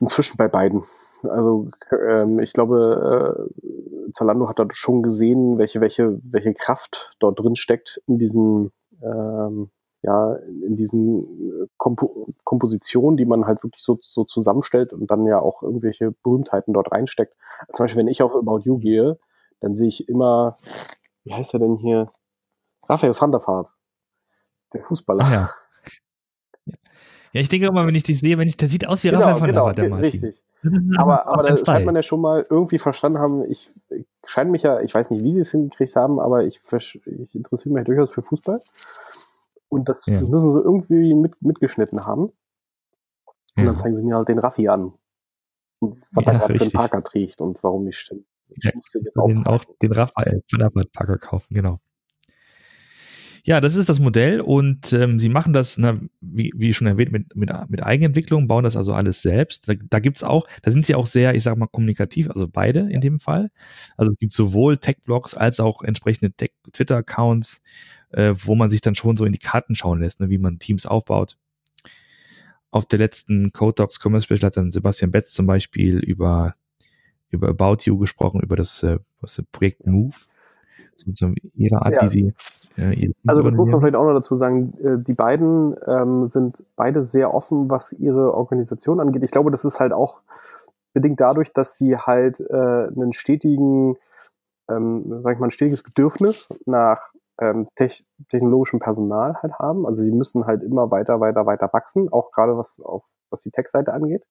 inzwischen 0.00 0.36
bei 0.36 0.48
beiden. 0.48 0.84
Also 1.22 1.68
ähm, 2.08 2.40
ich 2.40 2.52
glaube, 2.52 3.48
äh, 3.48 4.10
Zalando 4.12 4.48
hat 4.48 4.58
dort 4.58 4.74
schon 4.74 5.02
gesehen, 5.02 5.58
welche, 5.58 5.80
welche, 5.80 6.18
welche 6.24 6.54
Kraft 6.54 7.14
dort 7.20 7.38
drin 7.38 7.54
steckt 7.54 8.02
in 8.06 8.18
diesen, 8.18 8.72
ähm, 9.02 9.70
ja, 10.02 10.34
in 10.34 10.74
diesen 10.74 11.68
Kompo 11.76 12.26
Kompositionen, 12.42 13.16
die 13.16 13.24
man 13.24 13.46
halt 13.46 13.62
wirklich 13.62 13.82
so, 13.82 13.98
so 14.00 14.24
zusammenstellt 14.24 14.92
und 14.92 15.10
dann 15.12 15.26
ja 15.26 15.38
auch 15.38 15.62
irgendwelche 15.62 16.10
Berühmtheiten 16.24 16.74
dort 16.74 16.90
reinsteckt. 16.90 17.34
Zum 17.72 17.84
Beispiel, 17.84 18.00
wenn 18.00 18.08
ich 18.08 18.22
auf 18.22 18.34
About 18.34 18.60
You 18.64 18.78
gehe, 18.78 19.18
dann 19.60 19.74
sehe 19.74 19.88
ich 19.88 20.08
immer, 20.08 20.56
wie 21.22 21.34
heißt 21.34 21.54
er 21.54 21.60
denn 21.60 21.76
hier? 21.76 22.08
Raphael 22.88 23.14
van 23.14 23.30
der 23.30 23.46
Vaart. 23.46 23.68
Der 24.74 24.82
Fußballer. 24.82 25.30
ja. 25.30 25.50
Ja, 27.34 27.40
ich 27.40 27.48
denke 27.48 27.66
immer, 27.66 27.86
wenn 27.86 27.94
ich 27.94 28.02
dich 28.02 28.20
sehe, 28.20 28.36
wenn 28.36 28.46
ich, 28.46 28.58
der 28.58 28.68
sieht 28.68 28.86
aus 28.86 29.02
wie 29.02 29.08
genau, 29.08 29.22
Raphael 29.22 29.40
van 29.40 29.48
genau, 29.48 29.72
der 29.72 29.88
Martin. 29.88 30.04
Richtig. 30.04 30.44
Aber, 30.96 31.26
aber 31.26 31.42
da 31.42 31.56
scheint 31.56 31.86
man 31.86 31.96
ja 31.96 32.02
schon 32.02 32.20
mal 32.20 32.46
irgendwie 32.48 32.78
verstanden 32.78 33.18
haben, 33.18 33.50
ich, 33.50 33.70
ich 33.88 34.06
scheine 34.26 34.50
mich 34.50 34.62
ja, 34.62 34.80
ich 34.80 34.94
weiß 34.94 35.10
nicht, 35.10 35.24
wie 35.24 35.32
sie 35.32 35.40
es 35.40 35.50
hingekriegt 35.50 35.96
haben, 35.96 36.20
aber 36.20 36.44
ich, 36.44 36.60
ich 36.70 37.34
interessiere 37.34 37.72
mich 37.72 37.80
ja 37.80 37.84
durchaus 37.84 38.12
für 38.12 38.22
Fußball. 38.22 38.60
Und 39.68 39.88
das 39.88 40.06
ja. 40.06 40.20
müssen 40.20 40.52
sie 40.52 40.60
irgendwie 40.60 41.14
mit, 41.14 41.40
mitgeschnitten 41.40 42.04
haben. 42.04 42.24
Und 42.24 42.36
ja. 43.56 43.64
dann 43.64 43.76
zeigen 43.76 43.94
sie 43.94 44.02
mir 44.02 44.16
halt 44.16 44.28
den 44.28 44.38
Raffi 44.38 44.68
an. 44.68 44.92
Und 45.80 46.00
was 46.12 46.24
ja, 46.24 46.32
er 46.32 46.38
gerade 46.38 46.54
für 46.54 46.62
einen 46.62 46.72
Parker 46.72 47.02
trägt 47.02 47.40
und 47.40 47.62
warum 47.62 47.88
ich 47.88 47.98
stimmt. 47.98 48.26
Ich 48.50 48.64
ja, 48.64 48.70
musste 48.74 49.00
den, 49.00 49.46
auch 49.46 49.64
den 49.80 49.92
Raphael 49.92 50.42
von 50.48 50.58
der 50.58 50.70
Parker 50.92 51.18
kaufen, 51.18 51.54
genau. 51.54 51.80
Ja, 53.44 53.60
das 53.60 53.74
ist 53.74 53.88
das 53.88 53.98
Modell 53.98 54.40
und 54.40 54.92
ähm, 54.92 55.18
sie 55.18 55.28
machen 55.28 55.52
das, 55.52 55.76
na, 55.76 55.98
wie, 56.20 56.52
wie 56.54 56.72
schon 56.72 56.86
erwähnt, 56.86 57.10
mit, 57.10 57.34
mit, 57.34 57.50
mit 57.68 57.82
Eigenentwicklung, 57.82 58.46
bauen 58.46 58.62
das 58.62 58.76
also 58.76 58.94
alles 58.94 59.20
selbst. 59.20 59.68
Da, 59.68 59.74
da 59.74 59.98
gibt's 59.98 60.22
auch, 60.22 60.46
da 60.62 60.70
sind 60.70 60.86
sie 60.86 60.94
auch 60.94 61.06
sehr, 61.06 61.34
ich 61.34 61.42
sag 61.42 61.56
mal, 61.56 61.66
kommunikativ, 61.66 62.30
also 62.30 62.46
beide 62.46 62.88
in 62.90 63.00
dem 63.00 63.18
Fall. 63.18 63.50
Also 63.96 64.12
es 64.12 64.18
gibt 64.18 64.32
sowohl 64.32 64.78
Tech-Blogs 64.78 65.34
als 65.34 65.58
auch 65.58 65.82
entsprechende 65.82 66.32
Twitter-Accounts, 66.72 67.62
äh, 68.12 68.32
wo 68.36 68.54
man 68.54 68.70
sich 68.70 68.80
dann 68.80 68.94
schon 68.94 69.16
so 69.16 69.24
in 69.24 69.32
die 69.32 69.40
Karten 69.40 69.74
schauen 69.74 70.00
lässt, 70.00 70.20
ne, 70.20 70.30
wie 70.30 70.38
man 70.38 70.60
Teams 70.60 70.86
aufbaut. 70.86 71.36
Auf 72.70 72.86
der 72.86 73.00
letzten 73.00 73.52
Code 73.52 73.74
Docs 73.74 73.98
Commerce 74.00 74.24
Special 74.24 74.46
hat 74.46 74.56
dann 74.56 74.70
Sebastian 74.70 75.10
Betz 75.10 75.32
zum 75.32 75.48
Beispiel 75.48 75.98
über, 75.98 76.54
über 77.28 77.48
About 77.48 77.78
You 77.86 77.98
gesprochen, 77.98 78.40
über 78.40 78.54
das, 78.54 78.84
äh, 78.84 79.00
was, 79.20 79.34
das 79.34 79.46
Projekt 79.50 79.84
Move 79.84 80.14
so 80.96 81.32
ihre 81.54 81.82
Art, 81.82 81.94
ja. 81.94 82.02
wie 82.02 82.08
sie. 82.08 82.32
Äh, 82.76 83.12
also 83.26 83.42
das 83.42 83.56
muss 83.56 83.68
man 83.68 83.80
vielleicht 83.80 83.96
auch 83.96 84.04
noch 84.04 84.14
dazu 84.14 84.36
sagen, 84.36 84.74
äh, 84.82 84.98
die 84.98 85.14
beiden 85.14 85.76
ähm, 85.86 86.26
sind 86.26 86.64
beide 86.76 87.04
sehr 87.04 87.34
offen, 87.34 87.70
was 87.70 87.92
ihre 87.92 88.34
Organisation 88.34 89.00
angeht. 89.00 89.22
Ich 89.22 89.30
glaube, 89.30 89.50
das 89.50 89.64
ist 89.64 89.80
halt 89.80 89.92
auch 89.92 90.22
bedingt 90.92 91.20
dadurch, 91.20 91.52
dass 91.52 91.76
sie 91.76 91.96
halt 91.96 92.40
äh, 92.40 92.54
einen 92.54 93.12
stetigen, 93.12 93.96
ähm, 94.68 95.20
sag 95.20 95.34
ich 95.34 95.40
mal, 95.40 95.46
ein 95.46 95.50
stetiges 95.50 95.82
Bedürfnis 95.82 96.48
nach 96.66 97.12
ähm, 97.40 97.68
technologischem 98.28 98.78
Personal 98.78 99.36
halt 99.42 99.54
haben. 99.58 99.86
Also 99.86 100.02
sie 100.02 100.12
müssen 100.12 100.46
halt 100.46 100.62
immer 100.62 100.90
weiter, 100.90 101.20
weiter, 101.20 101.46
weiter 101.46 101.70
wachsen, 101.72 102.12
auch 102.12 102.30
gerade 102.30 102.56
was 102.56 102.78
auf 102.80 103.04
was 103.30 103.42
die 103.42 103.50
Tech-Seite 103.50 103.92
angeht 103.92 104.24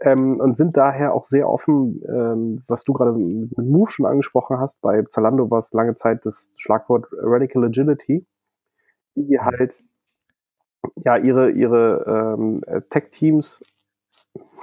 ähm, 0.00 0.40
und 0.40 0.56
sind 0.56 0.76
daher 0.76 1.14
auch 1.14 1.24
sehr 1.24 1.48
offen, 1.48 2.02
ähm, 2.08 2.62
was 2.68 2.82
du 2.84 2.92
gerade 2.92 3.12
mit 3.12 3.56
Move 3.58 3.90
schon 3.90 4.06
angesprochen 4.06 4.58
hast. 4.58 4.80
Bei 4.80 5.02
Zalando 5.02 5.50
war 5.50 5.58
es 5.58 5.72
lange 5.72 5.94
Zeit 5.94 6.24
das 6.26 6.50
Schlagwort 6.56 7.06
Radical 7.12 7.64
Agility, 7.64 8.26
die 9.14 9.38
halt 9.38 9.82
ja 11.04 11.16
ihre 11.16 11.50
ihre 11.50 12.36
ähm, 12.38 12.62
Tech-Teams 12.90 13.60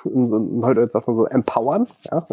heute 0.04 0.90
sagt 0.90 1.08
man 1.08 1.16
so 1.16 1.26
empowern, 1.26 1.88
ja? 2.12 2.28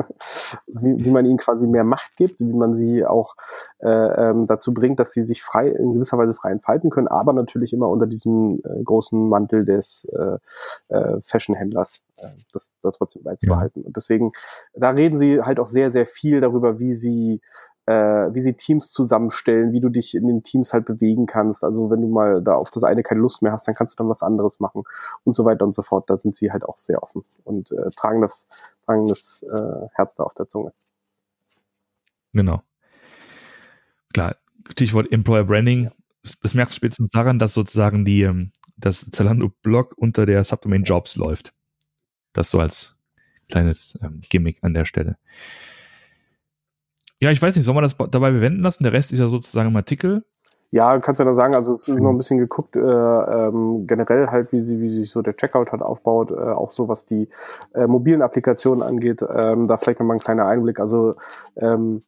wie, 0.66 1.04
wie 1.04 1.11
man 1.11 1.26
ihnen 1.26 1.38
quasi 1.38 1.66
mehr 1.66 1.85
Macht 1.85 2.16
gibt, 2.16 2.40
wie 2.40 2.52
man 2.52 2.74
sie 2.74 3.04
auch 3.04 3.37
äh, 3.81 3.88
ähm, 3.88 4.46
dazu 4.46 4.72
bringt, 4.72 4.98
dass 4.98 5.12
sie 5.12 5.22
sich 5.22 5.42
frei 5.42 5.68
in 5.68 5.92
gewisser 5.92 6.18
Weise 6.18 6.35
frei 6.35 6.50
entfalten 6.50 6.90
können, 6.90 7.09
aber 7.09 7.33
natürlich 7.33 7.72
immer 7.72 7.88
unter 7.88 8.07
diesem 8.07 8.61
äh, 8.64 8.83
großen 8.83 9.28
Mantel 9.28 9.64
des 9.64 10.07
äh, 10.12 10.38
äh, 10.94 11.20
Fashion-Händlers, 11.20 12.02
äh, 12.18 12.26
das, 12.52 12.72
das 12.83 12.96
trotzdem 12.96 13.22
beizubehalten. 13.22 13.83
Ja. 13.83 13.87
Und 13.87 13.96
deswegen, 13.96 14.33
da 14.74 14.90
reden 14.90 15.18
sie 15.18 15.42
halt 15.42 15.61
auch 15.61 15.68
sehr, 15.68 15.90
sehr 15.90 16.07
viel 16.07 16.40
darüber, 16.40 16.78
wie 16.78 16.94
sie 16.94 17.40
äh, 17.88 18.35
wie 18.35 18.42
sie 18.42 18.53
Teams 18.53 18.90
zusammenstellen, 18.90 19.72
wie 19.72 19.81
du 19.81 19.88
dich 19.88 20.14
in 20.14 20.27
den 20.27 20.42
Teams 20.42 20.74
halt 20.74 20.85
bewegen 20.85 21.24
kannst. 21.24 21.64
Also 21.64 21.90
wenn 21.90 22.03
du 22.03 22.09
mal 22.09 22.42
da 22.42 22.53
auf 22.53 22.70
das 22.70 22.85
eine 22.85 23.03
keine 23.03 23.20
Lust 23.20 23.40
mehr 23.40 23.53
hast, 23.53 23.66
dann 23.66 23.74
kannst 23.74 23.94
du 23.94 23.96
dann 23.96 24.11
was 24.11 24.22
anderes 24.22 24.61
machen 24.61 24.83
und 25.24 25.35
so 25.35 25.46
weiter 25.46 25.64
und 25.64 25.74
so 25.74 25.81
fort. 25.81 26.11
Da 26.11 26.18
sind 26.18 26.35
sie 26.35 26.53
halt 26.53 26.64
auch 26.64 26.77
sehr 26.77 27.03
offen 27.03 27.22
und 27.44 27.72
äh, 27.72 27.87
tragen 27.96 28.20
das, 28.20 28.46
tragen 28.85 29.09
das 29.09 29.42
äh, 29.42 29.87
Herz 29.94 30.16
da 30.16 30.24
auf 30.24 30.35
der 30.35 30.48
Zunge. 30.48 30.72
Genau. 32.35 32.62
Klar, 34.12 34.37
Stichwort 34.68 35.11
Employer 35.11 35.44
Branding. 35.44 35.90
Das 36.42 36.53
merkst 36.53 36.74
du 36.74 36.77
spätestens 36.77 37.09
daran, 37.09 37.38
dass 37.38 37.55
sozusagen 37.55 38.05
die, 38.05 38.20
ähm, 38.20 38.53
das 38.77 39.11
Zalando-Blog 39.11 39.94
unter 39.96 40.27
der 40.27 40.44
Subdomain 40.44 40.85
Jobs 40.85 41.16
läuft. 41.16 41.55
Das 42.35 42.51
so 42.51 42.61
als 42.61 42.98
kleines 43.48 43.98
ähm, 44.03 44.20
Gimmick 44.29 44.59
an 44.61 44.74
der 44.74 44.85
Stelle. 44.85 45.16
Ja, 47.20 47.31
ich 47.31 47.42
weiß 47.42 47.57
nicht, 47.57 47.64
soll 47.64 47.74
man 47.74 47.83
das 47.83 47.96
dabei 47.96 48.31
bewenden 48.31 48.62
lassen? 48.62 48.85
Der 48.85 48.92
Rest 48.92 49.12
ist 49.12 49.18
ja 49.18 49.28
sozusagen 49.28 49.68
im 49.68 49.76
Artikel. 49.76 50.24
Ja, 50.70 50.98
kannst 50.98 51.18
du 51.18 51.24
ja 51.24 51.31
noch 51.31 51.35
sagen, 51.35 51.54
also 51.54 51.72
es 51.72 51.88
ist 51.88 51.98
noch 51.98 52.11
ein 52.11 52.18
bisschen 52.18 52.37
geguckt, 52.37 52.76
äh, 52.76 52.81
ähm, 52.81 53.87
generell 53.87 54.26
halt, 54.26 54.52
wie 54.52 54.61
sie, 54.61 54.81
wie 54.81 54.88
sich 54.90 55.11
so 55.11 55.22
der 55.22 55.35
Checkout 55.35 55.72
hat 55.72 55.81
aufbaut, 55.81 56.31
äh, 56.31 56.35
auch 56.35 56.70
so 56.70 56.88
was 56.88 57.07
die 57.07 57.28
äh, 57.74 57.87
mobilen 57.87 58.20
Applikationen 58.20 58.83
angeht, 58.83 59.22
ähm, 59.22 59.66
da 59.66 59.78
vielleicht 59.78 59.98
nochmal 59.98 60.18
ein 60.18 60.20
kleiner 60.20 60.44
Einblick. 60.44 60.78
Also 60.78 61.14
ähm, 61.57 62.02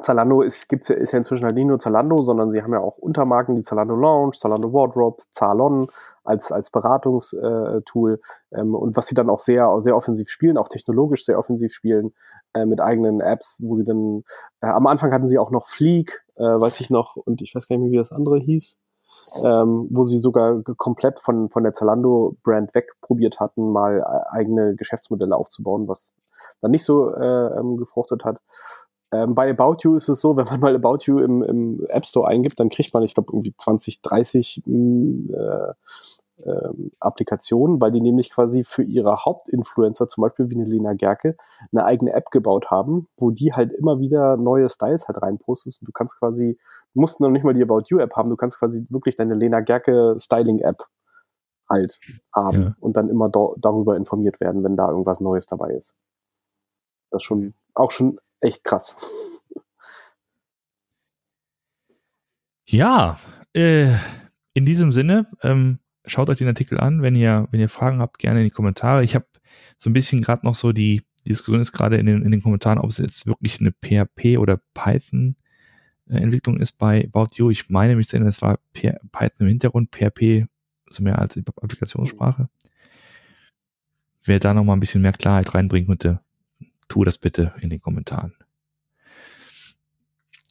Zalando 0.00 0.42
ist, 0.42 0.68
gibt's 0.68 0.88
ja, 0.88 0.96
ist 0.96 1.12
ja 1.12 1.18
inzwischen 1.18 1.44
halt 1.44 1.54
nicht 1.54 1.66
nur 1.66 1.78
Zalando, 1.78 2.20
sondern 2.20 2.50
sie 2.50 2.60
haben 2.62 2.72
ja 2.72 2.80
auch 2.80 2.98
Untermarken, 2.98 3.54
die 3.54 3.62
Zalando 3.62 3.94
Lounge, 3.94 4.32
Zalando 4.32 4.72
Wardrobe, 4.72 5.22
Zalon 5.30 5.86
als, 6.24 6.50
als 6.50 6.70
Beratungstool. 6.70 8.20
Äh, 8.50 8.60
ähm, 8.60 8.74
und 8.74 8.96
was 8.96 9.06
sie 9.06 9.14
dann 9.14 9.30
auch 9.30 9.38
sehr, 9.38 9.70
sehr 9.80 9.96
offensiv 9.96 10.28
spielen, 10.28 10.58
auch 10.58 10.68
technologisch 10.68 11.24
sehr 11.24 11.38
offensiv 11.38 11.72
spielen, 11.72 12.12
äh, 12.54 12.66
mit 12.66 12.80
eigenen 12.80 13.20
Apps, 13.20 13.58
wo 13.62 13.76
sie 13.76 13.84
dann, 13.84 14.24
äh, 14.60 14.66
am 14.66 14.88
Anfang 14.88 15.12
hatten 15.12 15.28
sie 15.28 15.38
auch 15.38 15.52
noch 15.52 15.66
Fleek, 15.66 16.24
äh, 16.36 16.42
weiß 16.42 16.80
ich 16.80 16.90
noch, 16.90 17.14
und 17.14 17.40
ich 17.40 17.54
weiß 17.54 17.68
gar 17.68 17.76
nicht 17.76 17.84
mehr, 17.84 17.92
wie 17.92 17.98
das 17.98 18.12
andere 18.12 18.38
hieß. 18.38 18.78
Ähm, 19.42 19.88
wo 19.90 20.04
sie 20.04 20.18
sogar 20.18 20.62
komplett 20.76 21.18
von, 21.18 21.48
von 21.48 21.62
der 21.62 21.72
Zalando-Brand 21.72 22.74
wegprobiert 22.74 23.40
hatten, 23.40 23.72
mal 23.72 24.00
äh, 24.00 24.36
eigene 24.36 24.74
Geschäftsmodelle 24.74 25.34
aufzubauen, 25.34 25.88
was 25.88 26.14
dann 26.60 26.72
nicht 26.72 26.84
so 26.84 27.14
äh, 27.14 27.58
ähm, 27.58 27.78
gefruchtet 27.78 28.24
hat. 28.24 28.38
Ähm, 29.14 29.34
bei 29.34 29.48
About 29.50 29.76
You 29.82 29.94
ist 29.94 30.08
es 30.08 30.20
so, 30.20 30.36
wenn 30.36 30.46
man 30.46 30.60
mal 30.60 30.74
About 30.74 31.04
You 31.04 31.20
im, 31.20 31.42
im 31.42 31.86
App 31.90 32.04
Store 32.04 32.26
eingibt, 32.28 32.58
dann 32.58 32.68
kriegt 32.68 32.92
man, 32.94 33.04
ich 33.04 33.14
glaube, 33.14 33.28
irgendwie 33.32 33.54
20, 33.56 34.02
30 34.02 34.62
äh, 34.66 35.72
äh, 36.42 36.68
Applikationen, 36.98 37.80
weil 37.80 37.92
die 37.92 38.00
nämlich 38.00 38.30
quasi 38.30 38.64
für 38.64 38.82
ihre 38.82 39.24
Hauptinfluencer, 39.24 40.08
zum 40.08 40.22
Beispiel 40.22 40.50
wie 40.50 40.56
eine 40.56 40.64
Lena 40.64 40.94
Gerke, 40.94 41.36
eine 41.70 41.84
eigene 41.84 42.12
App 42.12 42.30
gebaut 42.30 42.72
haben, 42.72 43.06
wo 43.16 43.30
die 43.30 43.52
halt 43.52 43.72
immer 43.72 44.00
wieder 44.00 44.36
neue 44.36 44.68
Styles 44.68 45.06
halt 45.06 45.22
reinpostest. 45.22 45.80
Und 45.80 45.88
du 45.88 45.92
kannst 45.92 46.18
quasi, 46.18 46.58
du 46.94 47.00
musst 47.00 47.20
noch 47.20 47.30
nicht 47.30 47.44
mal 47.44 47.54
die 47.54 47.62
About 47.62 47.84
You 47.86 47.98
App 47.98 48.16
haben, 48.16 48.30
du 48.30 48.36
kannst 48.36 48.58
quasi 48.58 48.84
wirklich 48.88 49.14
deine 49.14 49.34
Lena 49.34 49.60
Gerke 49.60 50.16
Styling 50.18 50.58
App 50.58 50.84
halt 51.70 52.00
haben 52.34 52.62
ja. 52.62 52.76
und 52.80 52.96
dann 52.96 53.08
immer 53.08 53.28
darüber 53.30 53.96
informiert 53.96 54.40
werden, 54.40 54.64
wenn 54.64 54.76
da 54.76 54.90
irgendwas 54.90 55.20
Neues 55.20 55.46
dabei 55.46 55.70
ist. 55.70 55.94
Das 57.10 57.22
ist 57.22 57.24
schon 57.24 57.54
auch 57.74 57.90
schon 57.90 58.18
echt 58.40 58.64
krass. 58.64 58.94
Ja, 62.66 63.18
äh, 63.52 63.92
in 64.54 64.64
diesem 64.64 64.92
Sinne, 64.92 65.26
ähm, 65.42 65.78
schaut 66.06 66.30
euch 66.30 66.38
den 66.38 66.48
Artikel 66.48 66.78
an. 66.80 67.02
Wenn 67.02 67.14
ihr, 67.14 67.48
wenn 67.50 67.60
ihr 67.60 67.68
Fragen 67.68 68.00
habt, 68.00 68.18
gerne 68.18 68.40
in 68.40 68.44
die 68.44 68.50
Kommentare. 68.50 69.04
Ich 69.04 69.14
habe 69.14 69.26
so 69.76 69.90
ein 69.90 69.92
bisschen 69.92 70.22
gerade 70.22 70.46
noch 70.46 70.54
so 70.54 70.72
die, 70.72 71.02
die 71.24 71.30
Diskussion 71.30 71.60
ist 71.60 71.72
gerade 71.72 71.96
in 71.96 72.06
den, 72.06 72.22
in 72.22 72.30
den 72.30 72.42
Kommentaren, 72.42 72.78
ob 72.78 72.90
es 72.90 72.98
jetzt 72.98 73.26
wirklich 73.26 73.60
eine 73.60 73.72
PHP 73.72 74.38
oder 74.38 74.60
Python 74.74 75.36
äh, 76.08 76.16
Entwicklung 76.16 76.58
ist 76.58 76.72
bei 76.72 77.04
About 77.04 77.36
You. 77.36 77.50
Ich 77.50 77.68
meine 77.70 77.96
mich 77.96 78.08
zu 78.08 78.16
erinnern, 78.16 78.30
es 78.30 78.42
war 78.42 78.58
Python 78.72 79.30
im 79.40 79.48
Hintergrund, 79.48 79.94
PHP 79.94 80.46
so 80.90 81.02
mehr 81.02 81.18
als 81.18 81.36
Applikationssprache. 81.36 82.48
Wer 84.24 84.40
da 84.40 84.54
noch 84.54 84.64
mal 84.64 84.74
ein 84.74 84.80
bisschen 84.80 85.02
mehr 85.02 85.12
Klarheit 85.12 85.54
reinbringen 85.54 85.86
könnte, 85.86 86.20
tu 86.88 87.04
das 87.04 87.18
bitte 87.18 87.54
in 87.60 87.70
den 87.70 87.80
Kommentaren. 87.80 88.34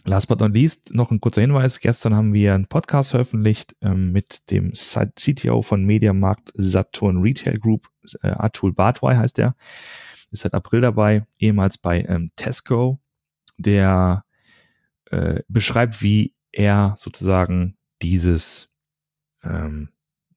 Last 0.06 0.28
but 0.28 0.42
not 0.42 0.54
least 0.54 0.94
noch 0.94 1.12
ein 1.12 1.22
kurzer 1.22 1.42
Hinweis. 1.42 1.80
Gestern 1.80 2.14
haben 2.14 2.34
wir 2.34 2.54
einen 2.54 2.68
Podcast 2.68 3.12
veröffentlicht 3.12 3.74
ähm, 3.82 4.12
mit 4.12 4.52
dem 4.52 4.74
CTO 4.74 5.62
von 5.62 5.86
Mediamarkt 5.86 6.52
Saturn 6.56 7.22
Retail 7.22 7.58
Group, 7.58 7.88
äh, 8.22 8.28
Atul 8.28 8.74
Bartwai 8.74 9.16
heißt 9.16 9.38
der. 9.38 9.56
Ist 10.30 10.42
seit 10.42 10.54
April 10.54 10.82
dabei, 10.82 11.26
ehemals 11.38 11.78
bei 11.78 12.02
ähm, 12.02 12.32
Tesco. 12.36 13.00
Der 13.58 14.26
äh, 15.06 15.42
beschreibt, 15.48 16.02
wie 16.02 16.34
er 16.52 16.96
sozusagen 16.98 17.78
dieses 18.02 18.74
ähm, 19.44 19.93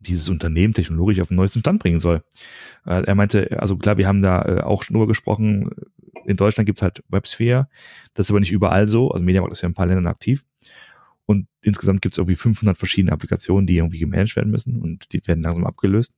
dieses 0.06 0.28
Unternehmen 0.28 0.74
technologisch 0.74 1.20
auf 1.20 1.28
den 1.28 1.36
neuesten 1.36 1.60
Stand 1.60 1.80
bringen 1.80 2.00
soll. 2.00 2.22
Äh, 2.86 3.02
er 3.02 3.14
meinte, 3.14 3.60
also 3.60 3.76
klar, 3.76 3.98
wir 3.98 4.06
haben 4.06 4.22
da 4.22 4.42
äh, 4.42 4.60
auch 4.60 4.88
nur 4.90 5.06
gesprochen, 5.06 5.70
in 6.24 6.36
Deutschland 6.36 6.66
gibt 6.66 6.78
es 6.78 6.82
halt 6.82 7.02
WebSphere, 7.08 7.68
das 8.14 8.26
ist 8.26 8.30
aber 8.30 8.40
nicht 8.40 8.52
überall 8.52 8.88
so, 8.88 9.10
also 9.10 9.24
Mediamarkt 9.24 9.52
ist 9.52 9.62
ja 9.62 9.66
in 9.66 9.72
ein 9.72 9.76
paar 9.76 9.86
Ländern 9.86 10.06
aktiv 10.06 10.44
und 11.26 11.48
insgesamt 11.62 12.02
gibt 12.02 12.14
es 12.14 12.18
irgendwie 12.18 12.36
500 12.36 12.78
verschiedene 12.78 13.12
Applikationen, 13.12 13.66
die 13.66 13.76
irgendwie 13.76 13.98
gemanagt 13.98 14.36
werden 14.36 14.50
müssen 14.50 14.80
und 14.80 15.12
die 15.12 15.26
werden 15.26 15.42
langsam 15.42 15.66
abgelöst. 15.66 16.14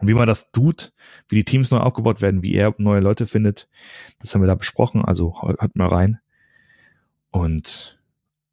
Und 0.00 0.08
wie 0.08 0.14
man 0.14 0.26
das 0.26 0.50
tut, 0.50 0.92
wie 1.28 1.36
die 1.36 1.44
Teams 1.44 1.70
neu 1.70 1.78
aufgebaut 1.78 2.22
werden, 2.22 2.42
wie 2.42 2.54
er 2.54 2.74
neue 2.78 3.00
Leute 3.00 3.26
findet, 3.26 3.68
das 4.18 4.34
haben 4.34 4.42
wir 4.42 4.46
da 4.48 4.54
besprochen, 4.54 5.04
also 5.04 5.40
hört 5.42 5.76
mal 5.76 5.88
rein. 5.88 6.18
Und 7.30 8.00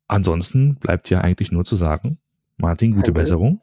ansonsten 0.08 0.76
bleibt 0.76 1.10
ja 1.10 1.22
eigentlich 1.22 1.52
nur 1.52 1.64
zu 1.64 1.76
sagen, 1.76 2.20
Martin, 2.58 2.92
gute 2.92 3.06
Danke. 3.06 3.22
Besserung. 3.22 3.62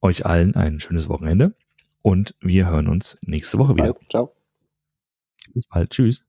Euch 0.00 0.26
allen 0.26 0.54
ein 0.54 0.80
schönes 0.80 1.08
Wochenende 1.08 1.54
und 2.02 2.34
wir 2.40 2.68
hören 2.68 2.88
uns 2.88 3.18
nächste 3.22 3.58
Woche 3.58 3.76
wieder. 3.76 3.94
Ciao. 4.10 4.34
Bis 5.54 5.66
bald. 5.66 5.90
Tschüss. 5.90 6.24